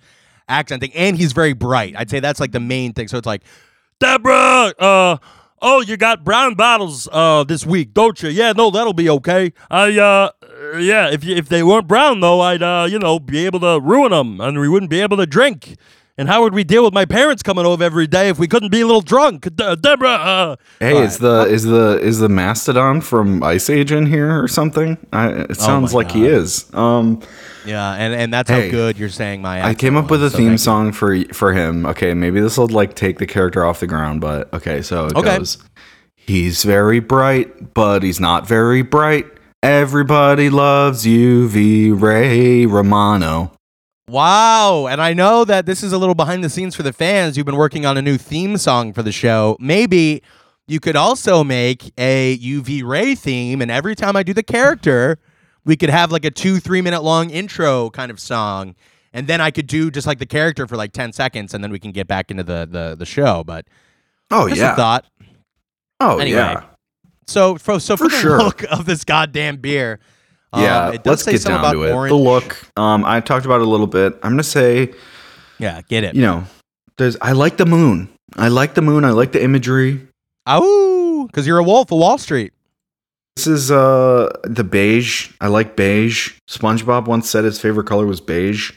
[0.49, 1.95] accent thing, and he's very bright.
[1.97, 3.09] I'd say that's like the main thing.
[3.09, 3.43] So it's like,
[3.99, 5.17] Deborah, uh,
[5.61, 8.29] oh, you got brown bottles uh this week, don't you?
[8.31, 9.53] Yeah, no, that'll be okay.
[9.71, 10.31] I uh,
[10.79, 14.11] yeah, if if they weren't brown though, I'd uh, you know, be able to ruin
[14.13, 15.77] them, and we wouldn't be able to drink.
[16.19, 18.71] And how would we deal with my parents coming over every day if we couldn't
[18.71, 19.55] be a little drunk?
[19.55, 23.93] De- Deborah, uh, Hey, all is the is the is the mastodon from Ice Age
[23.93, 24.99] in here or something?
[25.13, 26.69] I, it sounds my like he is.
[26.75, 27.23] Um,
[27.65, 29.65] yeah, and and that's Hey, how good you're saying my.
[29.65, 31.87] I came up with a was, theme song for for him.
[31.87, 35.17] Okay, maybe this will like take the character off the ground, but okay, so it
[35.17, 35.39] Okay.
[35.39, 35.59] goes.
[36.17, 39.27] He's very bright, but he's not very bright.
[39.63, 43.53] Everybody loves UV Ray Romano.
[44.09, 44.87] Wow.
[44.87, 47.37] And I know that this is a little behind the scenes for the fans.
[47.37, 49.57] You've been working on a new theme song for the show.
[49.61, 50.23] Maybe
[50.67, 55.19] you could also make a UV Ray theme, and every time I do the character,
[55.65, 58.75] we could have like a two, three minute long intro kind of song.
[59.13, 61.71] And then I could do just like the character for like 10 seconds, and then
[61.71, 63.43] we can get back into the the, the show.
[63.45, 63.67] But
[64.31, 64.73] Oh yeah.
[64.73, 65.07] a thought.
[66.01, 66.39] oh Anyway.
[66.39, 66.65] yeah.
[67.27, 68.39] So for so for, For the sure.
[68.39, 70.01] look of this goddamn beer,
[70.53, 71.93] um, Yeah, it does let's say get something down about to it.
[71.93, 72.11] orange.
[72.11, 74.15] The look, um, I talked about it a little bit.
[74.23, 74.93] I'm gonna say,
[75.59, 76.15] Yeah, get it.
[76.15, 76.45] you know,
[76.97, 77.17] there's.
[77.21, 78.09] I like the moon.
[78.37, 79.05] I like the moon.
[79.05, 80.07] I like the imagery.
[80.47, 82.53] Oh, because you're a wolf of Wall Street.
[83.37, 85.31] This is uh the beige.
[85.41, 86.35] I like beige.
[86.51, 88.73] SpongeBob once said his favorite color was beige,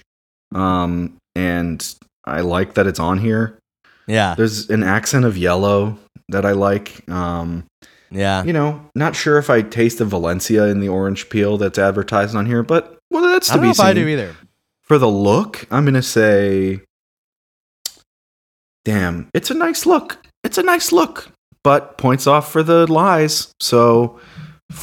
[0.54, 1.96] um, and
[2.26, 3.58] I like that it's on here.
[4.08, 5.98] Yeah, There's an accent of yellow
[6.30, 7.10] that I like.
[7.10, 7.64] Um,
[8.12, 8.44] yeah.
[8.44, 12.36] you know, not sure if I taste the Valencia in the orange peel that's advertised
[12.36, 13.86] on here, but well, that's I to don't be know if seen.
[13.88, 14.36] I do either.
[14.82, 16.82] For the look, I'm gonna say,
[18.86, 20.18] damn, it's a nice look.
[20.44, 21.30] It's a nice look,
[21.64, 23.54] but points off for the lies.
[23.60, 24.20] So,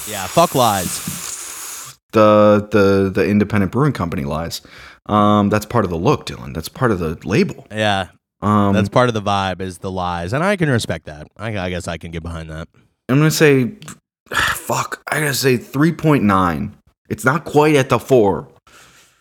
[0.08, 1.96] Yeah, fuck lies.
[2.12, 4.62] The the the independent brewing company lies.
[5.06, 6.54] Um, that's part of the look, Dylan.
[6.54, 7.66] That's part of the label.
[7.70, 8.08] Yeah,
[8.42, 11.28] Um, that's part of the vibe is the lies, and I can respect that.
[11.36, 12.68] I, I guess I can get behind that.
[13.08, 13.72] I'm gonna say,
[14.32, 15.02] fuck.
[15.10, 16.76] I gotta say three point nine.
[17.08, 18.48] It's not quite at the four.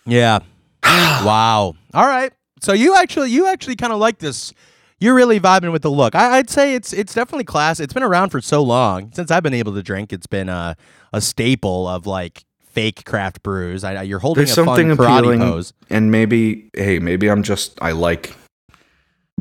[0.06, 0.40] Yeah.
[0.84, 1.74] wow.
[1.94, 2.32] All right.
[2.62, 4.54] So you actually you actually kind of like this.
[5.00, 6.16] You're really vibing with the look.
[6.16, 7.80] I, I'd say it's it's definitely class.
[7.80, 10.12] It's been around for so long since I've been able to drink.
[10.12, 10.76] It's been a
[11.14, 13.84] a staple of like fake craft brews.
[13.84, 15.74] I, you're holding There's a something appealing, pose.
[15.90, 18.36] and maybe hey, maybe I'm just I like,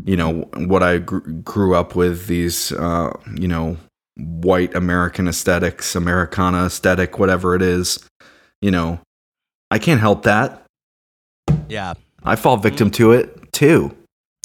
[0.04, 3.76] you know, what I gr- grew up with these, uh, you know,
[4.16, 7.98] white American aesthetics, Americana aesthetic, whatever it is.
[8.60, 9.00] You know,
[9.70, 10.64] I can't help that.
[11.68, 11.94] Yeah.
[12.22, 13.96] I fall victim to it too.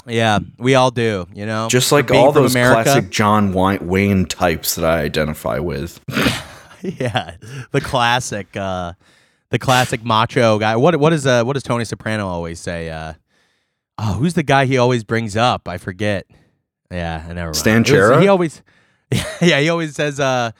[0.07, 1.67] Yeah, we all do, you know.
[1.69, 2.83] Just like all those America.
[2.83, 5.99] classic John Wayne types that I identify with.
[6.81, 7.35] yeah,
[7.71, 8.93] the classic, uh,
[9.51, 10.75] the classic macho guy.
[10.75, 12.89] What what is uh what does Tony Soprano always say?
[12.89, 13.13] Uh,
[13.99, 15.67] oh, who's the guy he always brings up?
[15.67, 16.25] I forget.
[16.89, 17.53] Yeah, I never.
[17.53, 17.89] Stan mind.
[17.89, 18.21] It was- Chera?
[18.21, 18.63] He always,
[19.41, 20.51] yeah, he always says, uh,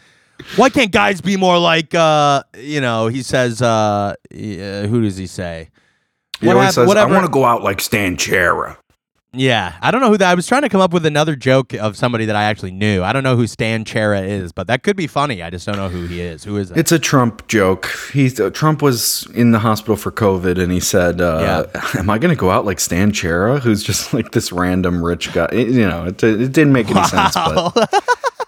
[0.55, 5.17] "Why can't guys be more like?" Uh, you know, he says, uh, uh, "Who does
[5.17, 5.69] he say?"
[6.39, 8.77] He What always hap- says, whatever- "I want to go out like Stan Chera."
[9.33, 10.29] Yeah, I don't know who that.
[10.29, 13.01] I was trying to come up with another joke of somebody that I actually knew.
[13.01, 15.41] I don't know who Stan Chera is, but that could be funny.
[15.41, 16.43] I just don't know who he is.
[16.43, 16.75] Who is it?
[16.77, 17.89] It's a Trump joke.
[18.11, 21.65] He's uh, Trump was in the hospital for COVID, and he said, uh,
[21.97, 25.31] "Am I going to go out like Stan Chera, who's just like this random rich
[25.31, 27.33] guy?" It- you know, it, it didn't make any sense.
[27.35, 28.03] But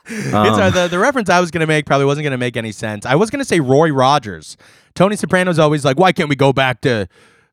[0.10, 3.06] uh, the the reference I was gonna make probably wasn't gonna make any sense.
[3.06, 4.58] I was gonna say Roy Rogers.
[4.96, 7.08] Tony Soprano's always like, why can't we go back to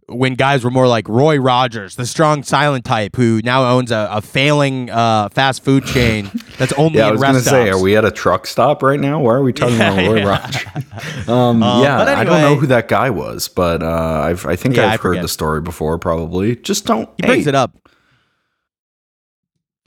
[0.09, 4.09] when guys were more like Roy Rogers, the strong silent type who now owns a,
[4.11, 6.29] a failing uh, fast food chain
[6.59, 8.83] that's only Yeah, I in was rest gonna say, are we at a truck stop
[8.83, 9.21] right now?
[9.21, 10.29] Why are we talking Yeah, about Roy yeah.
[10.29, 11.29] Rogers?
[11.29, 14.57] Um, Uh, yeah, but I don't know who that guy was, but uh, I've, I
[14.57, 15.23] think Yeah, I I've heard forget.
[15.23, 15.97] the story before.
[15.99, 17.09] Probably, just don't.
[17.17, 17.77] He brings it up.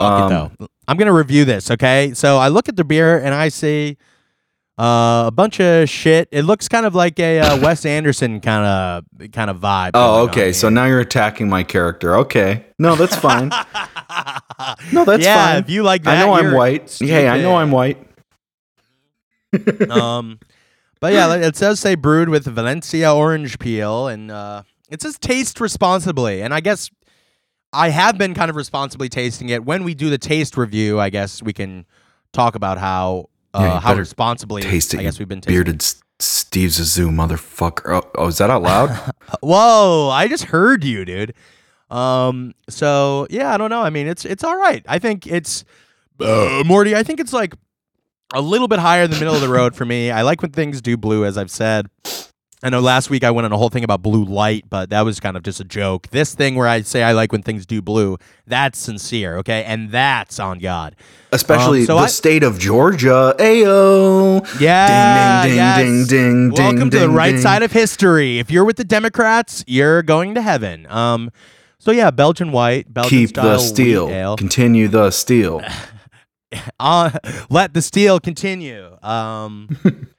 [0.03, 0.67] Fuck Um, it though.
[0.87, 1.71] I'm gonna review this.
[1.71, 3.97] Okay, so I look at the beer and I see
[4.77, 6.27] uh, a bunch of shit.
[6.31, 9.91] It looks kind of like a uh, Wes Anderson kind of kind of vibe.
[9.93, 10.51] Oh, okay.
[10.51, 12.15] So now you're attacking my character.
[12.17, 13.51] Okay, no, that's fine.
[14.93, 15.63] No, that's yeah, fine.
[15.63, 16.95] if you like that, I know I'm white.
[16.99, 17.55] Hey, I know.
[17.55, 17.97] I'm white.
[19.89, 20.39] um,
[20.99, 25.59] but yeah, it says say brewed with Valencia orange peel, and uh, it says taste
[25.59, 26.41] responsibly.
[26.41, 26.89] And I guess
[27.73, 29.65] I have been kind of responsibly tasting it.
[29.65, 31.85] When we do the taste review, I guess we can
[32.31, 34.61] talk about how uh, Yeah, how responsibly.
[34.61, 34.99] Taste it.
[34.99, 35.53] I guess we've been tasting.
[35.55, 38.01] bearded S- Steve Zissou, motherfucker.
[38.03, 38.89] Oh, oh, is that out loud?
[39.41, 40.09] Whoa!
[40.11, 41.33] I just heard you, dude.
[41.89, 42.53] Um.
[42.69, 43.81] So yeah, I don't know.
[43.81, 44.83] I mean, it's it's all right.
[44.87, 45.63] I think it's
[46.19, 46.95] uh, Morty.
[46.95, 47.53] I think it's like
[48.33, 50.09] a little bit higher than middle of the road for me.
[50.09, 51.87] I like when things do blue, as I've said.
[52.63, 55.01] I know last week I went on a whole thing about blue light, but that
[55.01, 56.07] was kind of just a joke.
[56.11, 59.65] This thing where I say I like when things do blue, that's sincere, okay?
[59.65, 60.95] And that's on God.
[61.33, 63.35] Especially Um, so the I- state of Georgia.
[63.37, 64.59] Ayo.
[64.61, 65.41] Yeah.
[65.43, 65.77] Ding, ding, yes.
[65.77, 67.41] ding, ding, ding, Welcome to the ding, right ding.
[67.41, 68.39] side of history.
[68.39, 70.87] If you're with the Democrats, you're going to heaven.
[70.89, 71.31] Um,
[71.79, 74.35] so yeah, Belgian white, Belgian Keep style the steel.
[74.37, 75.61] Continue the steel.
[76.79, 77.09] Uh,
[77.49, 78.95] let the steel continue.
[79.01, 79.75] Um,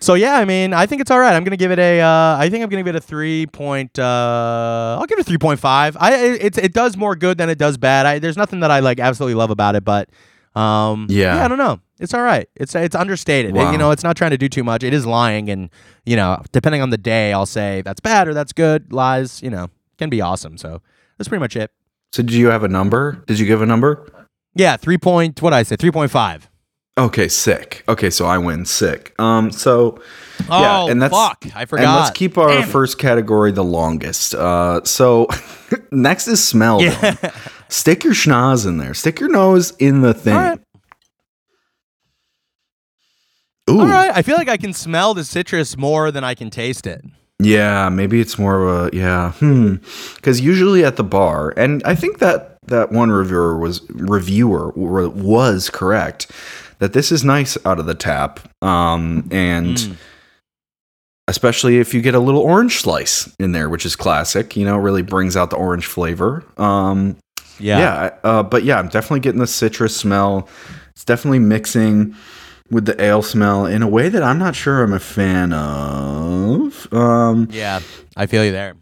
[0.00, 1.34] so yeah, I mean, I think it's all right.
[1.34, 2.00] I'm gonna give it a.
[2.00, 3.98] Uh, I think I'm gonna give it a three point.
[3.98, 5.96] Uh, I'll give it a three point five.
[6.00, 8.06] I it, it's it does more good than it does bad.
[8.06, 10.08] I, there's nothing that I like absolutely love about it, but
[10.54, 11.44] um, Yeah.
[11.44, 11.80] I don't know.
[12.00, 12.48] It's all right.
[12.56, 13.56] It's it's understated.
[13.56, 14.82] It- you know, it's not trying to do too much.
[14.82, 15.70] It is lying, and
[16.04, 18.92] you know, depending on the day, I'll say that's bad or that's good.
[18.92, 19.68] Lies, you know,
[19.98, 20.56] can be awesome.
[20.58, 20.80] So
[21.18, 21.70] that's pretty much it.
[22.12, 23.22] So did you have a number?
[23.26, 24.10] Did you give a number?
[24.56, 25.40] Yeah, three point.
[25.40, 25.76] What I say?
[25.76, 26.49] Three point five.
[27.00, 27.82] Okay, sick.
[27.88, 29.14] Okay, so I win sick.
[29.18, 30.00] Um, so
[30.48, 31.44] Oh Yeah, and that's- fuck!
[31.54, 31.84] I forgot.
[31.84, 34.34] and let's keep our Damn first category the longest.
[34.34, 35.28] Uh, so
[35.92, 36.80] next is smell.
[36.82, 37.14] Yeah.
[37.68, 38.94] Stick your schnoz in there.
[38.94, 40.34] Stick your nose in the thing.
[40.34, 40.60] All right.
[43.68, 44.10] Ooh, All right.
[44.14, 47.04] I feel like I can smell the citrus more than I can taste it.
[47.38, 49.32] yeah, maybe it's more of a yeah.
[49.32, 49.76] Hmm.
[50.16, 55.70] Because usually at the bar, and I think that that one reviewer was reviewer was
[55.70, 56.30] correct
[56.80, 58.40] that this is nice out of the tap.
[58.62, 59.76] Um, and.
[59.76, 59.96] Mm.
[61.28, 64.56] especially if you get a little orange slice in there, which is classic.
[64.56, 66.42] You know, really brings out the orange flavor.
[66.56, 67.16] Um,
[67.60, 67.78] Yeah.
[67.78, 70.48] yeah, uh, but yeah, I'm definitely getting the citrus smell.
[70.90, 72.16] It's definitely mixing
[72.72, 76.92] with the ale smell in a way that I'm not sure I'm a fan of.
[76.92, 77.78] Um, Yeah.
[78.16, 78.74] I feel you there.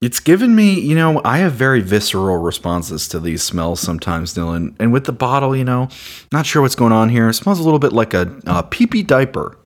[0.00, 4.74] It's given me, you know, I have very visceral responses to these smells sometimes, Dylan.
[4.78, 5.88] And with the bottle, you know,
[6.32, 7.28] not sure what's going on here.
[7.28, 9.58] It smells a little bit like a, a pee-pee diaper.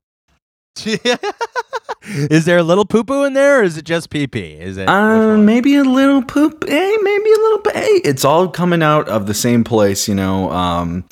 [0.85, 4.55] is there a little poo poo in there or is it just pee pee?
[4.55, 4.89] Is it?
[4.89, 6.64] Uh, maybe a little poop.
[6.66, 7.62] Hey, maybe a little.
[7.72, 10.51] Hey, it's all coming out of the same place, you know.
[10.51, 11.05] Um,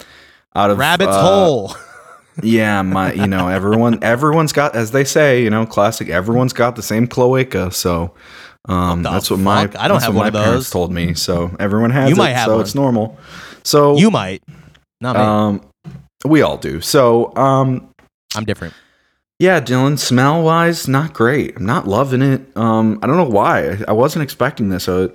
[0.57, 1.75] out of Rabbit's uh, hole.
[2.43, 6.09] Yeah, my, you know, everyone, everyone's got, as they say, you know, classic.
[6.09, 8.15] Everyone's got the same cloaca, so
[8.69, 9.63] um, that's what my.
[9.79, 10.71] I don't have one my of those.
[10.71, 11.15] told me.
[11.15, 12.61] So everyone has You it, might have so one.
[12.63, 13.19] it's normal.
[13.65, 14.43] So You might.
[15.01, 15.23] Not me.
[15.23, 15.61] um,
[16.25, 16.81] we all do.
[16.81, 17.89] So um,
[18.37, 18.73] I'm different.
[19.41, 21.57] yeah, Dylan, smell wise, not great.
[21.57, 22.41] I'm not loving it.
[22.57, 23.71] Um, I don't know why.
[23.71, 24.89] I, I wasn't expecting this.
[24.89, 25.09] Uh,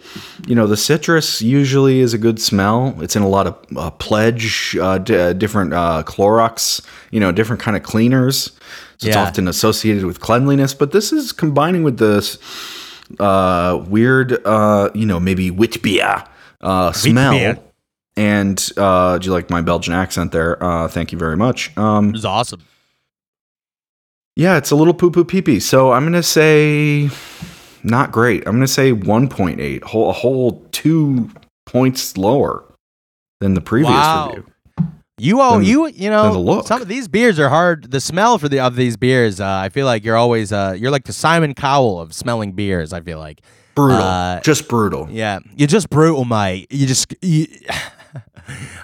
[0.45, 2.97] you know, the citrus usually is a good smell.
[3.01, 7.31] It's in a lot of uh, pledge, uh, d- uh, different uh, Clorox, you know,
[7.31, 8.51] different kind of cleaners.
[8.97, 10.73] So it's often associated with cleanliness.
[10.73, 12.37] But this is combining with this
[13.19, 16.23] uh, weird, uh, you know, maybe wheat beer
[16.61, 17.31] uh, smell.
[17.33, 17.59] beer.
[18.15, 20.61] And uh, do you like my Belgian accent there?
[20.63, 21.75] Uh, thank you very much.
[21.77, 22.61] Um, It was awesome.
[24.35, 25.59] yeah, it's a little poo poo pee pee.
[25.59, 27.09] So I'm gonna say
[27.83, 28.43] not great.
[28.47, 31.29] I'm gonna say 1.8, whole a whole two
[31.65, 32.63] points lower
[33.39, 34.27] than the previous Wow.
[34.29, 34.45] review.
[35.19, 37.89] You all you you know some of these beers are hard.
[37.89, 40.91] The smell for the of these beers, uh, I feel like you're always uh, you're
[40.91, 42.93] like the Simon Cowell of smelling beers.
[42.93, 43.41] I feel like
[43.73, 45.07] Brutal, Uh, just brutal.
[45.09, 46.67] yeah, you're just brutal, mate.
[46.71, 47.47] You just you,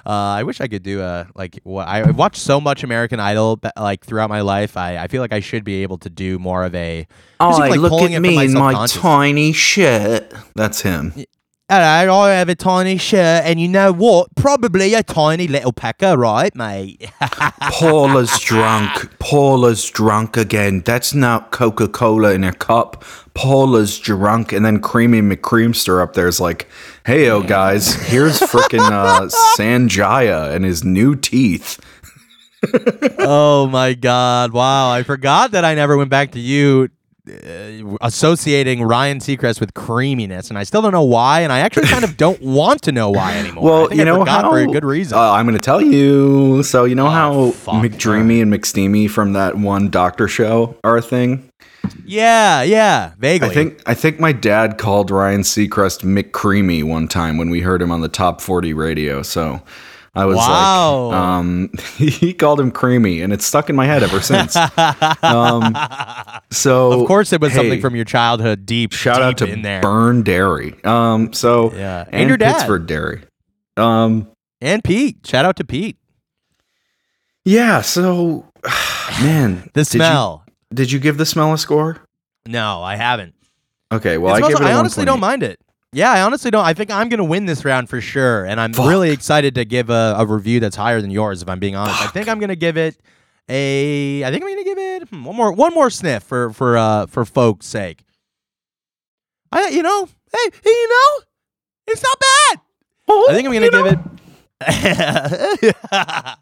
[0.07, 3.19] uh, I wish I could do a like what I I've watched so much American
[3.19, 4.75] Idol like throughout my life.
[4.75, 7.07] I, I feel like I should be able to do more of a.
[7.39, 10.33] Oh, like, look at me in my tiny shirt.
[10.55, 11.13] That's him.
[11.75, 14.35] Hello, I have a tiny shirt, and you know what?
[14.35, 17.09] Probably a tiny little pecker, right, mate?
[17.61, 19.17] Paula's drunk.
[19.17, 20.81] Paula's drunk again.
[20.81, 23.03] That's not Coca Cola in a cup.
[23.33, 24.53] Paula's drunk.
[24.53, 26.69] And then Creamy McCreamster up there is like,
[27.07, 29.21] hey, oh, guys, here's frickin' uh,
[29.57, 31.83] Sanjaya and his new teeth.
[33.17, 34.53] oh my god!
[34.53, 36.91] Wow, I forgot that I never went back to you
[37.29, 41.87] uh, associating Ryan Seacrest with creaminess, and I still don't know why, and I actually
[41.87, 43.63] kind of don't want to know why anymore.
[43.63, 45.17] Well, you know how for a good reason.
[45.17, 46.63] Uh, I'm going to tell you.
[46.63, 47.75] So you know how Oh, fuck.
[47.75, 51.49] McDreamy and McSteamy from that one Doctor show are a thing.
[52.05, 53.49] yeah, yeah, vaguely.
[53.49, 57.81] I think I think my dad called Ryan Seacrest McCreamy one time when we heard
[57.81, 59.21] him on the top 40 radio.
[59.21, 59.61] So
[60.15, 61.05] I was Wow.
[61.07, 64.55] like, um, he called him Creamy, and it's stuck in my head ever since.
[65.23, 65.75] um,
[66.51, 68.93] so Of course, it was hey, something from your childhood, deep.
[68.93, 70.75] shout out to in there, Burn Dairy.
[70.83, 72.03] Um, so Yeah.
[72.05, 72.53] And and, your dad.
[72.57, 73.23] Pittsford Dairy.
[73.75, 74.27] Um,
[74.61, 75.17] and Pete.
[75.25, 75.97] Shout out to Pete.
[77.45, 77.81] yeah.
[77.81, 78.45] So,
[79.21, 80.45] man, The did you- smell.
[80.73, 81.97] Did you give the smell a score?
[82.47, 83.35] no, I haven't.
[83.91, 84.65] Okay, well, I smells- gave it.
[84.67, 85.59] a I honestly don't mind it.
[85.93, 86.65] Yeah, I honestly don't.
[86.65, 88.45] I think I'm going to win this round for sure.
[88.45, 88.87] And I'm Fuck.
[88.89, 92.01] really excited to give a, a review that's higher than yours, if I'm being honest.
[92.01, 92.97] I think I'm going to give it
[93.47, 94.23] a.
[94.23, 96.77] I think I'm going to give it hmm, one more one more sniff for for
[96.77, 98.03] uh for folks' sake.
[99.51, 101.23] I you know hey hey, you know
[101.87, 102.61] it's not bad.
[103.07, 103.99] Oh, I think I'm going to give it.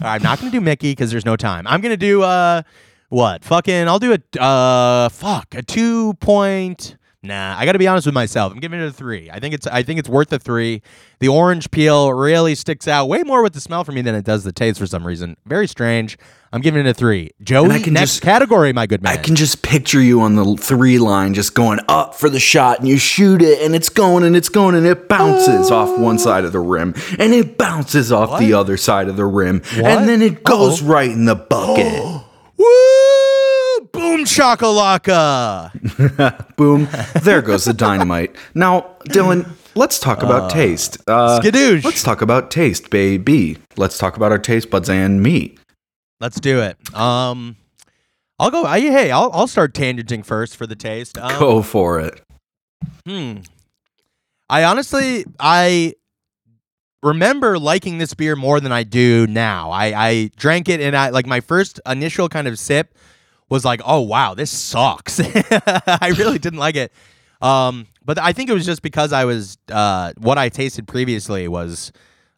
[0.00, 1.66] I'm not going to do Mickey because there's no time.
[1.66, 2.62] I'm going to do uh
[3.08, 6.96] what fucking I'll do a uh fuck a two point.
[7.26, 8.52] Nah, I got to be honest with myself.
[8.52, 9.30] I'm giving it a three.
[9.30, 10.82] I think it's I think it's worth a three.
[11.18, 14.24] The orange peel really sticks out way more with the smell for me than it
[14.24, 15.36] does the taste for some reason.
[15.46, 16.18] Very strange.
[16.52, 17.32] I'm giving it a three.
[17.42, 19.12] Joey, I can next just- category, my good man.
[19.12, 22.78] I can just picture you on the three line, just going up for the shot,
[22.78, 26.18] and you shoot it, and it's going and it's going, and it bounces off one
[26.18, 29.84] side of the rim, and it bounces off the other side of the rim, What?
[29.84, 32.02] and then it goes right in the bucket.
[32.56, 33.05] Woo!
[34.16, 35.70] Boom shakalaka.
[36.56, 36.88] Boom!
[37.22, 38.34] There goes the dynamite.
[38.54, 40.96] Now, Dylan, let's talk about taste.
[41.06, 41.84] Uh, Skadoosh.
[41.84, 43.58] Let's talk about taste, baby.
[43.76, 45.58] Let's talk about our taste buds and me.
[46.18, 46.78] Let's do it.
[46.94, 47.56] Um,
[48.38, 48.64] I'll go.
[48.64, 51.18] I, hey, I'll I'll start tangenting first for the taste.
[51.18, 52.22] Um, Go for it.
[53.04, 53.40] Hmm.
[54.48, 55.92] I honestly, I
[57.02, 59.72] remember liking this beer more than I do now.
[59.72, 62.96] I, I drank it and I like my first initial kind of sip
[63.48, 65.20] was like, oh wow, this sucks.
[65.20, 66.92] I really didn't like it.
[67.40, 71.48] Um, but I think it was just because I was uh, what I tasted previously
[71.48, 71.92] was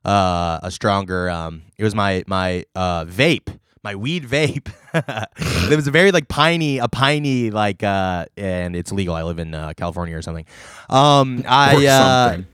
[0.04, 1.30] uh, a stronger.
[1.30, 3.48] Um, it was my my uh, vape,
[3.84, 4.68] my weed vape.
[5.70, 9.14] it was a very like piney, a piney like, uh, and it's legal.
[9.14, 10.46] I live in uh, California or something.
[10.90, 12.46] Um, I Or uh, something.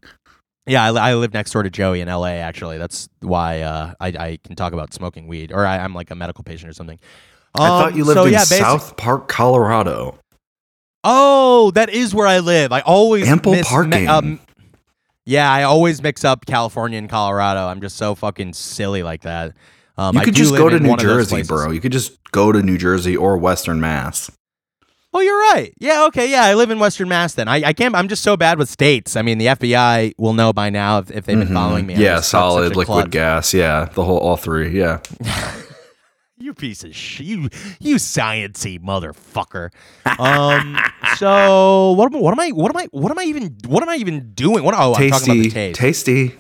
[0.67, 2.33] yeah, I, I live next door to Joey in L.A.
[2.33, 6.11] Actually, that's why uh, I, I can talk about smoking weed, or I, I'm like
[6.11, 6.99] a medical patient or something.
[7.57, 10.19] I thought Um, you lived so, in yeah, South Park, Colorado.
[11.05, 12.73] Oh, that is where I live.
[12.73, 14.09] I always Ample miss- parking.
[14.09, 14.41] um,
[15.27, 17.67] yeah, I always mix up California and Colorado.
[17.67, 19.53] I'm just so fucking silly like that.
[19.97, 21.71] Um, You could just go to New one of those Jersey, bro.
[21.71, 24.31] You could just go to New Jersey or Western Mass.
[25.17, 25.73] Oh, you're right.
[25.79, 26.43] Yeah, okay, yeah.
[26.43, 27.35] I live in Western Mass.
[27.35, 27.95] Then I, I can't.
[27.95, 29.15] I'm just so bad with states.
[29.15, 31.95] I mean, the FBI will know by now if, if they've been following me.
[31.95, 32.05] I'm Mm-hmm.
[32.05, 33.11] Yeah, solid liquid klutz.
[33.11, 33.55] gas.
[33.55, 34.77] Yeah, the whole all three.
[34.77, 34.99] Yeah.
[36.37, 37.27] You piece of shit.
[37.27, 39.71] You, you sciency motherfucker.
[40.19, 40.77] Um.
[41.17, 42.49] so what am, what am I?
[42.49, 42.89] What am I?
[42.91, 43.57] What am I even?
[43.67, 44.65] What am I even doing?
[44.65, 44.75] What?
[44.75, 45.79] Oh, I'm talking about tasty, the taste.
[45.79, 46.35] tasty.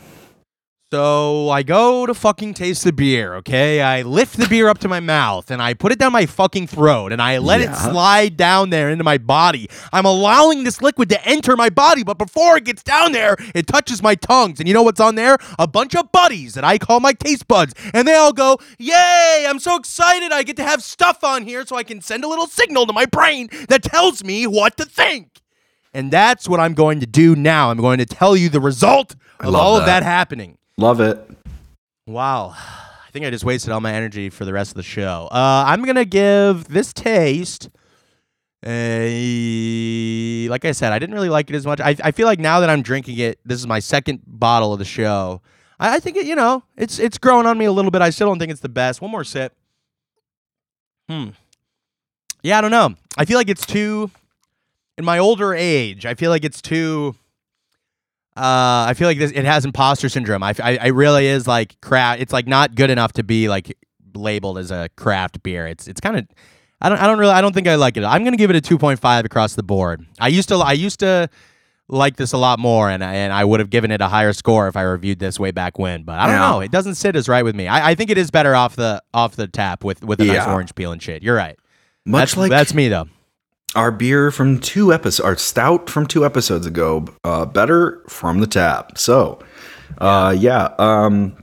[0.94, 3.80] So I go to fucking taste the beer, okay?
[3.80, 6.68] I lift the beer up to my mouth and I put it down my fucking
[6.68, 9.68] throat and I let it slide down there into my body.
[9.92, 13.66] I'm allowing this liquid to enter my body, but before it gets down there, it
[13.66, 14.60] touches my tongues.
[14.60, 15.36] And you know what's on there?
[15.58, 17.74] A bunch of buddies that I call my taste buds.
[17.92, 20.30] And they all go, Yay, I'm so excited.
[20.30, 22.92] I get to have stuff on here so I can send a little signal to
[22.92, 25.40] my brain that tells me what to think.
[25.92, 27.72] And that's what I'm going to do now.
[27.72, 30.00] I'm going to tell you the result of all of that.
[30.00, 30.56] that happening.
[30.78, 31.30] Love it.
[32.06, 32.54] Wow.
[32.56, 35.28] I think I just wasted all my energy for the rest of the show.
[35.30, 37.68] Uh, I'm going to give this taste.
[38.66, 41.80] A, like I said, I didn't really like it as much.
[41.80, 44.78] I, I feel like now that I'm drinking it, this is my second bottle of
[44.78, 45.42] the show.
[45.78, 48.00] I, I think it, you know, it's it's growing on me a little bit.
[48.00, 49.02] I still don't think it's the best.
[49.02, 49.54] One more sip.
[51.10, 51.30] Hmm.
[52.42, 52.94] Yeah, I don't know.
[53.18, 54.10] I feel like it's too.
[54.96, 57.16] In my older age, I feel like it's too.
[58.36, 60.42] Uh, I feel like this it has imposter syndrome.
[60.42, 62.20] I, I, I really is like craft.
[62.20, 63.76] It's like not good enough to be like
[64.14, 65.66] labeled as a craft beer.
[65.66, 66.26] It's it's kind of
[66.80, 68.02] I don't I don't really I don't think I like it.
[68.04, 70.04] I'm gonna give it a 2.5 across the board.
[70.18, 71.30] I used to I used to
[71.86, 74.32] like this a lot more, and I, and I would have given it a higher
[74.32, 76.02] score if I reviewed this way back when.
[76.02, 76.50] But I don't Yeah.
[76.50, 76.60] know.
[76.60, 77.68] It doesn't sit as right with me.
[77.68, 80.46] I, I think it is better off the off the tap with with a nice
[80.48, 81.22] orange peel and shit.
[81.22, 81.56] You're right.
[82.06, 83.06] Much that's, like that's me though.
[83.74, 88.46] Our beer from two episodes, our stout from two episodes ago, uh, better from the
[88.46, 88.98] tap.
[88.98, 89.38] So,
[89.98, 90.74] uh, yeah.
[90.78, 91.36] Um,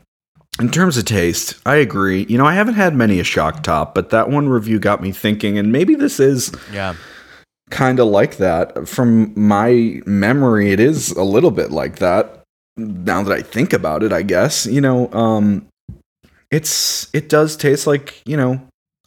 [0.60, 2.26] in terms of taste, I agree.
[2.30, 5.12] You know, I haven't had many a shock top, but that one review got me
[5.12, 6.96] thinking, and maybe this is Yeah.
[7.70, 8.88] kind of like that.
[8.88, 12.44] From my memory, it is a little bit like that.
[12.78, 15.66] Now that I think about it, I guess you know, um,
[16.52, 18.62] it's it does taste like you know.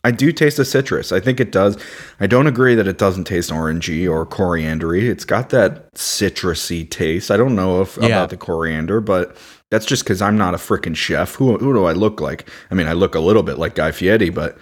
[0.05, 1.11] I do taste a citrus.
[1.12, 1.76] I think it does.
[2.20, 5.09] I don't agree that it doesn't taste orangey or coriandery.
[5.11, 7.30] It's got that citrusy taste.
[7.30, 8.09] I don't know if Yeah.
[8.09, 9.36] about the coriander, but
[9.70, 11.34] that's just because I'm not a freaking chef.
[11.36, 12.48] Who who do I look like?
[12.70, 14.59] I mean, I look a little bit like Guy Fieri, but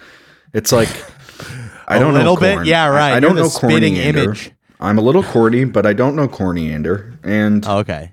[0.53, 0.87] it's like
[1.89, 2.53] I don't know A little bit?
[2.55, 2.65] corn.
[2.65, 3.09] Yeah, right.
[3.09, 4.23] I, You're don't know spitting coriander.
[4.23, 4.51] image.
[4.79, 7.13] I'm a little corny, but I don't know coriander.
[7.23, 8.12] And Oh, okay.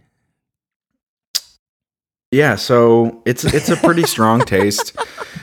[2.31, 4.97] Yeah, so it's it's a pretty strong taste.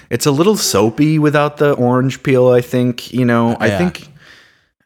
[0.10, 2.50] It's a little soapy without the orange peel.
[2.50, 3.58] I think you know.
[3.60, 4.08] I think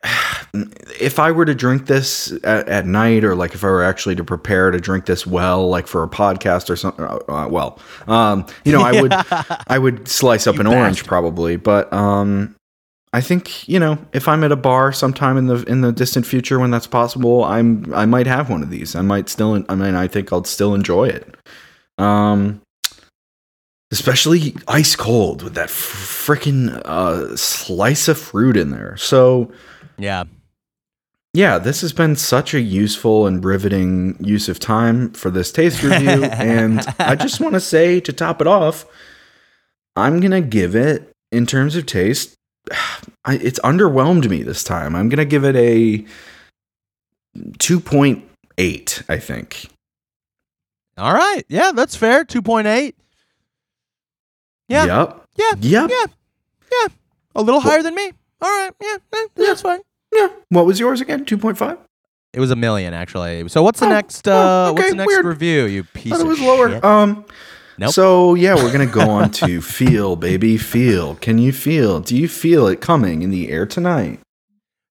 [0.99, 4.16] if I were to drink this at, at night, or like if I were actually
[4.16, 7.80] to prepare to drink this well, like for a podcast or something, uh, uh, well,
[8.08, 9.14] um, you know, I would
[9.68, 12.56] I would slice up You an orange probably, but um,
[13.14, 16.26] I think you know if I'm at a bar sometime in the in the distant
[16.26, 18.95] future when that's possible, I'm I might have one of these.
[18.95, 19.64] I might still.
[19.70, 21.36] I mean, I think I'll still enjoy it.
[22.02, 22.62] Um,
[23.91, 28.95] especially ice cold with that freaking uh, slice of fruit in there.
[28.97, 29.52] So
[29.97, 30.24] Yeah.
[31.34, 35.84] yeah, this has been such a useful and riveting use of time for this taste
[35.84, 36.24] review.
[36.24, 38.86] and I just want to say to top it off,
[39.95, 42.36] I'm going to give it, in terms of taste,
[43.26, 44.95] I, it's underwhelmed me this time.
[44.95, 46.06] I'm going to give it a
[47.38, 49.68] 2.8, I think.
[51.02, 51.43] All right.
[51.49, 52.24] Yeah, that's fair.
[52.24, 52.95] Two point eight.
[54.70, 54.86] Yeah.
[54.86, 55.26] Yep.
[55.38, 55.52] Yeah.
[55.60, 55.89] Yep.
[55.89, 56.06] Yeah.
[56.72, 56.88] Yeah.
[57.36, 58.12] A little higher than me.
[58.41, 58.72] All right.
[58.82, 58.95] Yeah.
[59.14, 59.82] eh, That's fine.
[60.14, 60.28] Yeah.
[60.49, 61.26] What was yours again?
[61.26, 61.78] 2.5?
[62.34, 63.47] It was a million actually.
[63.49, 64.28] So what's the Oh, next?
[64.28, 65.26] oh, Uh, what's the next weird.
[65.26, 65.66] review?
[65.66, 66.70] You piece thought it of was lower.
[66.70, 66.84] shit.
[66.86, 67.26] Um,
[67.78, 67.91] Nope.
[67.93, 71.16] So yeah, we're gonna go on to feel, baby, feel.
[71.16, 71.99] Can you feel?
[71.99, 74.20] Do you feel it coming in the air tonight?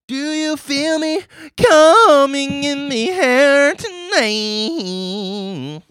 [0.09, 1.23] Do you feel me
[1.57, 5.83] coming in the air tonight?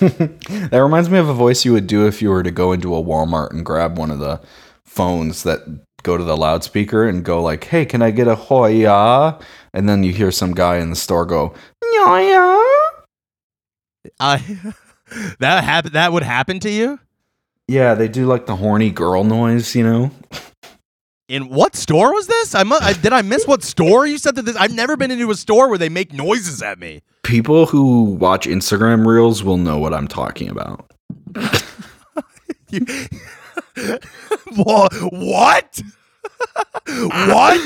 [0.70, 2.94] that reminds me of a voice you would do if you were to go into
[2.94, 4.40] a Walmart and grab one of the
[4.84, 5.60] phones that
[6.02, 9.38] go to the loudspeaker and go like, "Hey, can I get a hoya?"
[9.72, 13.02] And then you hear some guy in the store go, "Hoya."
[14.18, 14.38] I
[15.38, 15.92] that happen.
[15.92, 16.98] That would happen to you
[17.68, 20.10] Yeah, they do like the horny girl noise, you know.
[21.28, 22.54] in what store was this?
[22.54, 24.56] I, mu- I did I miss what store you said that this?
[24.56, 27.02] I've never been into a store where they make noises at me.
[27.22, 30.90] People who watch Instagram reels will know what I'm talking about.
[34.56, 34.92] What?
[36.92, 37.60] what?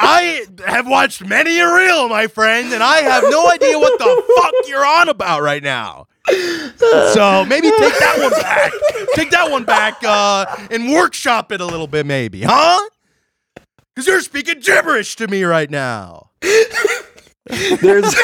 [0.00, 4.22] I have watched many a reel, my friend, and I have no idea what the
[4.36, 6.06] fuck you're on about right now.
[6.78, 8.72] So maybe take that one back.
[9.14, 12.78] Take that one back uh, and workshop it a little bit, maybe, huh?
[13.98, 16.30] Because you're speaking gibberish to me right now.
[17.80, 18.14] there's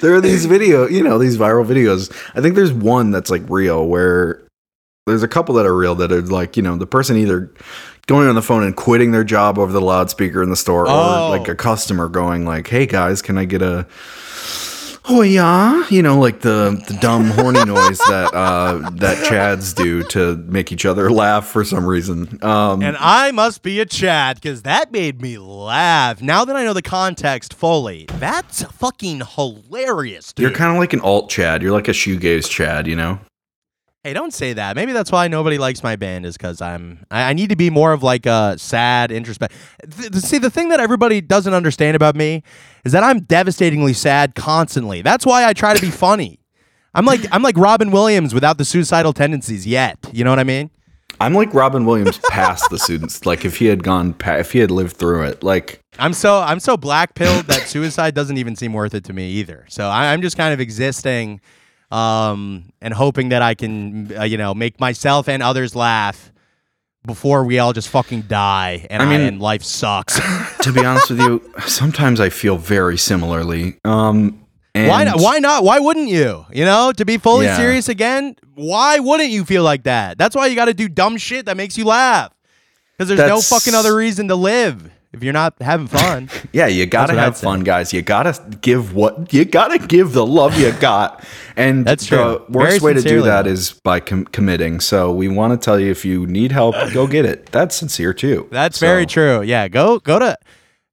[0.00, 3.42] there are these video you know these viral videos i think there's one that's like
[3.48, 4.42] real where
[5.06, 7.52] there's a couple that are real that are like you know the person either
[8.06, 11.28] going on the phone and quitting their job over the loudspeaker in the store Oh.
[11.28, 11.52] or like oh.
[11.52, 13.86] a customer going like hey guys can i get a
[15.12, 20.02] oh yeah you know like the, the dumb horny noise that uh that chads do
[20.04, 24.36] to make each other laugh for some reason um And I must be a Chad
[24.36, 26.22] because that made me laugh.
[26.22, 30.42] Now that I know the context fully, that's fucking hilarious, dude.
[30.44, 33.18] you're kind of like an alt chad you're like a shoegaze chad you know
[34.04, 34.76] hey, don't say that.
[34.76, 37.04] Maybe that's why nobody likes my band is because I'm.
[37.10, 39.76] I, I need to be more of like a sad, introspective.
[39.98, 42.42] Th- see, the thing that everybody doesn't understand about me
[42.84, 45.02] is that I'm devastatingly sad constantly.
[45.02, 46.40] That's why I try to be funny.
[46.94, 49.98] I'm like I'm like Robin Williams without the suicidal tendencies yet.
[50.12, 50.70] You know what I mean?
[51.20, 53.24] I'm like Robin Williams past the students.
[53.26, 56.40] Like if he had gone, pa- if he had lived through it, like I'm so
[56.40, 59.66] I'm so black pilled that suicide doesn't even seem worth it to me either.
[59.68, 61.40] So I, I'm just kind of existing,
[61.90, 66.32] um, and hoping that I can, uh, you know, make myself and others laugh
[67.06, 70.20] before we all just fucking die and I I mean- and life sucks.
[70.62, 73.78] to be honest with you, sometimes I feel very similarly.
[73.84, 74.44] Um,
[74.74, 75.18] and why not?
[75.20, 75.64] Why not?
[75.64, 76.46] Why wouldn't you?
[76.52, 77.56] You know, to be fully Yeah.
[77.56, 80.16] serious again, why wouldn't you feel like that?
[80.18, 82.32] That's why you got to do dumb shit that makes you laugh.
[82.96, 84.88] Because there's no fucking other reason to live.
[85.12, 86.28] If you're not having fun.
[86.52, 87.44] Yeah, you gotta I'd have say.
[87.44, 87.92] fun, guys.
[87.92, 91.24] You gotta give what you gotta give the love you got,
[91.56, 92.16] and That's true.
[92.48, 94.80] The worst Very way to do that is by com- committing.
[94.80, 97.46] So we want to tell you if you need help, go get it.
[97.52, 98.48] That's sincere too.
[98.50, 99.42] That's So very true.
[99.42, 100.36] Yeah, go go to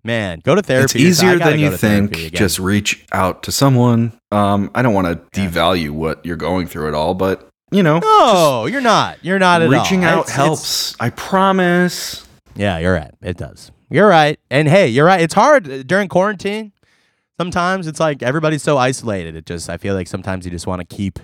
[0.04, 0.84] man, go to therapy.
[0.86, 2.14] It's easier than you think.
[2.34, 4.14] Just reach out to someone.
[4.32, 8.00] Um, I don't want to devalue what you're going through at all, but you know,
[8.00, 9.18] no, you're not.
[9.24, 9.74] You're not at all.
[9.74, 10.96] reaching out It's- it's- helps.
[11.00, 12.26] I promise.
[12.56, 13.12] Yeah, you're right.
[13.22, 13.72] It does.
[13.90, 14.40] You're right.
[14.52, 15.22] And hey, you're right.
[15.22, 16.74] It's hard uh, during quarantine.
[17.40, 19.36] Sometimes it's like everybody's so isolated.
[19.36, 21.20] It just I feel like sometimes you just want to keep.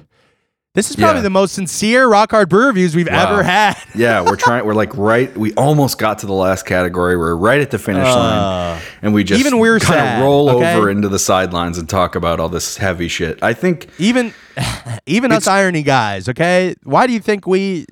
[0.75, 1.23] This is probably Yeah.
[1.23, 3.31] the most sincere rock hard brew reviews we've Wow.
[3.33, 3.75] ever had.
[3.95, 4.65] Yeah, we're trying.
[4.65, 5.35] We're like right.
[5.37, 7.15] We almost got to the last category.
[7.15, 10.49] We're right at the finish line, Uh, and we just even we're kind of roll
[10.49, 10.75] okay?
[10.75, 13.37] over into the sidelines and talk about all this heavy shit.
[13.43, 14.33] I think even
[15.05, 16.73] even us irony guys, okay?
[16.83, 17.85] Why do you think we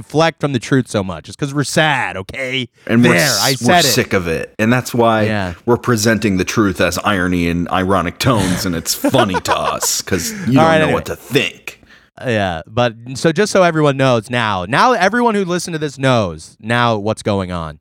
[0.00, 1.28] deflect from the truth so much?
[1.28, 2.68] It's because we're sad, okay?
[2.86, 3.84] and there, we're, I s- we're it.
[3.84, 5.54] sick of it, and that's why Yeah.
[5.64, 10.32] we're presenting the truth as irony and ironic tones, and it's funny to us because
[10.46, 10.92] you don't right, know anyway.
[10.94, 11.80] what to think.
[12.20, 15.98] Uh, yeah, but so just so everyone knows now, now everyone who listened to this
[15.98, 17.78] knows now what's going on.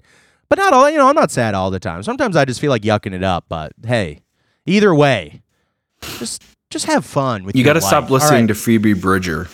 [0.49, 2.03] But not all, you know, I'm not sad all the time.
[2.03, 3.45] Sometimes I just feel like yucking it up.
[3.49, 4.19] But hey,
[4.65, 5.41] either way,
[6.19, 8.11] just just have fun with You your got to stop life.
[8.11, 8.47] Listening right.
[8.49, 9.47] to Phoebe Bridger.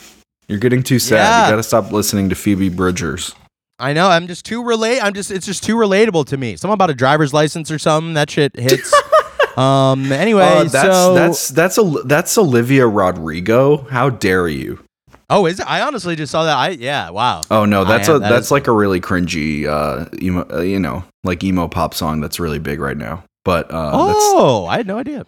[0.52, 1.16] You're getting too sad.
[1.16, 1.46] Yeah.
[1.46, 3.34] You got to stop listening to Phoebe Bridgers.
[3.80, 4.10] I know.
[4.10, 5.00] I'm just too relate.
[5.02, 5.32] I'm just.
[5.32, 6.56] It's just too relatable to me.
[6.58, 8.14] Something about a driver's license or something.
[8.16, 8.94] That shit hits.
[9.58, 10.12] um.
[10.12, 13.78] Anyway, Uh, that's so that's that's a that's Olivia Rodrigo.
[13.90, 14.84] How dare you?
[15.30, 15.66] oh, is it?
[15.66, 16.58] I honestly just saw that.
[16.58, 17.10] I yeah.
[17.10, 17.42] Wow.
[17.50, 20.60] Oh no, that's I a that that's is- like a really cringy, uh, emo, uh,
[20.62, 23.24] you know, like emo pop song that's really big right now.
[23.46, 25.26] But uh, that's, oh, I had no idea.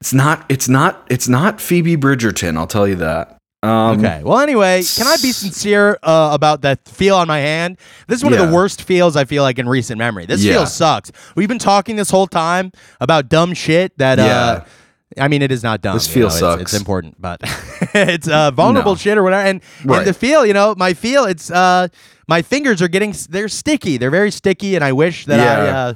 [0.00, 2.56] it's not it's not it's not Phoebe Bridgerton.
[2.56, 3.36] I'll tell you that.
[3.62, 4.22] Um, Okay.
[4.24, 7.76] Well, anyway, can I be sincere uh, about that feel on my hand?
[8.06, 10.24] This is one of the worst feels I feel like in recent memory.
[10.26, 10.54] This Yeah.
[10.54, 11.12] feel sucks.
[11.36, 14.18] We've been talking this whole time about dumb shit that.
[14.18, 14.64] Uh,
[15.18, 15.94] I mean, it is not dumb.
[15.96, 16.62] This feel know, sucks.
[16.62, 17.40] It's, important, but
[17.94, 18.96] it's uh, vulnerable No.
[18.96, 19.44] shit or whatever.
[19.44, 19.98] And, Right.
[19.98, 21.88] and the feel, you know, my feel, it's uh,
[22.28, 23.96] my fingers are getting they're sticky.
[23.96, 25.94] They're very sticky, and I wish that I uh,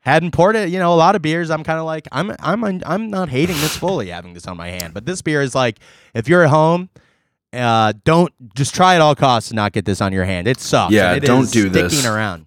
[0.00, 0.70] hadn't poured it.
[0.70, 3.56] You know, a lot of beers, I'm kind of like I'm I'm I'm not hating
[3.60, 5.78] this fully having this on my hand, but this beer is like
[6.14, 6.88] if you're at home.
[7.54, 10.48] Uh, don't just try at all costs to not get this on your hand.
[10.48, 10.92] It sucks.
[10.92, 12.06] Yeah, it don't do sticking this.
[12.06, 12.46] around.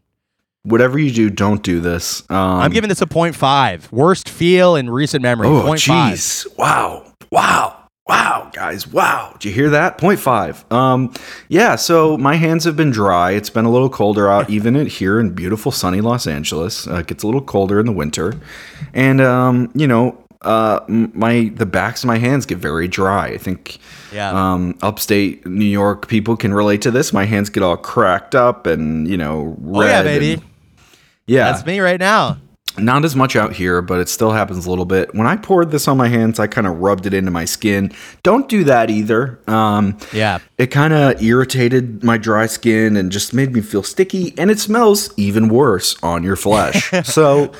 [0.63, 2.29] Whatever you do, don't do this.
[2.29, 3.89] Um, I'm giving this a 0.5.
[3.91, 5.47] Worst feel in recent memory.
[5.47, 6.45] Oh, jeez!
[6.57, 7.13] Wow!
[7.31, 7.87] Wow!
[8.07, 8.87] Wow, guys!
[8.87, 9.31] Wow!
[9.33, 9.97] Did you hear that?
[9.97, 10.65] Point five.
[10.71, 11.13] Um,
[11.49, 11.75] yeah.
[11.75, 13.31] So my hands have been dry.
[13.31, 16.87] It's been a little colder out, even here in beautiful sunny Los Angeles.
[16.87, 18.33] Uh, it gets a little colder in the winter,
[18.93, 23.27] and um, you know, uh, my the backs of my hands get very dry.
[23.27, 23.79] I think.
[24.13, 24.31] Yeah.
[24.31, 27.11] Um, upstate New York people can relate to this.
[27.11, 29.85] My hands get all cracked up and you know red.
[29.85, 30.43] Oh yeah, and- baby.
[31.25, 32.37] yeah, That's me right now.
[32.77, 35.13] Not as much out here, but it still happens a little bit.
[35.15, 37.91] When I poured this on my hands, I kind of rubbed it into my skin.
[38.23, 39.39] Don't do that either.
[39.47, 40.39] Um, Yeah.
[40.57, 44.59] it kind of irritated my dry skin and just made me feel sticky, and it
[44.59, 46.91] smells even worse on your flesh.
[47.03, 47.51] so,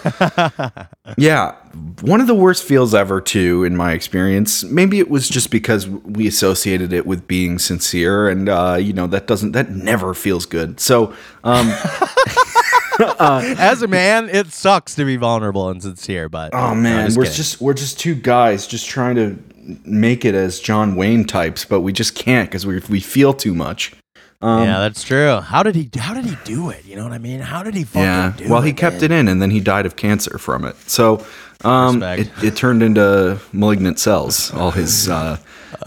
[1.18, 1.56] yeah,
[2.02, 4.64] one of the worst feels ever, too, in my experience.
[4.64, 9.08] Maybe it was just because we associated it with being sincere, and uh, you know
[9.08, 10.80] that doesn't that never feels good.
[10.80, 11.14] So,
[11.44, 11.68] um,
[13.20, 17.18] As a man, it sucks to be vulnerable and sincere, but Oh No, man, just
[17.18, 17.36] we're kidding.
[17.38, 19.38] just we're just two guys just trying to
[19.86, 23.54] make it as John Wayne types, but we just can't because we we feel too
[23.54, 23.94] much.
[24.40, 25.40] Um, yeah, that's true.
[25.42, 25.90] How did he?
[25.98, 26.86] How did he do it?
[26.86, 27.40] You know what I mean?
[27.40, 28.34] How did he fucking yeah.
[28.38, 28.68] do Well, it?
[28.68, 29.04] he kept man?
[29.06, 30.76] it in, and then he died of cancer from it.
[30.88, 31.26] So,
[31.64, 34.54] um, it, it turned into malignant cells.
[34.54, 35.38] All his uh,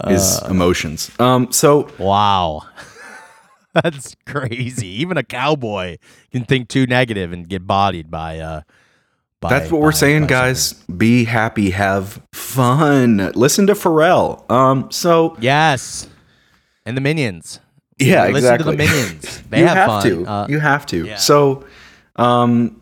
[0.05, 1.09] his emotions.
[1.17, 2.63] Um, so Wow.
[3.83, 4.87] That's crazy.
[4.87, 5.97] Even a cowboy
[6.31, 8.61] can think too negative and get bodied by uh
[9.39, 10.73] by, that's what we're saying, by guys.
[10.73, 13.31] Be happy, have fun.
[13.33, 14.49] Listen to Pharrell.
[14.51, 16.07] Um, so Yes.
[16.85, 17.59] And the minions.
[17.97, 18.63] Yeah, Listen exactly.
[18.65, 19.41] to the minions.
[19.49, 20.03] They you have, have, fun.
[20.03, 20.25] to.
[20.25, 21.05] Uh, you have to.
[21.05, 21.15] yeah.
[21.17, 21.65] So,
[22.17, 22.80] um,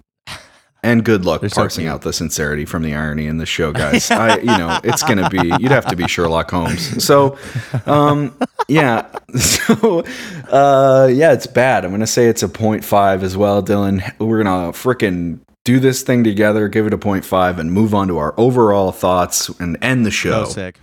[0.83, 1.93] and good luck They're parsing cute.
[1.93, 4.09] out the sincerity from the irony in this show, guys.
[4.11, 5.51] I, you know, it's gonna be.
[5.59, 7.03] You'd have to be Sherlock Holmes.
[7.03, 7.37] So,
[7.85, 8.35] um,
[8.67, 9.07] yeah.
[9.39, 10.03] So,
[10.49, 11.85] uh, yeah, it's bad.
[11.85, 14.01] I'm gonna say it's a 0.5 as well, Dylan.
[14.19, 18.17] We're gonna frickin' do this thing together, give it a 0.5, and move on to
[18.17, 20.45] our overall thoughts and end the show.
[20.45, 20.79] So sick.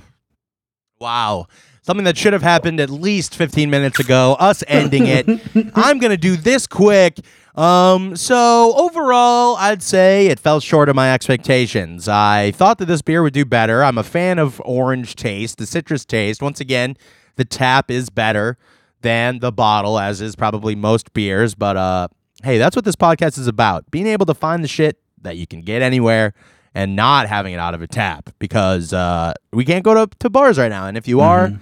[1.01, 1.47] Wow.
[1.83, 5.27] Something that should have happened at least 15 minutes ago, us ending it.
[5.75, 7.21] I'm going to do this quick.
[7.57, 12.07] Um, so overall, I'd say it fell short of my expectations.
[12.07, 13.83] I thought that this beer would do better.
[13.83, 16.43] I'm a fan of orange taste, the citrus taste.
[16.43, 16.97] Once again,
[17.37, 18.59] the tap is better
[19.01, 22.09] than the bottle, as is probably most beers, but uh
[22.43, 23.91] hey, that's what this podcast is about.
[23.91, 26.35] Being able to find the shit that you can get anywhere
[26.75, 30.29] and not having it out of a tap because uh, we can't go to, to
[30.29, 30.87] bars right now.
[30.87, 31.57] And if you are, Mm-hmm.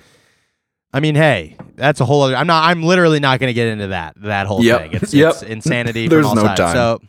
[0.95, 2.37] I mean, hey, that's a whole other.
[2.37, 2.71] I'm not.
[2.71, 4.81] I'm literally not going to get into that that whole Yep.
[4.81, 4.93] thing.
[4.93, 5.31] It's, Yep.
[5.33, 6.07] it's insanity.
[6.09, 6.61] There's from all no sides.
[6.61, 6.75] time.
[6.77, 7.01] So,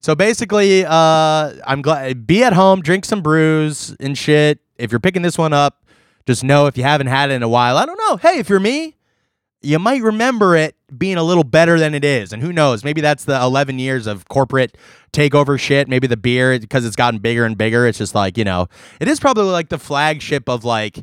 [0.00, 4.60] so basically, uh, I'm glad be at home, drink some brews and shit.
[4.78, 5.84] If you're picking this one up,
[6.26, 8.16] just know if you haven't had it in a while, I don't know.
[8.16, 8.96] Hey, if you're me,
[9.62, 12.32] you might remember it being a little better than it is.
[12.32, 12.84] And who knows?
[12.84, 14.76] Maybe that's the 11 years of corporate
[15.12, 15.88] takeover shit.
[15.88, 18.68] Maybe the beer, because it's gotten bigger and bigger, it's just like, you know,
[19.00, 21.00] it is probably like the flagship of like,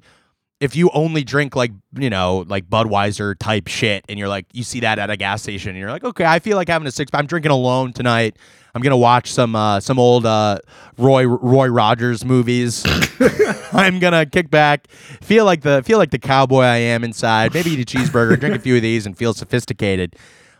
[0.63, 4.63] if you only drink like, you know, like Budweiser type shit and you're like, you
[4.63, 6.91] see that at a gas station and you're like, okay, I feel like having a
[6.91, 8.37] six, I'm drinking alone tonight.
[8.73, 10.57] I'm gonna watch some uh, some old uh,
[10.97, 12.83] Roy Roy Rogers movies.
[13.73, 17.53] I'm gonna kick back, feel like the feel like the cowboy I am inside.
[17.53, 20.15] Maybe eat a cheeseburger, drink a few of these, and feel sophisticated.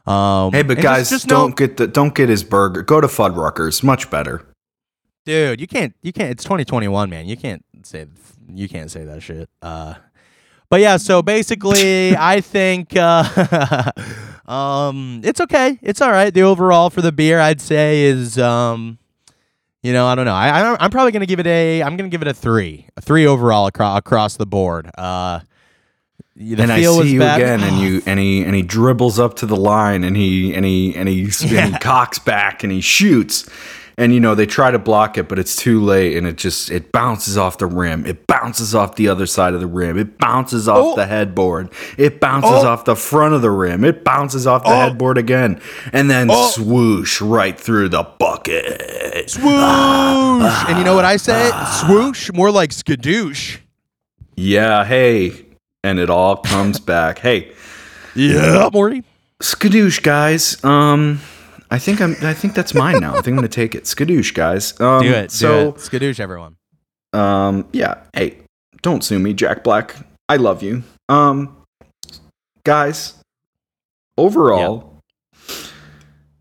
[0.06, 2.84] Um, Hey, but guys, just, just don't get the don't get his burger.
[2.84, 4.46] Go to Fuddruckers, much better.
[5.26, 5.62] Dude.
[5.62, 6.32] You can't, you can't.
[6.32, 7.26] It's 2021, man.
[7.26, 8.08] You can't say,
[8.54, 9.50] you can't say that shit.
[9.62, 9.96] Uh,
[10.70, 10.98] but yeah.
[10.98, 13.92] So basically, I think, uh,
[14.46, 15.80] um, it's okay.
[15.82, 16.34] It's all right.
[16.34, 18.98] The overall for the beer, I'd say, is, um,
[19.84, 20.34] you know, I don't know.
[20.34, 21.84] I, I I'm probably gonna give it a.
[21.84, 24.90] I'm gonna give it a three, a three overall across across the board.
[24.98, 25.42] Uh,
[26.36, 27.42] the and I see you bad.
[27.42, 30.66] again, and you and he and he dribbles up to the line, and he and
[30.66, 31.24] he and he,
[31.58, 33.48] and he cocks back, and he shoots,
[33.98, 36.72] and you know they try to block it, but it's too late, and it just
[36.72, 40.18] it bounces off the rim, it bounces off the other side of the rim, it
[40.18, 40.96] bounces off Oh.
[40.96, 42.68] the headboard, it bounces Oh.
[42.68, 44.76] off the front of the rim, it bounces off the Oh.
[44.80, 45.60] headboard again,
[45.92, 46.50] and then Oh.
[46.50, 49.30] swoosh right through the bucket.
[49.30, 49.46] swoosh.
[49.48, 51.52] and you know what I say?
[51.86, 53.58] Swoosh, more like skadoosh.
[54.36, 55.34] Yeah, hey,
[55.84, 57.20] and it all comes back.
[57.20, 57.52] Hey,
[58.16, 59.04] Yeah, Morty.
[59.42, 60.64] Skadoosh, guys.
[60.64, 61.20] Um,
[61.74, 62.16] I think I'm.
[62.22, 63.12] I think that's mine now.
[63.12, 63.86] I think I'm gonna take it.
[63.86, 64.80] Skadoosh, guys.
[64.80, 65.32] Um, Do it.
[65.32, 65.76] So, do it.
[65.78, 66.56] Skadoosh, everyone.
[67.14, 68.04] um, yeah.
[68.14, 68.38] Hey,
[68.84, 69.96] don't sue me, Jack Black.
[70.30, 70.84] I love you.
[71.10, 71.58] Um,
[72.64, 73.16] guys.
[74.16, 75.00] Overall,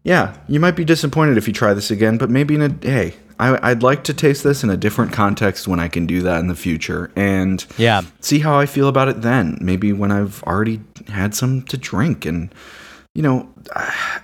[0.05, 3.15] yeah, you might be disappointed if you try this again, but maybe in a hey,
[3.39, 6.41] I, I'd like to taste this in a different context when I can do that
[6.41, 8.03] in the future, and Yeah.
[8.21, 9.57] see how I feel about it then.
[9.63, 12.55] Maybe when I've already had some to drink and
[13.15, 13.49] you know,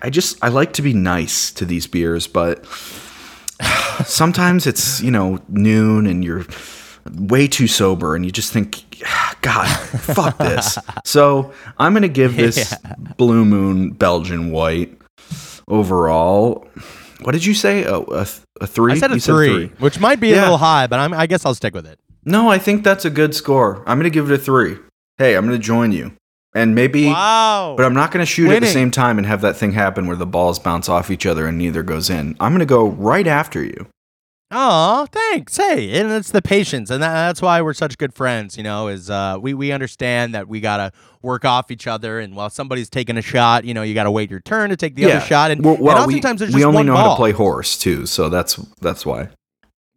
[0.02, 2.65] I just I like to be nice to these beers, but
[4.05, 6.47] sometimes it's, you know, noon and you're
[7.15, 9.69] way too sober and you just think ah, god,
[10.01, 10.78] fuck this.
[11.05, 12.74] So, I'm going to give this
[13.16, 14.98] Blue Moon Belgian White
[15.66, 16.69] overall
[17.20, 17.85] what did you say?
[17.85, 18.93] Oh, a, th- a three?
[18.93, 21.44] I said a You three, which might be a little high, but I'm, I guess
[21.44, 21.98] I'll stick with it.
[22.24, 23.82] No, I think that's a good score.
[23.86, 24.78] I'm going to give it a three.
[25.16, 26.12] Hey, I'm going to join you.
[26.54, 27.74] And maybe, Wow.
[27.76, 30.06] but I'm not going to shoot at the same time and have that thing happen
[30.06, 32.36] where the balls bounce off each other and neither goes in.
[32.40, 33.86] I'm going to go right after you.
[34.50, 35.58] Oh, thanks.
[35.58, 38.56] Hey, and it's the patience, and that, that's why we're such good friends.
[38.56, 42.34] You know, is uh, we we understand that we gotta work off each other, and
[42.34, 45.04] while somebody's taking a shot, you know, you gotta wait your turn to take the
[45.04, 47.04] other shot, and, well, well, and we, oftentimes we just only one know ball.
[47.04, 49.28] how to play horse too, so that's that's why.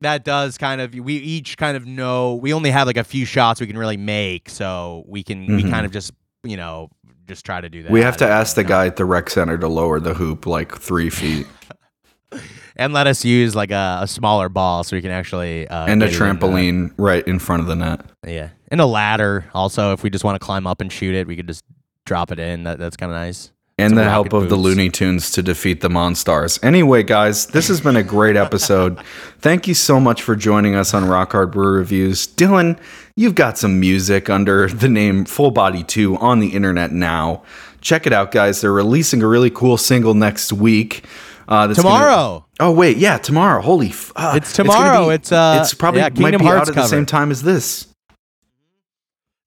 [0.02, 3.24] that does kind of we each kind of know we only have like a few
[3.24, 5.70] shots we can really make, so we can we Mhm.
[5.70, 6.12] kind of just
[6.44, 6.90] you know
[7.28, 7.92] just try to do that.
[7.92, 10.78] We have to ask the guy at the rec center to lower the hoop like
[10.78, 11.48] three feet
[12.76, 16.02] and let us use like a, a smaller ball so we can actually uh, and
[16.02, 18.06] a in trampoline right in front of the net.
[18.26, 19.46] Yeah, and a ladder.
[19.54, 21.64] Also, if we just want to climb up and shoot it, we could just
[22.06, 22.64] drop it in.
[22.64, 23.52] That that's kind of nice.
[23.82, 24.62] And the help of the boots.
[24.62, 26.64] Looney Tunes to defeat the Monstars.
[26.64, 29.00] Anyway, guys, this has been a great episode.
[29.40, 32.28] Thank you so much for joining us on Rock Hard Brew Reviews.
[32.28, 32.80] Dylan,
[33.16, 37.44] you've got some music under the name Full Body 2 on the internet now.
[37.82, 38.62] Check it out, guys.
[38.62, 41.06] They're releasing a really cool single next week.
[41.48, 42.46] Uh, that's gonna- Tomorrow.
[42.62, 43.62] oh wait, yeah, tomorrow.
[43.62, 45.08] Holy, f- uh, It's gonna tomorrow.
[45.10, 47.42] be- It's, uh, it's probably yeah, might be Hearts out at the same time as
[47.44, 47.88] this.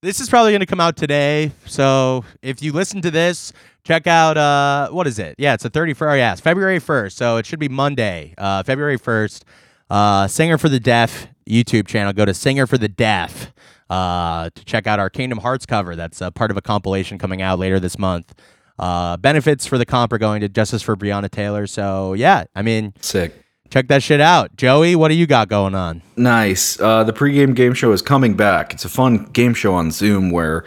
[0.05, 1.51] This is probably going to come out today.
[1.65, 3.51] So if you listen to this,
[3.83, 5.33] check out uh what is it?
[5.39, 6.17] Yeah, it's the 31st.
[6.17, 7.13] Yeah, February 1st.
[7.13, 9.41] So it should be Monday, uh, February 1st.
[9.89, 12.13] Uh, Singer for the Deaf YouTube channel.
[12.13, 13.51] Go to Singer for the Deaf
[13.89, 15.95] uh, to check out our Kingdom Hearts cover.
[15.95, 18.35] That's uh, part of a compilation coming out later this month.
[18.77, 21.65] Uh, benefits for the comp are going to Justice for Breonna Taylor.
[21.65, 23.33] So yeah, I mean, Sick.
[23.69, 24.55] Check that shit out.
[24.57, 26.01] Joey, what do you got going on?
[26.15, 26.79] Nice.
[26.79, 28.73] Uh, the pregame game show is coming back.
[28.73, 30.63] It's a fun game show on Zoom where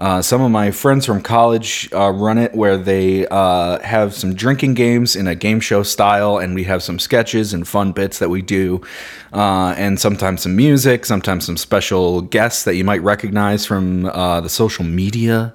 [0.00, 4.34] Uh, some of my friends from college uh, run it where they uh, have some
[4.34, 8.18] drinking games in a game show style, and we have some sketches and fun bits
[8.18, 8.80] that we do,
[9.34, 14.40] uh, and sometimes some music, sometimes some special guests that you might recognize from uh,
[14.40, 15.52] the social media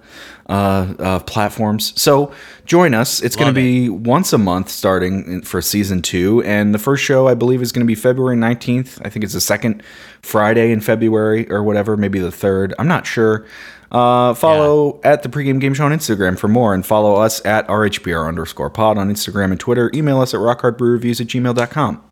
[0.48, 2.00] uh, uh, platforms.
[2.00, 2.32] So
[2.66, 3.20] join us.
[3.24, 6.44] It's going to be once a month starting for season two.
[6.44, 9.02] And the first show, I believe, is going to be February 19th.
[9.04, 9.82] I think it's the second
[10.22, 12.76] Friday in February or whatever, maybe the third.
[12.78, 13.48] I'm not sure.
[13.91, 17.68] Uh, follow at the pregame game show on Instagram for more and follow us at
[17.68, 19.91] RHBR underscore pod on Instagram and Twitter.
[19.94, 22.03] Email us at rockhardbrewreviews at gmail.com.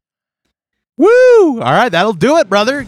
[0.97, 1.07] Woo!
[1.61, 2.85] All right, that'll do it, brother.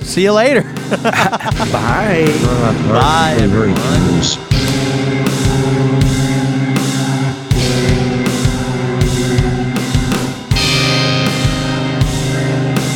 [0.00, 0.62] See you later.
[1.02, 2.26] Bye.
[2.44, 3.74] Rock Bye, everyone.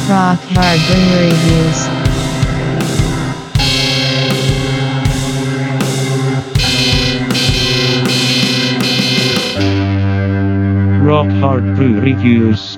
[0.08, 2.01] Rock Hard Brewery Reviews.
[11.12, 12.71] Rock Hard Brew Reviews.